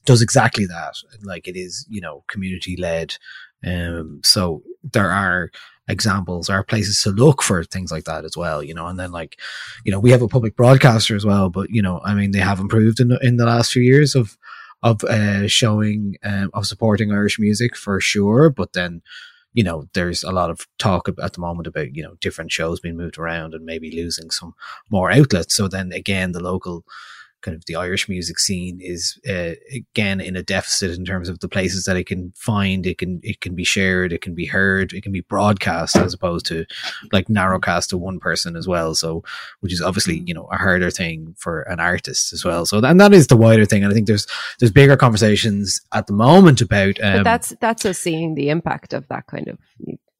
does 0.04 0.22
exactly 0.22 0.66
that. 0.66 0.94
Like 1.22 1.48
it 1.48 1.56
is, 1.56 1.86
you 1.88 2.00
know, 2.00 2.24
community 2.28 2.76
led. 2.76 3.16
Um, 3.64 4.20
so 4.24 4.62
there 4.82 5.10
are 5.10 5.50
examples 5.90 6.46
there 6.46 6.56
are 6.56 6.62
places 6.62 7.02
to 7.02 7.10
look 7.10 7.42
for 7.42 7.64
things 7.64 7.90
like 7.90 8.04
that 8.04 8.24
as 8.24 8.36
well, 8.36 8.62
you 8.62 8.74
know. 8.74 8.86
And 8.86 8.98
then 8.98 9.10
like, 9.10 9.38
you 9.84 9.92
know, 9.92 9.98
we 9.98 10.10
have 10.12 10.22
a 10.22 10.28
public 10.28 10.56
broadcaster 10.56 11.16
as 11.16 11.26
well, 11.26 11.50
but 11.50 11.70
you 11.70 11.82
know, 11.82 12.00
I 12.04 12.14
mean, 12.14 12.30
they 12.30 12.38
have 12.38 12.60
improved 12.60 13.00
in 13.00 13.16
in 13.22 13.36
the 13.36 13.46
last 13.46 13.72
few 13.72 13.82
years 13.82 14.14
of 14.14 14.38
of 14.82 15.04
uh, 15.04 15.46
showing 15.46 16.16
um, 16.22 16.50
of 16.54 16.66
supporting 16.66 17.12
Irish 17.12 17.38
music 17.38 17.76
for 17.76 18.00
sure. 18.00 18.50
But 18.50 18.72
then, 18.72 19.02
you 19.52 19.64
know, 19.64 19.86
there's 19.94 20.22
a 20.22 20.32
lot 20.32 20.50
of 20.50 20.66
talk 20.78 21.08
at 21.08 21.32
the 21.32 21.40
moment 21.40 21.66
about 21.66 21.94
you 21.94 22.02
know 22.02 22.14
different 22.20 22.52
shows 22.52 22.80
being 22.80 22.96
moved 22.96 23.18
around 23.18 23.54
and 23.54 23.64
maybe 23.64 23.90
losing 23.90 24.30
some 24.30 24.54
more 24.90 25.10
outlets. 25.10 25.54
So 25.54 25.68
then 25.68 25.92
again, 25.92 26.32
the 26.32 26.40
local 26.40 26.84
kind 27.42 27.56
of 27.56 27.64
the 27.66 27.76
Irish 27.76 28.08
music 28.08 28.38
scene 28.38 28.78
is 28.80 29.18
uh, 29.28 29.54
again 29.72 30.20
in 30.20 30.36
a 30.36 30.42
deficit 30.42 30.96
in 30.96 31.04
terms 31.04 31.28
of 31.28 31.40
the 31.40 31.48
places 31.48 31.84
that 31.84 31.96
it 31.96 32.06
can 32.06 32.32
find. 32.36 32.86
It 32.86 32.98
can 32.98 33.20
it 33.22 33.40
can 33.40 33.54
be 33.54 33.64
shared, 33.64 34.12
it 34.12 34.20
can 34.20 34.34
be 34.34 34.46
heard, 34.46 34.92
it 34.92 35.02
can 35.02 35.12
be 35.12 35.20
broadcast 35.20 35.96
as 35.96 36.14
opposed 36.14 36.46
to 36.46 36.66
like 37.12 37.28
narrowcast 37.28 37.88
to 37.88 37.98
one 37.98 38.20
person 38.20 38.56
as 38.56 38.66
well. 38.66 38.94
So 38.94 39.22
which 39.60 39.72
is 39.72 39.82
obviously 39.82 40.22
you 40.26 40.34
know 40.34 40.48
a 40.52 40.56
harder 40.56 40.90
thing 40.90 41.34
for 41.38 41.62
an 41.62 41.80
artist 41.80 42.32
as 42.32 42.44
well. 42.44 42.66
So 42.66 42.78
and 42.78 43.00
that 43.00 43.12
is 43.12 43.26
the 43.26 43.36
wider 43.36 43.66
thing. 43.66 43.82
And 43.82 43.90
I 43.90 43.94
think 43.94 44.06
there's 44.06 44.26
there's 44.58 44.72
bigger 44.72 44.96
conversations 44.96 45.80
at 45.92 46.06
the 46.06 46.12
moment 46.12 46.60
about. 46.60 47.00
Um, 47.02 47.18
but 47.18 47.24
that's 47.24 47.54
that's 47.60 47.84
us 47.84 47.98
seeing 47.98 48.34
the 48.34 48.50
impact 48.50 48.92
of 48.92 49.06
that 49.08 49.26
kind 49.26 49.48
of 49.48 49.58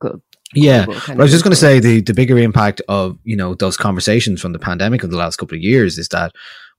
good 0.00 0.20
yeah, 0.54 0.84
I 1.08 1.14
was 1.14 1.30
just 1.30 1.44
going 1.44 1.52
to 1.52 1.56
say 1.56 1.78
the 1.78 2.00
the 2.00 2.14
bigger 2.14 2.36
impact 2.36 2.82
of 2.88 3.18
you 3.22 3.36
know 3.36 3.54
those 3.54 3.76
conversations 3.76 4.40
from 4.40 4.52
the 4.52 4.58
pandemic 4.58 5.04
of 5.04 5.10
the 5.10 5.16
last 5.16 5.36
couple 5.36 5.56
of 5.56 5.62
years 5.62 5.96
is 5.96 6.08
that 6.08 6.32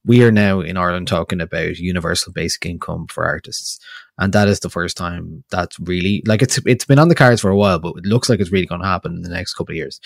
we 0.06 0.24
are 0.24 0.32
now 0.32 0.62
in 0.62 0.78
Ireland 0.78 1.08
talking 1.08 1.42
about 1.42 1.78
universal 1.78 2.34
basic 2.34 2.66
income 2.66 3.08
for 3.08 3.26
artists. 3.26 3.80
And 4.18 4.34
that 4.34 4.48
is 4.48 4.60
the 4.60 4.70
first 4.70 4.98
time 4.98 5.44
that's 5.50 5.80
really 5.80 6.24
like 6.26 6.42
it's 6.42 6.60
it's 6.66 6.86
been 6.86 7.00
on 7.00 7.08
the 7.08 7.16
cards 7.16 7.42
for 7.42 7.50
a 7.50 7.56
while, 7.56 7.80
but 7.80 7.96
it 7.98 8.06
looks 8.06 8.30
like 8.30 8.40
it's 8.40 8.52
really 8.52 8.66
going 8.66 8.82
to 8.82 8.88
happen 8.88 9.16
in 9.16 9.22
the 9.22 9.30
next 9.30 9.54
couple 9.54 9.74
of 9.74 9.78
years. 9.78 10.00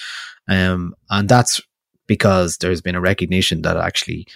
Um, 0.48 0.96
and 1.10 1.28
that's 1.28 1.62
because 2.08 2.58
there's 2.58 2.82
been 2.82 2.96
a 2.96 3.02
recognition 3.02 3.62
that 3.64 3.78
actually 3.78 4.28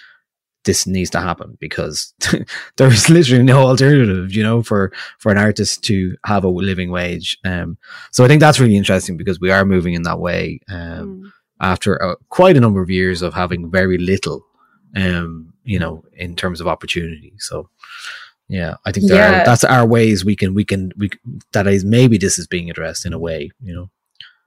this 0.64 0.86
needs 0.86 1.10
to 1.10 1.20
happen 1.20 1.56
because 1.60 2.12
there's 2.76 3.08
literally 3.08 3.42
no 3.42 3.60
alternative, 3.60 4.32
you 4.32 4.42
know, 4.42 4.62
for 4.62 4.92
for 5.18 5.32
an 5.32 5.38
artist 5.38 5.82
to 5.84 6.16
have 6.24 6.44
a 6.44 6.48
living 6.48 6.90
wage. 6.90 7.38
Um, 7.44 7.78
so 8.10 8.24
I 8.24 8.28
think 8.28 8.40
that's 8.40 8.60
really 8.60 8.76
interesting 8.76 9.16
because 9.16 9.40
we 9.40 9.50
are 9.50 9.64
moving 9.64 9.94
in 9.94 10.02
that 10.02 10.20
way 10.20 10.60
um, 10.68 11.22
mm. 11.24 11.32
after 11.60 11.96
a, 11.96 12.16
quite 12.28 12.56
a 12.56 12.60
number 12.60 12.82
of 12.82 12.90
years 12.90 13.22
of 13.22 13.34
having 13.34 13.70
very 13.70 13.96
little, 13.98 14.44
um, 14.94 15.49
you 15.64 15.78
know, 15.78 16.04
in 16.14 16.36
terms 16.36 16.60
of 16.60 16.66
opportunity. 16.66 17.32
So 17.38 17.68
yeah, 18.48 18.76
I 18.84 18.92
think 18.92 19.08
yeah. 19.08 19.42
Are, 19.42 19.44
that's 19.44 19.64
our 19.64 19.86
ways 19.86 20.24
we 20.24 20.36
can 20.36 20.54
we 20.54 20.64
can 20.64 20.92
we 20.96 21.10
that 21.52 21.66
is 21.66 21.84
maybe 21.84 22.18
this 22.18 22.38
is 22.38 22.46
being 22.46 22.70
addressed 22.70 23.06
in 23.06 23.12
a 23.12 23.18
way, 23.18 23.50
you 23.62 23.74
know. 23.74 23.90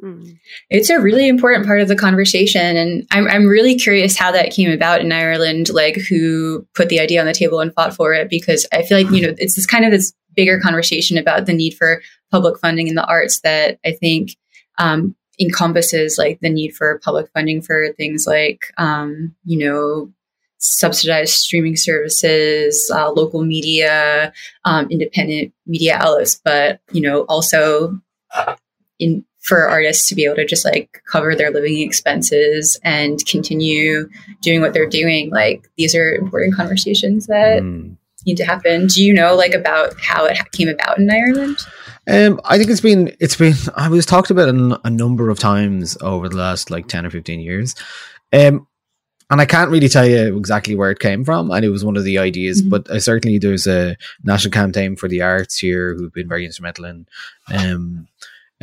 Mm. 0.04 0.38
It's 0.70 0.90
a 0.90 1.00
really 1.00 1.30
important 1.30 1.66
part 1.66 1.80
of 1.80 1.88
the 1.88 1.96
conversation. 1.96 2.76
And 2.76 3.08
I'm, 3.12 3.26
I'm 3.28 3.48
really 3.48 3.76
curious 3.76 4.18
how 4.18 4.34
that 4.34 4.52
came 4.52 4.70
about 4.70 5.00
in 5.00 5.14
Ireland, 5.14 5.70
like 5.70 5.96
who 5.96 6.68
put 6.76 6.90
the 6.90 7.00
idea 7.00 7.22
on 7.22 7.26
the 7.26 7.34
table 7.34 7.62
and 7.62 7.74
fought 7.74 7.94
for 7.94 8.14
it, 8.14 8.30
because 8.30 8.68
I 8.74 8.82
feel 8.82 8.98
like, 8.98 9.10
you 9.12 9.26
know, 9.26 9.34
it's 9.38 9.56
this 9.56 9.66
kind 9.66 9.86
of 9.86 9.92
this 9.92 10.14
bigger 10.36 10.60
conversation 10.60 11.18
about 11.18 11.46
the 11.46 11.54
need 11.54 11.76
for 11.76 12.02
public 12.32 12.60
funding 12.60 12.88
in 12.88 12.96
the 12.96 13.06
arts 13.06 13.40
that 13.42 13.80
I 13.86 13.92
think 13.92 14.36
um, 14.78 15.16
encompasses 15.40 16.18
like 16.18 16.40
the 16.42 16.50
need 16.50 16.76
for 16.76 17.00
public 17.00 17.30
funding 17.34 17.62
for 17.62 17.94
things 17.94 18.28
like, 18.28 18.66
um, 18.78 19.34
you 19.46 19.58
know, 19.58 20.12
subsidized 20.64 21.34
streaming 21.34 21.76
services, 21.76 22.90
uh, 22.94 23.12
local 23.12 23.44
media, 23.44 24.32
um, 24.64 24.88
independent 24.90 25.54
media 25.68 25.98
outlets, 25.98 26.40
but, 26.44 26.80
you 26.92 27.02
know, 27.02 27.24
also 27.24 28.00
in 29.00 29.26
for 29.42 29.68
artists 29.68 30.08
to 30.08 30.16
be 30.16 30.24
able 30.24 30.36
to 30.36 30.46
just 30.46 30.64
like 30.64 31.04
cover 31.12 31.36
their 31.36 31.52
living 31.52 31.80
expenses 31.80 32.80
and 32.82 33.20
continue 33.26 34.10
doing 34.42 34.62
what 34.62 34.74
they're 34.74 34.88
doing. 34.88 35.30
Like 35.32 35.70
these 35.78 35.94
are 35.94 36.16
important 36.16 36.56
conversations 36.56 37.28
that 37.28 37.62
mm. 37.62 37.98
need 38.26 38.38
to 38.38 38.46
happen. 38.46 38.88
Do 38.88 39.04
you 39.04 39.14
know 39.14 39.36
like 39.36 39.54
about 39.54 40.00
how 40.00 40.24
it 40.26 40.40
came 40.54 40.70
about 40.70 40.98
in 40.98 41.10
Ireland? 41.12 41.58
Um, 42.08 42.40
I 42.46 42.58
think 42.58 42.70
it's 42.70 42.80
been 42.80 43.14
it's 43.20 43.36
been 43.36 43.54
I 43.76 43.90
was 43.90 44.06
talked 44.06 44.30
about 44.30 44.48
a, 44.48 44.80
a 44.86 44.90
number 44.90 45.30
of 45.30 45.40
times 45.40 45.98
over 46.00 46.30
the 46.30 46.38
last 46.38 46.72
like 46.72 46.88
ten 46.88 47.06
or 47.06 47.10
fifteen 47.10 47.42
years. 47.42 47.76
Um, 48.32 48.66
and 49.34 49.42
I 49.42 49.46
can't 49.46 49.72
really 49.72 49.90
tell 49.90 50.06
you 50.06 50.38
exactly 50.38 50.76
where 50.76 50.92
it 50.92 51.00
came 51.00 51.26
from, 51.26 51.50
and 51.50 51.66
it 51.66 51.70
was 51.70 51.84
one 51.84 51.98
of 51.98 52.04
the 52.04 52.20
ideas. 52.20 52.62
Mm-hmm. 52.62 52.70
But 52.70 52.88
uh, 52.88 53.00
certainly, 53.00 53.40
there's 53.40 53.66
a 53.66 53.98
national 54.24 54.52
campaign 54.52 54.96
for 54.96 55.10
the 55.10 55.24
arts 55.24 55.58
here 55.58 55.96
who've 55.96 56.14
been 56.14 56.30
very 56.30 56.46
instrumental 56.46 56.86
in 56.86 57.08
um, 57.52 58.08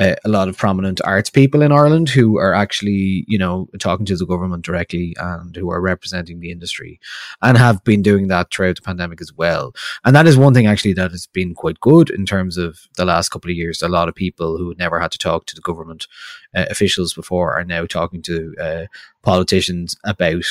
a 0.00 0.28
lot 0.28 0.48
of 0.48 0.56
prominent 0.56 1.00
arts 1.04 1.28
people 1.28 1.60
in 1.60 1.72
Ireland 1.72 2.08
who 2.08 2.38
are 2.38 2.54
actually, 2.54 3.24
you 3.28 3.38
know, 3.38 3.68
talking 3.78 4.06
to 4.06 4.16
the 4.16 4.24
government 4.24 4.64
directly 4.64 5.14
and 5.20 5.54
who 5.54 5.70
are 5.70 5.80
representing 5.80 6.40
the 6.40 6.50
industry 6.50 6.98
and 7.42 7.58
have 7.58 7.84
been 7.84 8.00
doing 8.00 8.28
that 8.28 8.50
throughout 8.50 8.76
the 8.76 8.82
pandemic 8.82 9.20
as 9.20 9.32
well. 9.34 9.74
And 10.04 10.16
that 10.16 10.26
is 10.26 10.38
one 10.38 10.54
thing 10.54 10.66
actually 10.66 10.94
that 10.94 11.10
has 11.10 11.26
been 11.26 11.54
quite 11.54 11.80
good 11.80 12.08
in 12.08 12.24
terms 12.24 12.56
of 12.56 12.80
the 12.96 13.04
last 13.04 13.28
couple 13.28 13.50
of 13.50 13.56
years. 13.56 13.82
A 13.82 13.88
lot 13.88 14.08
of 14.08 14.14
people 14.14 14.56
who 14.56 14.74
never 14.78 14.98
had 14.98 15.10
to 15.12 15.18
talk 15.18 15.44
to 15.46 15.54
the 15.54 15.60
government 15.60 16.06
uh, 16.54 16.64
officials 16.70 17.12
before 17.12 17.58
are 17.58 17.64
now 17.64 17.84
talking 17.84 18.22
to 18.22 18.54
uh, 18.58 18.86
politicians 19.22 19.96
about 20.04 20.44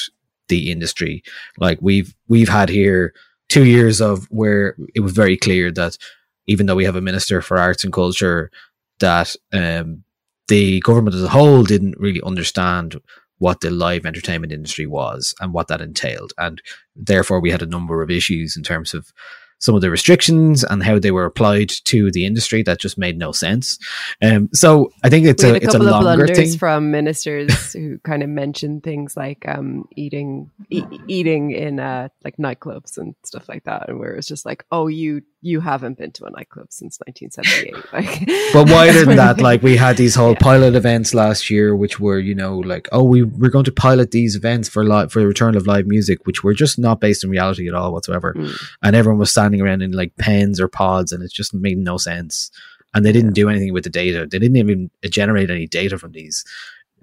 the 0.48 0.72
industry. 0.72 1.24
Like 1.58 1.80
we've 1.82 2.16
we've 2.28 2.50
had 2.50 2.70
here 2.70 3.14
two 3.48 3.66
years 3.66 4.00
of 4.00 4.26
where 4.30 4.76
it 4.94 5.00
was 5.00 5.14
very 5.14 5.38
clear 5.38 5.72
that 5.72 5.98
even 6.46 6.66
though 6.66 6.76
we 6.76 6.86
have 6.86 6.96
a 6.96 7.02
minister 7.02 7.42
for 7.42 7.58
arts 7.58 7.84
and 7.84 7.94
culture 7.94 8.52
that 9.00 9.36
um, 9.54 10.04
the 10.48 10.80
government 10.82 11.16
as 11.16 11.24
a 11.24 11.30
whole 11.30 11.64
didn't 11.64 12.00
really 12.00 12.22
understand 12.22 13.00
what 13.38 13.62
the 13.62 13.70
live 13.70 14.06
entertainment 14.06 14.52
industry 14.52 14.86
was 14.86 15.34
and 15.40 15.54
what 15.54 15.68
that 15.70 15.82
entailed. 15.82 16.34
And 16.38 16.62
therefore, 16.96 17.40
we 17.40 17.52
had 17.52 17.62
a 17.62 17.68
number 17.68 18.02
of 18.02 18.12
issues 18.12 18.58
in 18.58 18.64
terms 18.64 18.94
of 18.94 19.14
some 19.60 19.76
of 19.76 19.82
the 19.82 19.92
restrictions 19.92 20.64
and 20.64 20.82
how 20.84 21.00
they 21.00 21.12
were 21.12 21.26
applied 21.26 21.70
to 21.84 22.12
the 22.12 22.26
industry 22.26 22.64
that 22.64 22.80
just 22.80 22.98
made 22.98 23.18
no 23.18 23.32
sense. 23.32 23.78
Um, 24.22 24.50
so 24.54 24.92
I 25.04 25.10
think 25.10 25.26
it's 25.26 25.44
a, 25.44 25.54
a 25.54 25.56
it's 25.56 25.74
a 25.74 25.80
longer 25.80 26.28
thing 26.28 26.58
from 26.58 26.92
ministers 26.92 27.74
who 27.74 28.00
kind 28.00 28.24
of 28.24 28.30
mentioned 28.30 28.84
things 28.84 29.18
like 29.18 29.48
um, 29.48 29.86
eating 29.96 30.50
e- 30.70 30.84
eating 31.08 31.52
in 31.52 31.80
uh, 31.80 32.08
like 32.24 32.38
nightclubs 32.38 32.98
and 32.98 33.16
stuff 33.24 33.50
like 33.50 33.66
that, 33.66 33.90
and 33.90 34.00
where 34.00 34.16
it's 34.16 34.28
just 34.28 34.46
like, 34.46 34.66
oh, 34.72 34.88
you 34.88 35.22
you 35.42 35.62
haven't 35.62 35.98
been 35.98 36.12
to 36.12 36.26
a 36.26 36.30
nightclub 36.30 36.68
since 36.70 37.00
1978. 37.06 37.76
Like, 37.94 38.28
but 38.54 38.70
wider 38.70 39.06
than 39.06 39.16
that, 39.16 39.40
like 39.42 39.64
we 39.64 39.76
had 39.76 39.98
these 39.98 40.14
whole 40.14 40.32
yeah. 40.34 40.40
pilot 40.40 40.76
events 40.76 41.14
last 41.14 41.50
year, 41.50 41.76
which 41.76 42.00
were 42.00 42.20
you 42.20 42.36
know 42.36 42.60
like, 42.60 42.88
oh, 42.92 43.04
we 43.04 43.24
we're 43.24 43.50
going 43.50 43.66
to 43.66 43.72
pilot 43.72 44.12
these 44.12 44.36
events 44.36 44.70
for 44.70 44.84
live 44.84 45.12
for 45.12 45.20
the 45.20 45.28
return 45.28 45.56
of 45.56 45.66
live 45.66 45.88
music, 45.88 46.26
which 46.26 46.44
were 46.44 46.54
just 46.54 46.78
not 46.78 47.00
based 47.00 47.24
in 47.24 47.30
reality 47.30 47.68
at 47.68 47.74
all 47.74 47.94
whatsoever, 47.94 48.34
mm. 48.38 48.56
and 48.84 48.96
everyone 48.96 49.20
was 49.20 49.32
standing 49.32 49.62
around 49.62 49.82
in 49.82 49.92
like 49.92 50.16
pens 50.18 50.60
or 50.60 50.68
pods, 50.68 51.12
and 51.12 51.24
it 51.24 51.32
just 51.32 51.54
made 51.54 51.78
no 51.78 51.98
sense. 51.98 52.52
And 52.94 53.06
they 53.06 53.12
didn't 53.12 53.34
do 53.34 53.50
anything 53.50 53.72
with 53.72 53.84
the 53.84 53.90
data. 53.90 54.28
They 54.30 54.40
didn't 54.40 54.58
even 54.58 54.90
generate 55.10 55.50
any 55.50 55.68
data 55.68 55.98
from 55.98 56.12
these. 56.12 56.44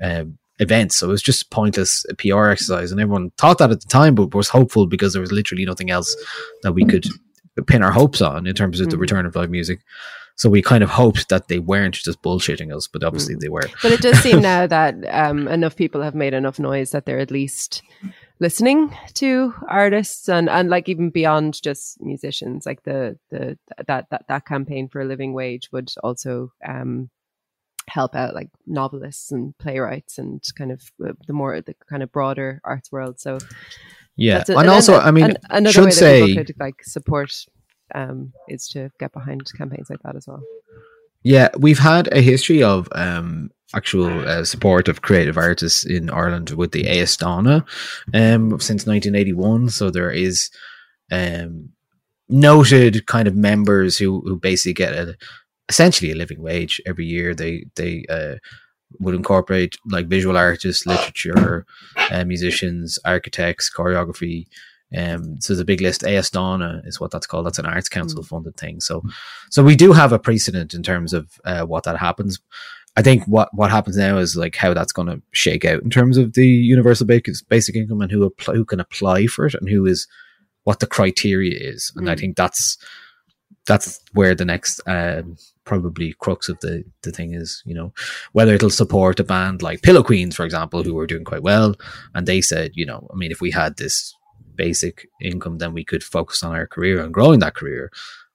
Um, 0.02 0.38
events. 0.58 0.96
So 0.96 1.08
it 1.08 1.10
was 1.10 1.22
just 1.22 1.50
pointless 1.50 2.06
PR 2.18 2.46
exercise, 2.46 2.90
and 2.90 3.00
everyone 3.00 3.30
thought 3.36 3.58
that 3.58 3.70
at 3.70 3.80
the 3.80 3.88
time, 3.88 4.14
but 4.14 4.34
was 4.34 4.48
hopeful 4.48 4.86
because 4.86 5.12
there 5.12 5.20
was 5.20 5.32
literally 5.32 5.66
nothing 5.66 5.90
else 5.90 6.16
that 6.62 6.72
we 6.72 6.84
could 6.84 7.06
pin 7.62 7.82
our 7.82 7.92
hopes 7.92 8.20
on 8.20 8.46
in 8.46 8.54
terms 8.54 8.80
of 8.80 8.88
mm. 8.88 8.90
the 8.90 8.98
return 8.98 9.26
of 9.26 9.36
live 9.36 9.50
music. 9.50 9.80
So 10.36 10.50
we 10.50 10.60
kind 10.60 10.84
of 10.84 10.90
hoped 10.90 11.30
that 11.30 11.48
they 11.48 11.58
weren't 11.58 11.94
just 11.94 12.20
bullshitting 12.20 12.74
us, 12.74 12.86
but 12.86 13.02
obviously 13.02 13.36
mm. 13.36 13.40
they 13.40 13.48
were. 13.48 13.68
But 13.82 13.92
it 13.92 14.02
does 14.02 14.18
seem 14.18 14.40
now 14.42 14.66
that 14.66 14.94
um, 15.08 15.48
enough 15.48 15.76
people 15.76 16.02
have 16.02 16.14
made 16.14 16.34
enough 16.34 16.58
noise 16.58 16.90
that 16.90 17.06
they're 17.06 17.18
at 17.18 17.30
least 17.30 17.82
listening 18.38 18.94
to 19.14 19.54
artists 19.66 20.28
and, 20.28 20.50
and 20.50 20.68
like 20.68 20.90
even 20.90 21.08
beyond 21.08 21.62
just 21.62 22.00
musicians, 22.02 22.66
like 22.66 22.82
the 22.82 23.18
the 23.30 23.58
that 23.86 24.10
that 24.10 24.26
that 24.28 24.46
campaign 24.46 24.88
for 24.88 25.00
a 25.00 25.06
living 25.06 25.32
wage 25.32 25.70
would 25.72 25.90
also 26.02 26.52
um, 26.66 27.08
help 27.88 28.14
out 28.14 28.34
like 28.34 28.50
novelists 28.66 29.32
and 29.32 29.56
playwrights 29.58 30.18
and 30.18 30.42
kind 30.56 30.72
of 30.72 30.82
uh, 31.04 31.12
the 31.26 31.32
more 31.32 31.60
the 31.60 31.74
kind 31.88 32.02
of 32.02 32.12
broader 32.12 32.60
arts 32.64 32.90
world. 32.92 33.18
So 33.18 33.38
yeah, 34.16 34.42
a, 34.48 34.52
and, 34.52 34.60
and, 34.60 34.70
also, 34.70 34.98
I 34.98 35.10
mean, 35.10 35.34
another 35.50 35.72
should 35.72 35.84
way 35.86 35.90
say, 35.90 36.34
could 36.34 36.54
like 36.58 36.82
support 36.82 37.32
um, 37.94 38.32
is 38.48 38.68
to 38.68 38.90
get 38.98 39.12
behind 39.12 39.42
campaigns 39.56 39.90
like 39.90 40.02
that 40.02 40.16
as 40.16 40.26
well. 40.26 40.42
Yeah, 41.22 41.48
we've 41.58 41.78
had 41.78 42.12
a 42.12 42.20
history 42.20 42.62
of 42.62 42.88
um, 42.92 43.50
actual 43.74 44.28
uh, 44.28 44.44
support 44.44 44.88
of 44.88 45.02
creative 45.02 45.36
artists 45.36 45.84
in 45.84 46.08
Ireland 46.08 46.50
with 46.50 46.72
the 46.72 46.84
Aosdána 46.84 47.62
um, 48.14 48.60
since 48.60 48.86
1981. 48.86 49.70
So 49.70 49.90
there 49.90 50.10
is 50.10 50.50
um, 51.10 51.70
noted 52.28 53.06
kind 53.06 53.28
of 53.28 53.34
members 53.34 53.98
who 53.98 54.20
who 54.20 54.38
basically 54.38 54.74
get 54.74 54.92
a, 54.92 55.16
essentially 55.68 56.12
a 56.12 56.16
living 56.16 56.40
wage 56.40 56.80
every 56.86 57.06
year. 57.06 57.34
They 57.34 57.66
they 57.74 58.04
uh, 58.08 58.36
would 59.00 59.14
incorporate 59.14 59.76
like 59.90 60.06
visual 60.06 60.36
artists, 60.36 60.86
literature, 60.86 61.66
uh, 62.10 62.24
musicians, 62.24 62.98
architects, 63.04 63.70
choreography. 63.74 64.46
Um, 64.96 65.40
so 65.40 65.52
there's 65.52 65.60
a 65.60 65.64
big 65.64 65.80
list. 65.80 66.02
Aosdána 66.02 66.86
is 66.86 67.00
what 67.00 67.10
that's 67.10 67.26
called. 67.26 67.46
That's 67.46 67.58
an 67.58 67.66
arts 67.66 67.88
council 67.88 68.22
mm. 68.22 68.26
funded 68.26 68.56
thing. 68.56 68.80
So, 68.80 69.02
so 69.50 69.64
we 69.64 69.76
do 69.76 69.92
have 69.92 70.12
a 70.12 70.18
precedent 70.18 70.74
in 70.74 70.82
terms 70.82 71.12
of 71.12 71.28
uh, 71.44 71.64
what 71.64 71.84
that 71.84 71.98
happens. 71.98 72.38
I 72.96 73.02
think 73.02 73.24
what 73.24 73.50
what 73.52 73.70
happens 73.70 73.96
now 73.96 74.16
is 74.16 74.36
like 74.36 74.56
how 74.56 74.72
that's 74.72 74.92
going 74.92 75.08
to 75.08 75.20
shake 75.32 75.64
out 75.64 75.82
in 75.82 75.90
terms 75.90 76.16
of 76.16 76.32
the 76.32 76.46
universal 76.46 77.06
basic 77.06 77.76
income 77.76 78.00
and 78.00 78.10
who 78.10 78.24
apply, 78.24 78.54
who 78.54 78.64
can 78.64 78.80
apply 78.80 79.26
for 79.26 79.46
it 79.46 79.54
and 79.54 79.68
who 79.68 79.84
is 79.84 80.06
what 80.64 80.80
the 80.80 80.86
criteria 80.86 81.58
is. 81.58 81.92
And 81.96 82.06
mm. 82.06 82.10
I 82.10 82.16
think 82.16 82.36
that's 82.36 82.78
that's 83.66 84.00
where 84.12 84.34
the 84.34 84.44
next 84.44 84.80
um, 84.86 85.36
probably 85.64 86.14
crux 86.14 86.48
of 86.48 86.58
the 86.60 86.84
the 87.02 87.10
thing 87.10 87.34
is 87.34 87.62
you 87.66 87.74
know 87.74 87.92
whether 88.32 88.54
it'll 88.54 88.70
support 88.70 89.20
a 89.20 89.24
band 89.24 89.62
like 89.62 89.82
pillow 89.82 90.02
queens 90.02 90.34
for 90.34 90.44
example 90.44 90.82
who 90.82 90.94
were 90.94 91.06
doing 91.06 91.24
quite 91.24 91.42
well 91.42 91.74
and 92.14 92.26
they 92.26 92.40
said 92.40 92.70
you 92.74 92.86
know 92.86 93.06
i 93.12 93.16
mean 93.16 93.30
if 93.30 93.40
we 93.40 93.50
had 93.50 93.76
this 93.76 94.14
basic 94.54 95.08
income 95.20 95.58
then 95.58 95.74
we 95.74 95.84
could 95.84 96.02
focus 96.02 96.42
on 96.42 96.54
our 96.54 96.66
career 96.66 97.02
and 97.02 97.12
growing 97.12 97.40
that 97.40 97.54
career 97.54 97.90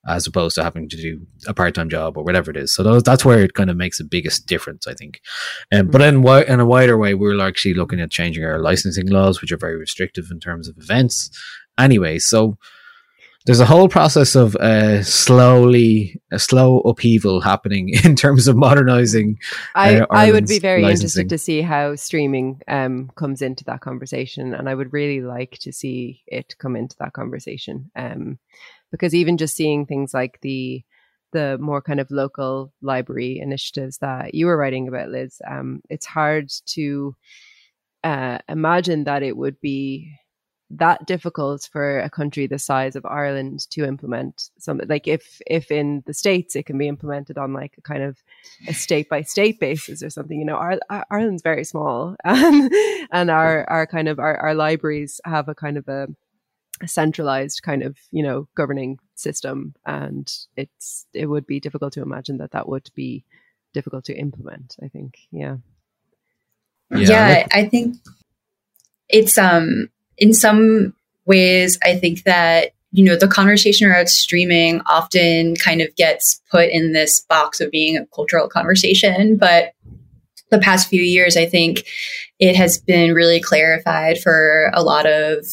as 0.07 0.25
opposed 0.25 0.55
to 0.55 0.63
having 0.63 0.89
to 0.89 0.97
do 0.97 1.21
a 1.47 1.53
part-time 1.53 1.87
job 1.87 2.17
or 2.17 2.23
whatever 2.23 2.49
it 2.49 2.57
is. 2.57 2.73
So 2.73 2.81
those, 2.81 3.03
that's 3.03 3.23
where 3.23 3.43
it 3.43 3.53
kind 3.53 3.69
of 3.69 3.77
makes 3.77 3.99
the 3.99 4.03
biggest 4.03 4.47
difference 4.47 4.87
i 4.87 4.95
think. 4.95 5.21
Um, 5.71 5.87
but 5.87 6.01
in, 6.01 6.27
in 6.27 6.59
a 6.59 6.65
wider 6.65 6.97
way 6.97 7.13
we're 7.13 7.39
actually 7.39 7.75
looking 7.75 8.01
at 8.01 8.11
changing 8.11 8.43
our 8.43 8.59
licensing 8.59 9.07
laws 9.07 9.41
which 9.41 9.51
are 9.51 9.57
very 9.57 9.77
restrictive 9.77 10.29
in 10.31 10.39
terms 10.39 10.67
of 10.67 10.77
events. 10.77 11.29
Anyway 11.77 12.19
so 12.19 12.57
there's 13.45 13.59
a 13.59 13.65
whole 13.65 13.89
process 13.89 14.35
of 14.35 14.55
uh, 14.57 15.01
slowly 15.03 16.21
a 16.31 16.37
slow 16.37 16.79
upheaval 16.81 17.41
happening 17.41 17.89
in 18.03 18.15
terms 18.15 18.47
of 18.47 18.55
modernizing. 18.55 19.37
I 19.75 20.01
uh, 20.01 20.05
I 20.11 20.31
would 20.31 20.47
be 20.47 20.59
very 20.59 20.83
licensing. 20.83 21.23
interested 21.23 21.29
to 21.29 21.37
see 21.37 21.61
how 21.61 21.95
streaming 21.95 22.61
um, 22.67 23.11
comes 23.15 23.41
into 23.41 23.63
that 23.65 23.81
conversation, 23.81 24.53
and 24.53 24.69
I 24.69 24.75
would 24.75 24.93
really 24.93 25.21
like 25.21 25.57
to 25.59 25.71
see 25.71 26.21
it 26.27 26.57
come 26.59 26.75
into 26.75 26.95
that 26.99 27.13
conversation. 27.13 27.89
Um, 27.95 28.39
because 28.91 29.15
even 29.15 29.37
just 29.37 29.55
seeing 29.55 29.85
things 29.85 30.13
like 30.13 30.39
the 30.41 30.83
the 31.31 31.57
more 31.59 31.81
kind 31.81 31.99
of 31.99 32.11
local 32.11 32.73
library 32.81 33.39
initiatives 33.39 33.99
that 33.99 34.35
you 34.35 34.45
were 34.45 34.57
writing 34.57 34.87
about, 34.89 35.09
Liz, 35.09 35.41
um, 35.47 35.81
it's 35.89 36.05
hard 36.05 36.49
to 36.65 37.15
uh, 38.03 38.39
imagine 38.49 39.05
that 39.05 39.23
it 39.23 39.37
would 39.37 39.59
be 39.61 40.11
that 40.77 41.05
difficult 41.05 41.67
for 41.71 41.99
a 41.99 42.09
country 42.09 42.47
the 42.47 42.59
size 42.59 42.95
of 42.95 43.05
Ireland 43.05 43.69
to 43.71 43.83
implement 43.83 44.49
something 44.57 44.87
like 44.87 45.07
if 45.07 45.41
if 45.45 45.71
in 45.71 46.03
the 46.05 46.13
states 46.13 46.55
it 46.55 46.65
can 46.65 46.77
be 46.77 46.87
implemented 46.87 47.37
on 47.37 47.53
like 47.53 47.75
a 47.77 47.81
kind 47.81 48.03
of 48.03 48.17
a 48.67 48.73
state 48.73 49.09
by 49.09 49.21
state 49.21 49.59
basis 49.59 50.01
or 50.01 50.09
something 50.09 50.39
you 50.39 50.45
know 50.45 50.57
Ireland's 51.11 51.41
very 51.41 51.63
small 51.63 52.15
and, 52.23 52.71
and 53.11 53.29
our 53.29 53.69
our 53.69 53.85
kind 53.85 54.07
of 54.07 54.19
our, 54.19 54.37
our 54.37 54.53
libraries 54.53 55.19
have 55.25 55.49
a 55.49 55.55
kind 55.55 55.77
of 55.77 55.87
a, 55.87 56.07
a 56.81 56.87
centralized 56.87 57.61
kind 57.63 57.83
of 57.83 57.97
you 58.11 58.23
know 58.23 58.47
governing 58.55 58.99
system 59.15 59.75
and 59.85 60.31
it's 60.55 61.05
it 61.13 61.25
would 61.25 61.45
be 61.45 61.59
difficult 61.59 61.93
to 61.93 62.01
imagine 62.01 62.37
that 62.37 62.51
that 62.51 62.69
would 62.69 62.89
be 62.95 63.25
difficult 63.73 64.05
to 64.05 64.17
implement 64.17 64.75
i 64.83 64.87
think. 64.87 65.17
Yeah. 65.31 65.57
Yeah, 66.93 67.29
yeah. 67.29 67.47
I 67.53 67.69
think 67.69 67.97
it's 69.07 69.37
um 69.37 69.89
in 70.21 70.33
some 70.33 70.93
ways, 71.25 71.77
I 71.83 71.97
think 71.97 72.23
that 72.23 72.71
you 72.93 73.03
know 73.03 73.17
the 73.17 73.27
conversation 73.27 73.89
around 73.89 74.07
streaming 74.07 74.81
often 74.85 75.55
kind 75.55 75.81
of 75.81 75.93
gets 75.95 76.41
put 76.49 76.69
in 76.69 76.93
this 76.93 77.19
box 77.21 77.59
of 77.59 77.71
being 77.71 77.97
a 77.97 78.05
cultural 78.15 78.47
conversation, 78.47 79.35
but 79.35 79.73
the 80.51 80.59
past 80.59 80.89
few 80.89 81.01
years, 81.01 81.35
I 81.35 81.45
think 81.45 81.85
it 82.39 82.55
has 82.55 82.77
been 82.77 83.13
really 83.13 83.39
clarified 83.39 84.19
for 84.19 84.69
a 84.73 84.83
lot 84.83 85.05
of 85.05 85.45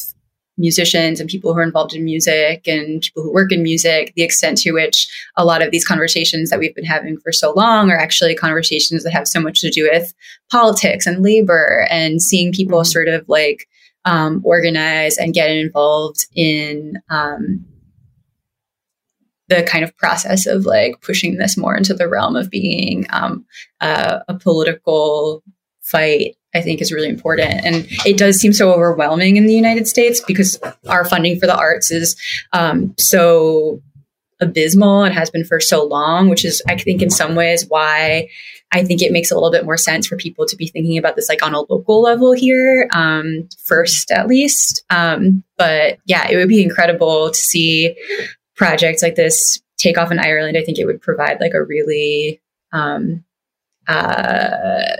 musicians 0.57 1.21
and 1.21 1.29
people 1.29 1.53
who 1.53 1.59
are 1.61 1.63
involved 1.63 1.95
in 1.95 2.03
music 2.03 2.67
and 2.67 3.01
people 3.01 3.23
who 3.23 3.33
work 3.33 3.51
in 3.53 3.63
music, 3.63 4.11
the 4.17 4.23
extent 4.23 4.57
to 4.57 4.73
which 4.73 5.07
a 5.37 5.45
lot 5.45 5.61
of 5.61 5.71
these 5.71 5.87
conversations 5.87 6.49
that 6.49 6.59
we've 6.59 6.75
been 6.75 6.83
having 6.83 7.17
for 7.17 7.31
so 7.31 7.53
long 7.53 7.89
are 7.89 7.97
actually 7.97 8.35
conversations 8.35 9.05
that 9.05 9.13
have 9.13 9.27
so 9.27 9.39
much 9.39 9.61
to 9.61 9.69
do 9.69 9.89
with 9.89 10.13
politics 10.51 11.07
and 11.07 11.23
labor 11.23 11.87
and 11.89 12.21
seeing 12.21 12.51
people 12.51 12.79
mm-hmm. 12.79 12.91
sort 12.91 13.07
of 13.07 13.27
like 13.29 13.69
um, 14.05 14.41
organize 14.43 15.17
and 15.17 15.33
get 15.33 15.51
involved 15.51 16.25
in 16.35 17.01
um, 17.09 17.65
the 19.49 19.63
kind 19.63 19.83
of 19.83 19.95
process 19.97 20.45
of 20.45 20.65
like 20.65 21.01
pushing 21.01 21.37
this 21.37 21.57
more 21.57 21.75
into 21.75 21.93
the 21.93 22.07
realm 22.07 22.35
of 22.35 22.49
being 22.49 23.05
um, 23.09 23.45
uh, 23.81 24.19
a 24.27 24.35
political 24.35 25.43
fight 25.81 26.35
i 26.55 26.61
think 26.61 26.81
is 26.81 26.91
really 26.91 27.09
important. 27.09 27.63
And 27.63 27.87
it 28.05 28.17
does 28.17 28.37
seem 28.37 28.53
so 28.53 28.71
overwhelming 28.73 29.37
in 29.37 29.45
the 29.45 29.53
united 29.53 29.87
states 29.87 30.21
because 30.25 30.59
our 30.87 31.05
funding 31.05 31.39
for 31.39 31.47
the 31.47 31.57
arts 31.57 31.91
is 31.91 32.15
um, 32.53 32.93
so 32.97 33.81
abysmal 34.39 35.03
and 35.03 35.13
has 35.13 35.29
been 35.29 35.43
for 35.43 35.59
so 35.59 35.83
long 35.83 36.29
which 36.29 36.45
is 36.45 36.61
i 36.67 36.77
think 36.77 37.01
in 37.01 37.09
some 37.09 37.35
ways 37.35 37.65
why 37.67 38.29
I 38.71 38.83
think 38.83 39.01
it 39.01 39.11
makes 39.11 39.31
a 39.31 39.35
little 39.35 39.51
bit 39.51 39.65
more 39.65 39.77
sense 39.77 40.05
for 40.05 40.15
people 40.15 40.45
to 40.45 40.55
be 40.55 40.67
thinking 40.67 40.97
about 40.97 41.15
this 41.15 41.27
like 41.27 41.43
on 41.43 41.55
a 41.55 41.61
local 41.61 42.01
level 42.01 42.33
here, 42.33 42.87
um, 42.93 43.49
first 43.65 44.11
at 44.11 44.27
least. 44.27 44.83
Um, 44.89 45.43
but 45.57 45.97
yeah, 46.05 46.27
it 46.29 46.37
would 46.37 46.49
be 46.49 46.61
incredible 46.61 47.31
to 47.31 47.39
see 47.39 47.95
projects 48.55 49.01
like 49.01 49.15
this 49.15 49.59
take 49.77 49.97
off 49.97 50.11
in 50.11 50.19
Ireland. 50.19 50.57
I 50.57 50.63
think 50.63 50.77
it 50.77 50.85
would 50.85 51.01
provide 51.01 51.39
like 51.39 51.53
a 51.55 51.63
really 51.63 52.41
um, 52.71 53.23
uh, 53.87 54.97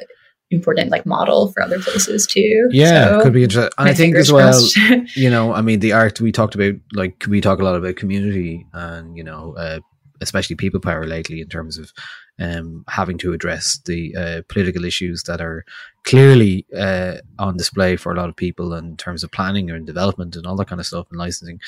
important 0.49 0.89
like 0.89 1.05
model 1.05 1.51
for 1.51 1.61
other 1.61 1.79
places 1.79 2.25
too. 2.25 2.69
Yeah, 2.71 3.17
so, 3.17 3.21
could 3.21 3.33
be 3.33 3.43
interesting. 3.43 3.73
And 3.77 3.89
I 3.89 3.93
think 3.93 4.15
as 4.15 4.31
well, 4.31 4.59
you 5.15 5.29
know, 5.29 5.53
I 5.53 5.61
mean, 5.61 5.79
the 5.79 5.93
art 5.93 6.19
we 6.19 6.31
talked 6.31 6.55
about, 6.55 6.73
like 6.93 7.25
we 7.27 7.41
talk 7.41 7.59
a 7.59 7.63
lot 7.63 7.75
about 7.75 7.97
community 7.97 8.65
and 8.73 9.15
you 9.15 9.23
know, 9.23 9.55
uh, 9.55 9.79
especially 10.21 10.55
people 10.55 10.79
power 10.79 11.05
lately 11.05 11.41
in 11.41 11.49
terms 11.49 11.77
of 11.77 11.91
um, 12.39 12.85
having 12.87 13.17
to 13.19 13.33
address 13.33 13.79
the 13.85 14.15
uh, 14.15 14.41
political 14.47 14.85
issues 14.85 15.23
that 15.23 15.41
are 15.41 15.65
clearly 16.03 16.65
uh, 16.75 17.15
on 17.37 17.57
display 17.57 17.95
for 17.95 18.11
a 18.11 18.15
lot 18.15 18.29
of 18.29 18.35
people 18.35 18.73
in 18.73 18.97
terms 18.97 19.23
of 19.23 19.31
planning 19.31 19.69
and 19.69 19.85
development 19.85 20.35
and 20.35 20.45
all 20.45 20.55
that 20.55 20.67
kind 20.67 20.79
of 20.79 20.87
stuff 20.87 21.07
and 21.09 21.19
licensing. 21.19 21.59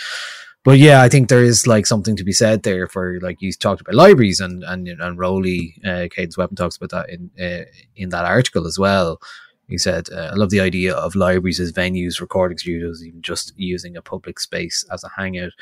But 0.63 0.77
yeah, 0.77 1.01
I 1.01 1.09
think 1.09 1.27
there 1.27 1.43
is 1.43 1.65
like 1.65 1.87
something 1.87 2.15
to 2.15 2.23
be 2.23 2.31
said 2.31 2.63
there 2.63 2.87
for 2.87 3.19
like 3.21 3.41
you 3.41 3.51
talked 3.51 3.81
about 3.81 3.95
libraries 3.95 4.39
and 4.39 4.63
and 4.63 4.87
and 4.87 5.17
Rollie, 5.17 5.73
uh, 5.85 6.07
Cadence 6.13 6.37
Weapon 6.37 6.55
talks 6.55 6.77
about 6.77 6.91
that 6.91 7.09
in 7.09 7.31
uh, 7.39 7.65
in 7.95 8.09
that 8.09 8.25
article 8.25 8.67
as 8.67 8.77
well 8.77 9.19
he 9.71 9.77
said, 9.77 10.09
uh, 10.11 10.29
I 10.31 10.35
love 10.35 10.49
the 10.49 10.59
idea 10.59 10.93
of 10.93 11.15
libraries 11.15 11.59
as 11.59 11.71
venues, 11.71 12.19
recording 12.19 12.57
studios, 12.57 13.03
even 13.03 13.21
just 13.21 13.53
using 13.55 13.95
a 13.95 14.01
public 14.01 14.39
space 14.39 14.85
as 14.91 15.03
a 15.03 15.09
hangout. 15.09 15.53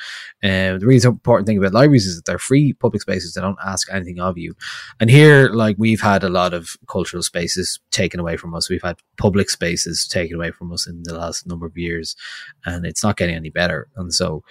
Uh, 0.43 0.77
the 0.77 0.85
really 0.85 1.05
important 1.05 1.47
thing 1.47 1.57
about 1.57 1.73
libraries 1.73 2.07
is 2.07 2.15
that 2.15 2.25
they're 2.25 2.39
free 2.39 2.73
public 2.73 3.01
spaces. 3.01 3.33
They 3.33 3.41
don't 3.41 3.57
ask 3.65 3.87
anything 3.91 4.19
of 4.19 4.37
you. 4.37 4.55
And 4.99 5.09
here, 5.09 5.49
like, 5.49 5.75
we've 5.77 6.01
had 6.01 6.23
a 6.23 6.29
lot 6.29 6.53
of 6.53 6.75
cultural 6.87 7.23
spaces 7.23 7.79
taken 7.91 8.19
away 8.19 8.35
from 8.35 8.55
us. 8.55 8.69
We've 8.69 8.81
had 8.81 8.97
public 9.17 9.49
spaces 9.49 10.07
taken 10.07 10.35
away 10.35 10.51
from 10.51 10.73
us 10.73 10.87
in 10.87 11.03
the 11.03 11.17
last 11.17 11.45
number 11.45 11.65
of 11.65 11.77
years, 11.77 12.15
and 12.65 12.85
it's 12.85 13.03
not 13.03 13.17
getting 13.17 13.35
any 13.35 13.51
better. 13.51 13.87
And 13.95 14.13
so, 14.13 14.43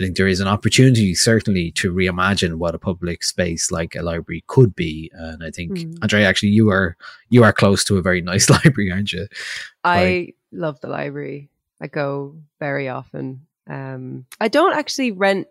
I 0.00 0.04
think 0.04 0.16
there 0.16 0.26
is 0.26 0.40
an 0.40 0.48
opportunity 0.48 1.14
certainly 1.14 1.70
to 1.72 1.92
reimagine 1.92 2.54
what 2.54 2.74
a 2.74 2.78
public 2.78 3.22
space 3.22 3.70
like 3.70 3.94
a 3.94 4.02
library 4.02 4.44
could 4.46 4.74
be. 4.74 5.10
And 5.12 5.44
I 5.44 5.50
think 5.50 5.72
mm. 5.72 5.98
Andrea, 6.02 6.26
actually, 6.26 6.50
you 6.50 6.70
are 6.70 6.96
you 7.28 7.44
are 7.44 7.52
close 7.52 7.84
to 7.84 7.98
a 7.98 8.02
very 8.02 8.20
nice 8.32 8.48
library, 8.48 8.90
aren't 8.90 9.12
you? 9.12 9.26
I 9.84 10.04
like, 10.04 10.36
love 10.52 10.80
the 10.80 10.88
library. 10.88 11.50
I 11.80 11.86
go 11.86 12.36
very 12.58 12.88
often. 12.88 13.46
Um, 13.68 14.26
I 14.40 14.48
don't 14.48 14.74
actually 14.74 15.12
rent. 15.12 15.48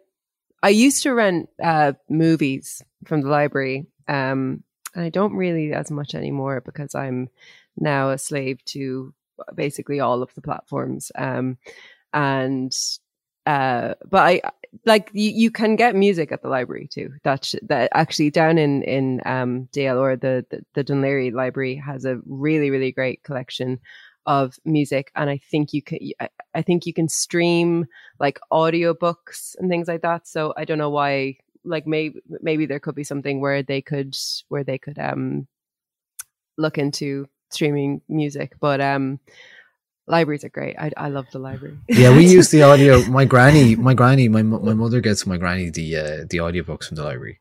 I 0.61 0.69
used 0.69 1.03
to 1.03 1.13
rent 1.13 1.49
uh, 1.63 1.93
movies 2.09 2.83
from 3.05 3.21
the 3.21 3.29
library, 3.29 3.85
um, 4.07 4.63
and 4.95 5.05
I 5.05 5.09
don't 5.09 5.35
really 5.35 5.73
as 5.73 5.89
much 5.91 6.15
anymore 6.15 6.61
because 6.61 6.95
I'm 6.95 7.29
now 7.77 8.09
a 8.09 8.17
slave 8.17 8.63
to 8.65 9.13
basically 9.55 9.99
all 9.99 10.21
of 10.21 10.33
the 10.35 10.41
platforms. 10.41 11.11
Um, 11.15 11.57
and 12.13 12.75
uh, 13.49 13.95
but 14.07 14.19
I 14.19 14.41
like 14.85 15.09
you, 15.11 15.31
you 15.31 15.49
can 15.49 15.75
get 15.75 15.95
music 15.95 16.31
at 16.31 16.43
the 16.43 16.49
library 16.49 16.87
too. 16.87 17.13
That 17.23 17.51
that 17.63 17.89
actually 17.95 18.29
down 18.29 18.59
in 18.59 18.83
in 18.83 19.21
um, 19.25 19.67
DLR 19.73 20.21
the, 20.21 20.45
the 20.51 20.63
the 20.75 20.83
Dún 20.83 21.01
Laoghaire 21.01 21.33
Library 21.33 21.75
has 21.75 22.05
a 22.05 22.19
really 22.27 22.69
really 22.69 22.91
great 22.91 23.23
collection 23.23 23.79
of 24.27 24.53
music, 24.65 25.11
and 25.15 25.31
I 25.31 25.39
think 25.49 25.73
you 25.73 25.81
can 25.81 25.97
I 26.53 26.61
think 26.61 26.85
you 26.85 26.93
can 26.93 27.09
stream 27.09 27.87
like 28.19 28.39
audiobooks 28.53 29.55
and 29.57 29.67
things 29.67 29.87
like 29.87 30.03
that. 30.03 30.27
So 30.27 30.53
I 30.55 30.63
don't 30.63 30.77
know 30.77 30.91
why 30.91 31.37
like 31.65 31.87
maybe 31.87 32.19
maybe 32.27 32.67
there 32.67 32.79
could 32.79 32.93
be 32.93 33.03
something 33.03 33.41
where 33.41 33.63
they 33.63 33.81
could 33.81 34.15
where 34.49 34.63
they 34.63 34.77
could 34.77 34.99
um 34.99 35.47
look 36.59 36.77
into 36.77 37.25
streaming 37.49 38.01
music, 38.07 38.53
but 38.59 38.79
um 38.79 39.19
libraries 40.09 40.43
are 40.43 40.49
great. 40.49 40.75
I, 40.77 40.91
I 40.97 41.09
love 41.09 41.27
the 41.31 41.39
library. 41.39 41.77
yeah, 41.87 42.15
we 42.15 42.25
use 42.37 42.49
the 42.49 42.63
audio. 42.63 43.01
My 43.05 43.25
granny, 43.25 43.75
my 43.75 43.93
granny, 43.93 44.27
my 44.27 44.41
my 44.41 44.73
mother 44.73 44.99
gets 44.99 45.25
my 45.25 45.37
granny 45.37 45.69
the 45.69 45.95
uh, 45.95 46.17
the 46.29 46.39
audiobooks 46.39 46.87
from 46.87 46.95
the 46.95 47.03
library, 47.03 47.39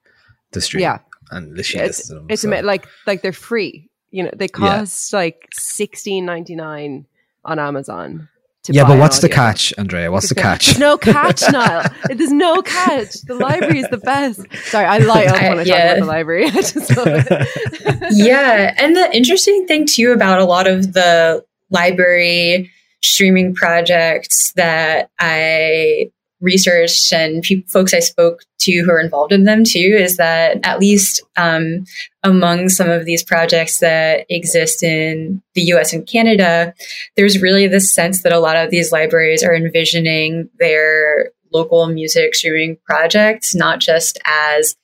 the 0.53 0.61
street. 0.61 0.83
Yeah, 0.83 0.99
and 1.31 1.65
she 1.65 1.79
it's, 1.79 2.09
them. 2.09 2.27
It's 2.29 2.43
so. 2.43 2.49
like 2.49 2.87
like 3.07 3.23
they're 3.23 3.33
free. 3.33 3.89
You 4.11 4.25
know, 4.25 4.31
they 4.35 4.49
cost 4.49 5.13
yeah. 5.13 5.19
like 5.19 5.49
sixteen 5.53 6.25
ninety 6.25 6.55
nine 6.55 7.07
on 7.45 7.59
Amazon. 7.59 8.29
yeah, 8.69 8.87
but 8.87 8.99
what's 8.99 9.21
the 9.21 9.29
catch, 9.29 9.73
Andrea? 9.79 10.11
What's 10.13 10.29
the 10.29 10.35
catch? 10.47 10.67
There's 10.67 10.79
no 10.79 10.99
catch, 10.99 11.43
Niall. 11.53 11.85
There's 12.07 12.33
no 12.33 12.61
catch. 12.63 13.15
The 13.23 13.35
library 13.35 13.81
is 13.81 13.89
the 13.89 13.99
best. 13.99 14.41
Sorry, 14.65 14.85
I 14.85 14.99
light 14.99 15.29
up 15.29 15.41
when 15.41 15.59
I 15.59 15.63
yeah. 15.63 15.77
talk 15.77 15.85
about 15.85 16.01
the 16.01 16.07
library. 16.07 16.47
I 16.47 16.51
just 16.51 16.97
love 16.97 17.09
it. 17.09 18.13
yeah, 18.13 18.75
and 18.79 18.95
the 18.95 19.11
interesting 19.17 19.67
thing 19.67 19.87
too 19.87 20.13
about 20.13 20.41
a 20.41 20.45
lot 20.45 20.67
of 20.67 20.93
the 20.93 21.45
library 21.71 22.71
streaming 23.03 23.55
projects 23.55 24.53
that 24.57 25.11
I 25.19 26.11
researched 26.41 27.13
and 27.13 27.43
pe- 27.43 27.63
folks 27.63 27.93
I 27.93 27.99
spoke 27.99 28.43
to 28.61 28.73
who 28.73 28.91
are 28.91 29.01
involved 29.01 29.33
in 29.33 29.45
them 29.45 29.65
too 29.65 29.97
is 29.99 30.17
that 30.19 30.59
at 30.63 30.79
least 30.79 31.21
um, 31.37 31.85
among 32.23 32.69
some 32.69 32.89
of 32.89 33.05
these 33.05 33.25
projects 33.25 33.79
that 33.81 34.25
exist 34.29 34.83
in 34.83 35.43
the 35.55 35.63
US 35.73 35.93
and 35.93 36.07
Canada, 36.07 36.75
there's 37.17 37.43
really 37.43 37.67
this 37.67 37.93
sense 37.93 38.23
that 38.23 38.33
a 38.33 38.39
lot 38.39 38.57
of 38.57 38.71
these 38.71 38.93
libraries 38.93 39.43
are 39.43 39.55
envisioning 39.55 40.49
their 40.59 41.33
local 41.53 41.87
music 41.87 42.35
streaming 42.35 42.77
projects 42.85 43.55
not 43.55 43.81
just 43.81 44.19
as 44.27 44.77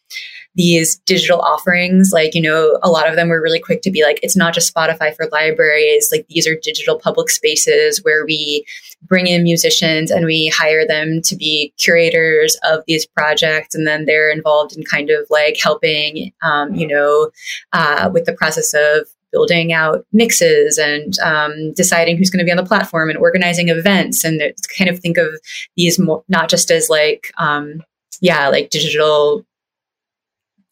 these 0.57 0.96
digital 0.98 1.40
offerings 1.40 2.11
like 2.12 2.34
you 2.34 2.40
know 2.40 2.78
a 2.82 2.90
lot 2.90 3.09
of 3.09 3.16
them 3.16 3.28
were 3.28 3.42
really 3.42 3.61
quick 3.61 3.82
to 3.82 3.90
be 3.90 4.02
like 4.02 4.20
it's 4.22 4.36
not 4.36 4.55
just 4.55 4.72
spotify 4.74 5.14
for 5.14 5.26
libraries. 5.32 6.09
Like 6.12 6.26
these 6.28 6.46
are 6.46 6.57
digital 6.62 6.98
public 6.98 7.30
spaces 7.30 8.02
where 8.02 8.24
we 8.24 8.64
bring 9.02 9.26
in 9.26 9.42
musicians 9.42 10.11
and 10.11 10.24
we 10.24 10.48
hire 10.48 10.86
them 10.86 11.20
to 11.22 11.36
be 11.36 11.72
curators 11.78 12.57
of 12.64 12.82
these 12.86 13.07
projects. 13.07 13.74
And 13.74 13.86
then 13.86 14.05
they're 14.05 14.30
involved 14.30 14.76
in 14.76 14.84
kind 14.84 15.11
of 15.11 15.26
like 15.28 15.59
helping 15.62 16.32
um, 16.42 16.74
you 16.74 16.86
know 16.86 17.30
uh, 17.72 18.11
with 18.12 18.24
the 18.24 18.32
process 18.32 18.74
of 18.74 19.09
building 19.32 19.72
out 19.72 20.07
mixes 20.12 20.78
and 20.78 21.18
um, 21.18 21.72
deciding 21.72 22.16
who's 22.16 22.30
going 22.30 22.38
to 22.38 22.44
be 22.44 22.52
on 22.52 22.57
the 22.57 22.64
platform 22.64 23.11
and 23.11 23.18
organizing 23.18 23.68
events. 23.68 24.24
And 24.24 24.40
kind 24.78 24.88
of 24.88 25.00
think 25.00 25.16
of 25.16 25.34
these 25.76 25.98
more, 25.98 26.22
not 26.28 26.48
just 26.48 26.70
as 26.70 26.88
like 26.88 27.32
um, 27.38 27.82
yeah 28.20 28.48
like 28.48 28.70
digital 28.70 29.44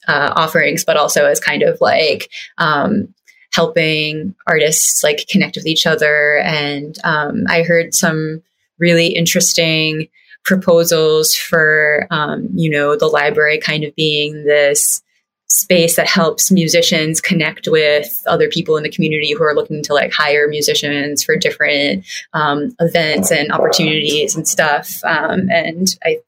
uh, 0.09 0.33
offerings, 0.37 0.85
but 0.85 0.97
also 0.97 1.27
as 1.27 1.41
kind 1.41 1.63
of 1.63 1.81
like 1.81 2.31
um, 2.59 3.15
helping 3.53 4.35
artists 4.47 5.03
like 5.05 5.27
connect 5.29 5.57
with 5.57 5.67
each 5.67 5.87
other. 5.87 6.39
And 6.39 6.97
um, 7.05 7.45
I 7.49 7.63
heard 7.63 7.95
some 7.95 8.43
really 8.79 9.09
interesting 9.09 10.09
proposals 10.45 11.35
for, 11.35 12.07
um, 12.11 12.49
you 12.55 12.71
know, 12.71 12.97
the 12.97 13.07
library 13.07 13.59
kind 13.59 13.85
of 13.85 13.95
being 13.95 14.45
this 14.45 15.03
space 15.47 15.97
that 15.97 16.09
helps 16.09 16.51
musicians 16.51 17.21
connect 17.21 17.69
with 17.69 18.23
other 18.27 18.49
people 18.49 18.77
in 18.77 18.83
the 18.83 18.91
community 18.91 19.33
who 19.33 19.45
are 19.45 19.55
looking 19.55 19.83
to 19.83 19.93
like 19.93 20.11
hire 20.11 20.49
musicians 20.49 21.23
for 21.23 21.37
different 21.37 22.05
um, 22.33 22.75
events 22.81 23.31
and 23.31 23.53
opportunities 23.53 24.35
and 24.35 24.49
stuff. 24.49 25.05
Um, 25.05 25.51
and 25.51 25.95
I, 26.03 26.21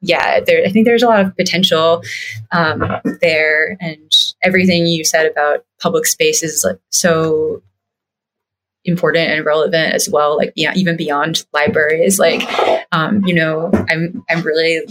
yeah, 0.00 0.40
there, 0.40 0.64
I 0.64 0.70
think 0.70 0.86
there's 0.86 1.02
a 1.02 1.06
lot 1.08 1.24
of 1.24 1.36
potential 1.36 2.02
um, 2.52 3.00
there, 3.20 3.76
and 3.80 4.12
everything 4.42 4.86
you 4.86 5.04
said 5.04 5.26
about 5.26 5.64
public 5.80 6.06
space 6.06 6.42
is 6.42 6.64
like 6.64 6.78
so 6.90 7.62
important 8.84 9.30
and 9.30 9.44
relevant 9.44 9.94
as 9.94 10.08
well. 10.08 10.36
Like 10.36 10.52
yeah, 10.54 10.72
even 10.76 10.96
beyond 10.96 11.44
libraries, 11.52 12.18
like 12.18 12.42
um, 12.92 13.24
you 13.24 13.34
know, 13.34 13.70
I'm 13.88 14.22
I'm 14.30 14.42
really 14.42 14.82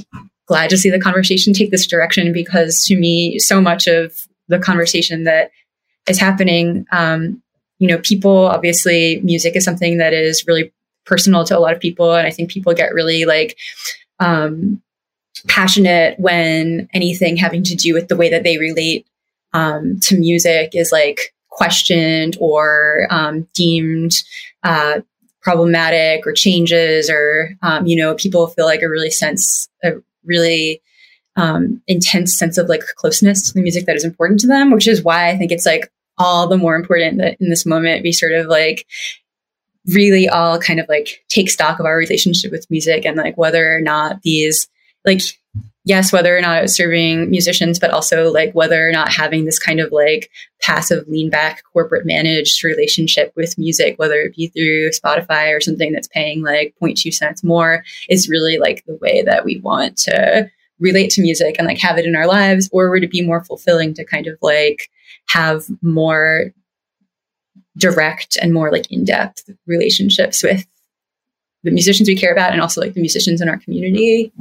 glad 0.48 0.70
to 0.70 0.78
see 0.78 0.90
the 0.90 1.00
conversation 1.00 1.54
take 1.54 1.72
this 1.72 1.88
direction 1.88 2.34
because 2.34 2.84
to 2.86 2.98
me, 2.98 3.40
so 3.40 3.62
much 3.62 3.88
of 3.88 4.28
the 4.48 4.60
conversation 4.60 5.24
that 5.24 5.52
is 6.08 6.20
happening, 6.20 6.86
um, 6.92 7.42
you 7.80 7.88
know, 7.88 7.98
people 8.00 8.48
obviously 8.48 9.20
music 9.24 9.56
is 9.56 9.64
something 9.64 9.98
that 9.98 10.14
is 10.14 10.46
really 10.48 10.72
personal 11.06 11.44
to 11.46 11.58
a 11.58 11.60
lot 11.60 11.74
of 11.74 11.80
people, 11.80 12.14
and 12.14 12.28
I 12.28 12.32
think 12.32 12.50
people 12.50 12.74
get 12.74 12.94
really 12.94 13.26
like 13.26 13.58
um, 14.20 14.82
passionate 15.48 16.20
when 16.20 16.90
anything 16.94 17.38
having 17.38 17.64
to 17.64 17.76
do 17.76 17.94
with 17.94 18.08
the 18.08 18.16
way 18.16 18.30
that 18.30 18.44
they 18.44 18.58
relate 18.58 19.08
um, 19.54 20.00
to 20.02 20.18
music 20.18 20.72
is 20.74 20.92
like 20.92 21.34
questioned 21.50 22.36
or 22.40 23.08
um, 23.10 23.48
deemed 23.54 24.14
uh, 24.64 25.00
problematic 25.42 26.26
or 26.26 26.34
changes 26.34 27.10
or 27.10 27.52
um, 27.62 27.86
you 27.86 27.96
know 27.96 28.16
people 28.16 28.48
feel 28.48 28.66
like 28.66 28.82
a 28.82 28.90
really 28.90 29.12
sense 29.12 29.70
a 29.84 29.92
really 30.24 30.82
um, 31.38 31.82
intense 31.88 32.38
sense 32.38 32.58
of 32.58 32.68
like 32.68 32.82
closeness 32.96 33.48
to 33.48 33.54
the 33.54 33.62
music 33.62 33.86
that 33.86 33.96
is 33.96 34.04
important 34.04 34.40
to 34.40 34.48
them 34.48 34.72
which 34.72 34.88
is 34.88 35.04
why 35.04 35.30
i 35.30 35.38
think 35.38 35.52
it's 35.52 35.66
like 35.66 35.92
all 36.18 36.48
the 36.48 36.58
more 36.58 36.76
important 36.76 37.18
that 37.18 37.38
in 37.40 37.50
this 37.50 37.66
moment 37.66 38.04
we 38.04 38.12
sort 38.12 38.32
of 38.32 38.48
like 38.48 38.86
really 39.88 40.28
all 40.28 40.58
kind 40.58 40.80
of 40.80 40.88
like 40.90 41.24
take 41.30 41.50
stock 41.50 41.80
of 41.80 41.86
our 41.86 41.98
relationship 41.98 42.52
with 42.52 42.70
music 42.72 43.06
and 43.06 43.18
like 43.18 43.38
whether 43.38 43.76
or 43.76 43.82
not 43.82 44.22
these 44.24 44.68
like 45.06 45.22
yes 45.86 46.12
whether 46.12 46.36
or 46.36 46.42
not 46.42 46.64
it's 46.64 46.76
serving 46.76 47.30
musicians 47.30 47.80
but 47.80 47.92
also 47.92 48.32
like 48.32 48.54
whether 48.54 48.88
or 48.88 48.92
not 48.92 49.12
having 49.12 49.46
this 49.46 49.60
kind 49.60 49.80
of 49.80 49.92
like 49.92 50.30
passive 50.62 51.08
lean 51.08 51.30
back 51.30 51.64
corporate 51.72 52.06
managed 52.06 52.64
relationship 52.64 53.32
with 53.36 53.58
music 53.58 53.98
whether 53.98 54.16
it 54.22 54.36
be 54.36 54.48
through 54.48 54.90
spotify 54.90 55.56
or 55.56 55.62
something 55.62 55.92
that's 55.92 56.08
paying 56.08 56.42
like 56.42 56.76
0.2 56.82 57.14
cents 57.14 57.44
more 57.44 57.84
is 58.10 58.30
really 58.30 58.58
like 58.58 58.84
the 58.86 58.98
way 59.02 59.22
that 59.24 59.46
we 59.46 59.60
want 59.60 59.98
to 59.98 60.50
relate 60.80 61.10
to 61.10 61.22
music 61.22 61.56
and 61.58 61.68
like 61.68 61.80
have 61.80 61.98
it 61.98 62.06
in 62.06 62.16
our 62.16 62.28
lives 62.28 62.70
or 62.74 62.90
would 62.90 63.04
it 63.04 63.12
be 63.12 63.26
more 63.26 63.44
fulfilling 63.46 63.94
to 63.94 64.04
kind 64.04 64.28
of 64.28 64.38
like 64.42 64.90
have 65.28 65.64
more 65.82 66.52
direct 67.78 68.38
and 68.42 68.54
more 68.54 68.72
like 68.72 68.92
in-depth 68.92 69.50
relationships 69.68 70.44
with 70.44 70.66
the 71.64 71.72
musicians 71.72 72.08
we 72.08 72.16
care 72.16 72.32
about 72.32 72.52
and 72.52 72.62
also 72.62 72.80
like 72.82 72.94
the 72.94 73.02
musicians 73.02 73.42
in 73.42 73.50
our 73.50 73.58
community 73.58 74.32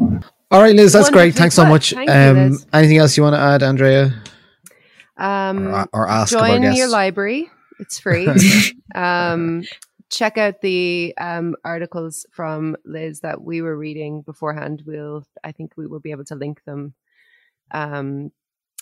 all 0.54 0.60
right, 0.60 0.76
Liz, 0.76 0.92
that's 0.92 1.10
great. 1.10 1.34
Thanks 1.34 1.56
so 1.56 1.66
much. 1.66 1.92
Thank 1.94 2.08
um, 2.08 2.52
you, 2.52 2.58
anything 2.72 2.98
else 2.98 3.16
you 3.16 3.24
want 3.24 3.34
to 3.34 3.40
add, 3.40 3.64
Andrea? 3.64 4.14
Um, 5.16 5.66
or, 5.66 5.88
or 5.92 6.08
ask 6.08 6.30
join 6.30 6.62
your 6.74 6.86
library. 6.86 7.50
It's 7.80 7.98
free. 7.98 8.28
um, 8.94 9.64
check 10.10 10.38
out 10.38 10.60
the 10.60 11.12
um, 11.18 11.56
articles 11.64 12.24
from 12.30 12.76
Liz 12.84 13.18
that 13.20 13.42
we 13.42 13.62
were 13.62 13.76
reading 13.76 14.22
beforehand. 14.22 14.84
We'll, 14.86 15.26
I 15.42 15.50
think, 15.50 15.72
we 15.76 15.88
will 15.88 15.98
be 15.98 16.12
able 16.12 16.24
to 16.26 16.36
link 16.36 16.62
them. 16.64 16.94
Um, 17.72 18.30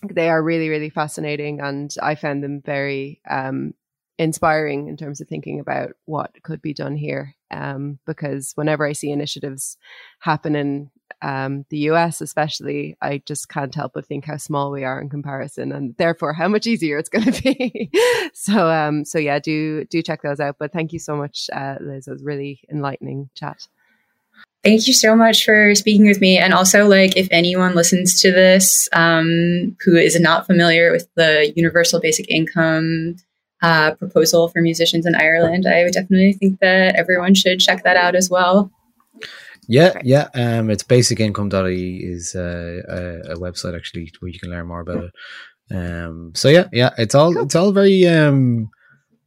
they 0.07 0.29
are 0.29 0.43
really, 0.43 0.69
really 0.69 0.91
fascinating, 0.91 1.61
and 1.61 1.91
I 2.03 2.17
found 2.17 2.45
them 2.45 2.61
very 2.61 3.23
um, 3.31 3.73
inspiring 4.19 4.89
in 4.89 4.99
terms 4.99 5.23
of 5.23 5.29
thinking 5.29 5.59
about 5.59 5.93
what 6.05 6.43
could 6.43 6.61
be 6.61 6.75
done 6.75 6.97
here. 6.97 7.35
Um, 7.51 7.99
because 8.07 8.53
whenever 8.57 8.87
I 8.87 8.93
see 8.93 9.11
initiatives 9.11 9.79
happen 10.21 10.55
in 10.55 10.91
um, 11.23 11.65
the 11.71 11.79
US, 11.91 12.21
especially, 12.21 12.97
I 13.01 13.23
just 13.25 13.49
can't 13.49 13.75
help 13.75 13.93
but 13.95 14.05
think 14.05 14.25
how 14.25 14.37
small 14.37 14.73
we 14.73 14.85
are 14.85 15.01
in 15.01 15.09
comparison, 15.09 15.73
and 15.73 15.97
therefore 15.97 16.33
how 16.33 16.49
much 16.49 16.67
easier 16.67 16.99
it's 16.99 17.09
going 17.09 17.33
to 17.33 17.43
be. 17.43 17.91
so, 18.35 18.69
um, 18.69 19.05
so 19.05 19.19
yeah, 19.19 19.39
do 19.39 19.85
do 19.85 20.03
check 20.03 20.23
those 20.23 20.41
out. 20.41 20.57
But 20.59 20.73
thank 20.73 20.93
you 20.93 20.99
so 20.99 21.17
much, 21.17 21.49
uh, 21.53 21.77
Liz. 21.81 22.09
It 22.09 22.13
was 22.13 22.25
really 22.25 22.61
enlightening 22.71 23.31
chat. 23.35 23.67
Thank 24.65 24.87
you 24.87 24.95
so 24.95 25.17
much 25.17 25.45
for 25.45 25.75
speaking 25.75 26.07
with 26.07 26.21
me. 26.21 26.39
And 26.39 26.55
also, 26.55 26.87
like, 26.87 27.17
if 27.17 27.27
anyone 27.31 27.75
listens 27.75 28.21
to 28.21 28.31
this 28.31 28.89
um, 28.93 29.77
who 29.85 29.97
is 29.97 30.19
not 30.21 30.47
familiar 30.47 30.93
with 30.93 31.09
the 31.17 31.53
universal 31.57 32.01
basic 32.01 32.31
income 32.31 33.17
uh, 33.61 33.95
proposal 33.95 34.49
for 34.49 34.61
musicians 34.61 35.05
in 35.05 35.17
Ireland, 35.17 35.67
I 35.67 35.83
would 35.83 35.93
definitely 35.93 36.35
think 36.35 36.61
that 36.61 36.95
everyone 36.95 37.35
should 37.35 37.59
check 37.59 37.83
that 37.83 37.97
out 37.97 38.15
as 38.15 38.31
well. 38.31 38.71
Yeah, 39.69 40.01
yeah. 40.03 40.29
Um, 40.35 40.71
it's 40.71 40.83
basicincome.ie 40.83 41.99
is 41.99 42.35
uh, 42.35 42.83
a, 42.89 43.33
a, 43.33 43.37
website 43.37 43.77
actually 43.77 44.11
where 44.21 44.31
you 44.31 44.41
can 44.41 44.51
learn 44.51 44.67
more 44.67 44.81
about 44.81 45.05
it. 45.05 45.13
Um, 45.75 46.33
so 46.35 46.49
yeah, 46.49 46.69
yeah. 46.73 46.91
It's 46.99 47.15
all 47.15 47.33
cool. 47.33 47.45
it's 47.45 47.55
all 47.55 47.73
very 47.73 48.07
um, 48.07 48.71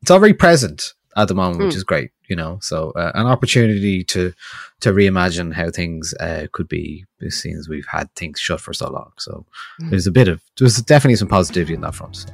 it's 0.02 0.12
all 0.12 0.20
very 0.20 0.34
present 0.34 0.94
at 1.16 1.30
the 1.30 1.36
moment, 1.36 1.62
mm. 1.62 1.66
which 1.66 1.74
hmm. 1.74 1.78
is 1.78 1.84
great. 1.84 2.12
You 2.28 2.36
know, 2.36 2.58
so 2.62 2.92
uh, 2.92 3.12
an 3.16 3.28
opportunity 3.28 4.04
to 4.06 4.34
to 4.82 4.92
reimagine 4.92 5.54
how 5.54 5.70
things 5.70 6.14
uh, 6.20 6.48
could 6.52 6.68
be, 6.68 7.06
since 7.30 7.70
we've 7.70 7.88
had 7.88 8.14
things 8.16 8.40
shut 8.40 8.60
for 8.60 8.74
so 8.74 8.90
long. 8.92 9.12
So 9.18 9.46
mm. 9.82 9.90
there's 9.90 10.08
a 10.08 10.12
bit 10.12 10.28
of 10.28 10.42
there's 10.60 10.82
definitely 10.82 11.16
some 11.16 11.28
positivity 11.28 11.76
in 11.76 11.82
that 11.82 11.96
front. 11.96 12.18
So. 12.18 12.30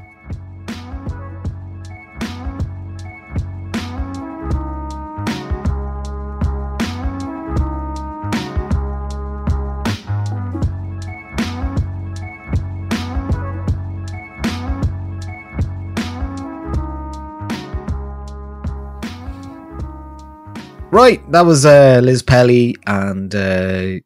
Right, 20.91 21.31
that 21.31 21.45
was 21.45 21.65
uh, 21.65 22.01
Liz 22.03 22.21
Pelly, 22.21 22.75
and 22.85 23.33
uh, 23.33 24.01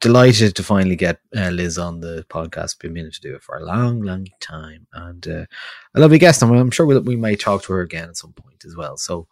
delighted 0.00 0.56
to 0.56 0.62
finally 0.62 0.96
get 0.96 1.20
uh, 1.36 1.50
Liz 1.50 1.76
on 1.76 2.00
the 2.00 2.24
podcast. 2.30 2.78
Been 2.78 2.94
meaning 2.94 3.12
to 3.12 3.20
do 3.20 3.34
it 3.34 3.42
for 3.42 3.58
a 3.58 3.62
long, 3.62 4.00
long 4.00 4.26
time, 4.40 4.86
and 4.94 5.28
uh, 5.28 5.44
a 5.94 6.00
lovely 6.00 6.16
guest. 6.18 6.40
And 6.40 6.56
I'm 6.56 6.70
sure 6.70 6.86
we, 6.86 6.98
we 6.98 7.16
may 7.16 7.36
talk 7.36 7.64
to 7.64 7.74
her 7.74 7.82
again 7.82 8.08
at 8.08 8.16
some 8.16 8.32
point 8.32 8.64
as 8.64 8.74
well. 8.74 8.96
So 8.96 9.28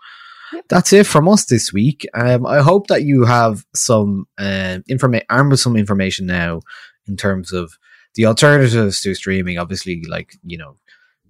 yep. 0.53 0.67
that's 0.69 0.93
it 0.93 1.07
from 1.07 1.29
us 1.31 1.47
this 1.47 1.73
week. 1.73 2.07
Um, 2.13 2.45
I 2.45 2.61
hope 2.61 2.89
that 2.89 3.05
you 3.05 3.25
have 3.25 3.65
some 3.75 4.27
uh, 4.37 4.81
information, 4.87 5.25
armed 5.31 5.53
with 5.53 5.61
some 5.61 5.79
information 5.79 6.27
now 6.27 6.61
in 7.09 7.17
terms 7.17 7.55
of 7.55 7.79
the 8.17 8.27
alternatives 8.27 9.01
to 9.01 9.15
streaming. 9.15 9.57
Obviously, 9.57 10.03
like 10.11 10.37
you 10.45 10.59
know, 10.59 10.77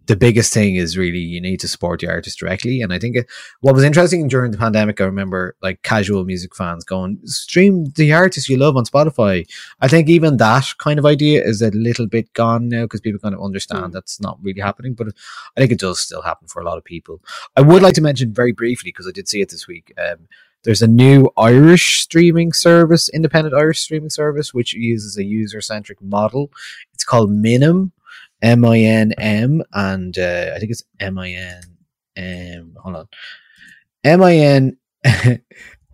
the 0.07 0.17
biggest 0.17 0.53
thing 0.53 0.77
is 0.77 0.99
really 0.99 1.19
you 1.19 1.41
need 1.41 1.61
to 1.61 1.69
support 1.69 2.01
the 2.01 2.09
artist 2.09 2.39
directly. 2.39 2.81
And 2.81 2.93
I 2.93 2.99
think 2.99 3.17
it, 3.17 3.31
what 3.61 3.75
was 3.75 3.85
interesting 3.85 4.27
during 4.29 4.51
the 4.51 4.59
pandemic, 4.59 5.01
I 5.01 5.05
remember 5.05 5.57
like 5.63 5.83
casual 5.83 6.25
music 6.25 6.57
fans 6.57 6.85
going, 6.85 7.19
stream 7.25 7.87
the 7.97 8.13
artist 8.13 8.49
you 8.49 8.57
love 8.57 8.77
on 8.77 8.85
Spotify. 8.85 9.47
I 9.81 9.89
think 9.89 10.09
even 10.09 10.39
that 10.39 10.67
kind 10.79 10.99
of 10.99 11.07
idea 11.07 11.45
is 11.45 11.63
a 11.63 11.71
little 11.71 12.07
bit 12.07 12.33
gone 12.33 12.69
now 12.69 12.83
because 12.83 13.01
people 13.01 13.21
kind 13.21 13.35
of 13.35 13.43
understand 13.43 13.87
mm. 13.87 13.93
that's 13.93 14.21
not 14.21 14.39
really 14.43 14.61
happening. 14.61 14.95
But 14.95 15.09
I 15.57 15.61
think 15.61 15.73
it 15.73 15.79
does 15.79 16.01
still 16.01 16.23
happen 16.23 16.49
for 16.49 16.61
a 16.61 16.65
lot 16.65 16.79
of 16.79 16.85
people. 16.85 17.21
I 17.57 17.61
would 17.61 17.83
like 17.83 17.95
to 17.95 18.01
mention 18.01 18.33
very 18.33 18.53
briefly, 18.53 18.89
because 18.89 19.07
I 19.07 19.13
did 19.13 19.29
see 19.29 19.41
it 19.41 19.51
this 19.51 19.69
week. 19.69 19.93
Um, 19.99 20.29
there's 20.65 20.83
a 20.83 20.87
new 20.87 21.29
Irish 21.37 22.01
streaming 22.01 22.53
service, 22.53 23.09
independent 23.09 23.55
Irish 23.55 23.81
streaming 23.81 24.11
service, 24.11 24.55
which 24.55 24.75
uses 24.75 25.17
a 25.17 25.25
user 25.25 25.61
centric 25.61 26.01
model. 26.01 26.53
It's 26.95 27.05
called 27.05 27.31
Minim 27.33 27.93
M 28.43 28.65
I 28.65 28.79
N 28.79 29.13
M, 29.13 29.63
and 29.73 30.19
uh, 30.19 30.53
I 30.55 30.59
think 30.59 30.73
it's 30.73 30.85
M 31.01 31.19
I 31.19 31.31
N 31.31 31.63
M. 32.17 32.77
Hold 32.83 32.97
on, 32.97 33.09
M 34.05 34.23
I 34.23 34.35
N. 34.35 34.77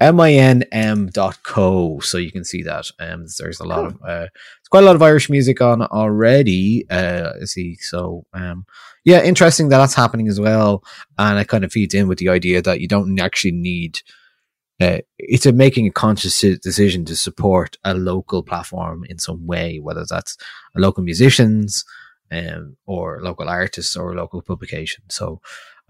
M-I-N-M 0.00 1.08
dot 1.08 1.42
co 1.42 1.98
so 2.00 2.18
you 2.18 2.30
can 2.30 2.44
see 2.44 2.62
that 2.62 2.88
um 3.00 3.26
there's 3.38 3.58
a 3.58 3.64
lot 3.64 3.84
of 3.84 3.98
uh 4.06 4.26
it's 4.60 4.68
quite 4.68 4.84
a 4.84 4.86
lot 4.86 4.94
of 4.94 5.02
Irish 5.02 5.28
music 5.28 5.60
on 5.60 5.82
already 5.82 6.88
uh 6.88 7.32
see 7.44 7.76
so 7.80 8.24
um 8.32 8.64
yeah 9.04 9.22
interesting 9.22 9.68
that 9.68 9.78
that's 9.78 9.94
happening 9.94 10.28
as 10.28 10.38
well 10.38 10.84
and 11.18 11.38
it 11.38 11.48
kind 11.48 11.64
of 11.64 11.72
feeds 11.72 11.94
in 11.94 12.06
with 12.06 12.18
the 12.18 12.28
idea 12.28 12.62
that 12.62 12.80
you 12.80 12.86
don't 12.86 13.18
actually 13.18 13.52
need 13.52 14.00
uh, 14.80 14.98
it's 15.18 15.46
a 15.46 15.52
making 15.52 15.88
a 15.88 15.90
conscious 15.90 16.40
decision 16.62 17.04
to 17.04 17.16
support 17.16 17.76
a 17.82 17.94
local 17.94 18.44
platform 18.44 19.04
in 19.08 19.18
some 19.18 19.44
way 19.48 19.80
whether 19.80 20.04
that's 20.08 20.36
a 20.76 20.80
local 20.80 21.02
musicians 21.02 21.84
um, 22.30 22.76
or 22.86 23.20
local 23.22 23.48
artists 23.48 23.96
or 23.96 24.14
local 24.14 24.42
publication. 24.42 25.04
So 25.08 25.40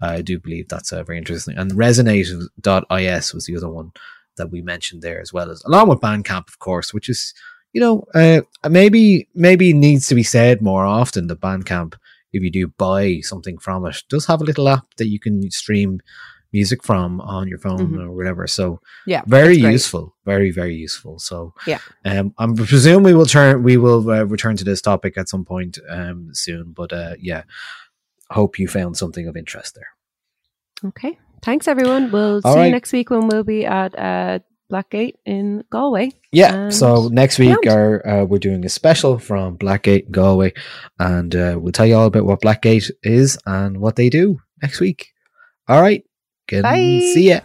I 0.01 0.21
do 0.21 0.39
believe 0.39 0.67
that's 0.67 0.93
uh, 0.93 1.03
very 1.03 1.17
interesting. 1.17 1.57
And 1.57 1.71
Resonate.is 1.71 3.33
was 3.33 3.45
the 3.45 3.57
other 3.57 3.69
one 3.69 3.91
that 4.37 4.51
we 4.51 4.61
mentioned 4.61 5.01
there 5.01 5.19
as 5.19 5.33
well 5.33 5.51
as 5.51 5.63
along 5.65 5.89
with 5.89 5.99
Bandcamp, 5.99 6.47
of 6.47 6.59
course, 6.59 6.93
which 6.93 7.09
is 7.09 7.33
you 7.73 7.81
know 7.81 8.05
uh, 8.15 8.41
maybe 8.69 9.27
maybe 9.35 9.73
needs 9.73 10.07
to 10.07 10.15
be 10.15 10.23
said 10.23 10.61
more 10.61 10.85
often. 10.85 11.27
The 11.27 11.35
Bandcamp, 11.35 11.95
if 12.31 12.41
you 12.41 12.49
do 12.49 12.67
buy 12.67 13.19
something 13.21 13.57
from 13.57 13.85
it, 13.85 14.03
does 14.09 14.25
have 14.25 14.41
a 14.41 14.45
little 14.45 14.69
app 14.69 14.85
that 14.97 15.09
you 15.09 15.19
can 15.19 15.51
stream 15.51 15.99
music 16.51 16.83
from 16.83 17.21
on 17.21 17.47
your 17.47 17.59
phone 17.59 17.93
Mhm. 17.93 18.01
or 18.03 18.11
whatever. 18.11 18.47
So 18.47 18.79
Yeah, 19.05 19.21
very 19.27 19.55
useful, 19.57 20.15
very 20.25 20.51
very 20.51 20.75
useful. 20.75 21.19
So 21.19 21.53
Yeah. 21.67 21.79
um, 22.05 22.33
I'm 22.37 22.55
presume 22.55 23.03
we 23.03 23.13
will 23.13 23.25
turn 23.27 23.63
we 23.63 23.77
will 23.77 24.09
uh, 24.09 24.23
return 24.23 24.57
to 24.57 24.63
this 24.63 24.81
topic 24.81 25.17
at 25.17 25.29
some 25.29 25.45
point 25.45 25.77
um 25.89 26.29
soon. 26.33 26.73
But 26.75 26.91
uh, 26.93 27.13
yeah, 27.19 27.43
hope 28.31 28.59
you 28.59 28.67
found 28.67 28.97
something 28.97 29.27
of 29.27 29.35
interest 29.37 29.75
there. 29.75 29.89
Okay. 30.89 31.17
Thanks, 31.41 31.67
everyone. 31.67 32.11
We'll 32.11 32.41
All 32.43 32.53
see 32.53 32.59
right. 32.59 32.65
you 32.65 32.71
next 32.71 32.91
week 32.93 33.09
when 33.09 33.27
we'll 33.27 33.43
be 33.45 33.65
at 33.65 33.97
uh, 33.97 34.39
Blackgate 34.71 35.15
in 35.25 35.63
Galway. 35.71 36.11
Yeah. 36.31 36.69
So 36.69 37.07
next 37.07 37.39
week, 37.39 37.65
our, 37.67 38.05
uh, 38.05 38.23
we're 38.25 38.39
doing 38.39 38.63
a 38.65 38.69
special 38.69 39.17
from 39.19 39.57
Blackgate 39.57 40.05
in 40.07 40.11
Galway, 40.11 40.53
and 40.99 41.33
uh, 41.35 41.57
we'll 41.59 41.71
tell 41.71 41.85
you 41.87 41.95
all 41.95 42.05
about 42.07 42.25
what 42.25 42.41
Blackgate 42.41 42.91
is 43.03 43.37
and 43.45 43.77
what 43.79 43.95
they 43.95 44.09
do 44.09 44.39
next 44.61 44.79
week. 44.79 45.07
All 45.67 45.81
right. 45.81 46.03
Good. 46.49 46.63
Bye. 46.63 47.13
See 47.13 47.29
ya. 47.29 47.41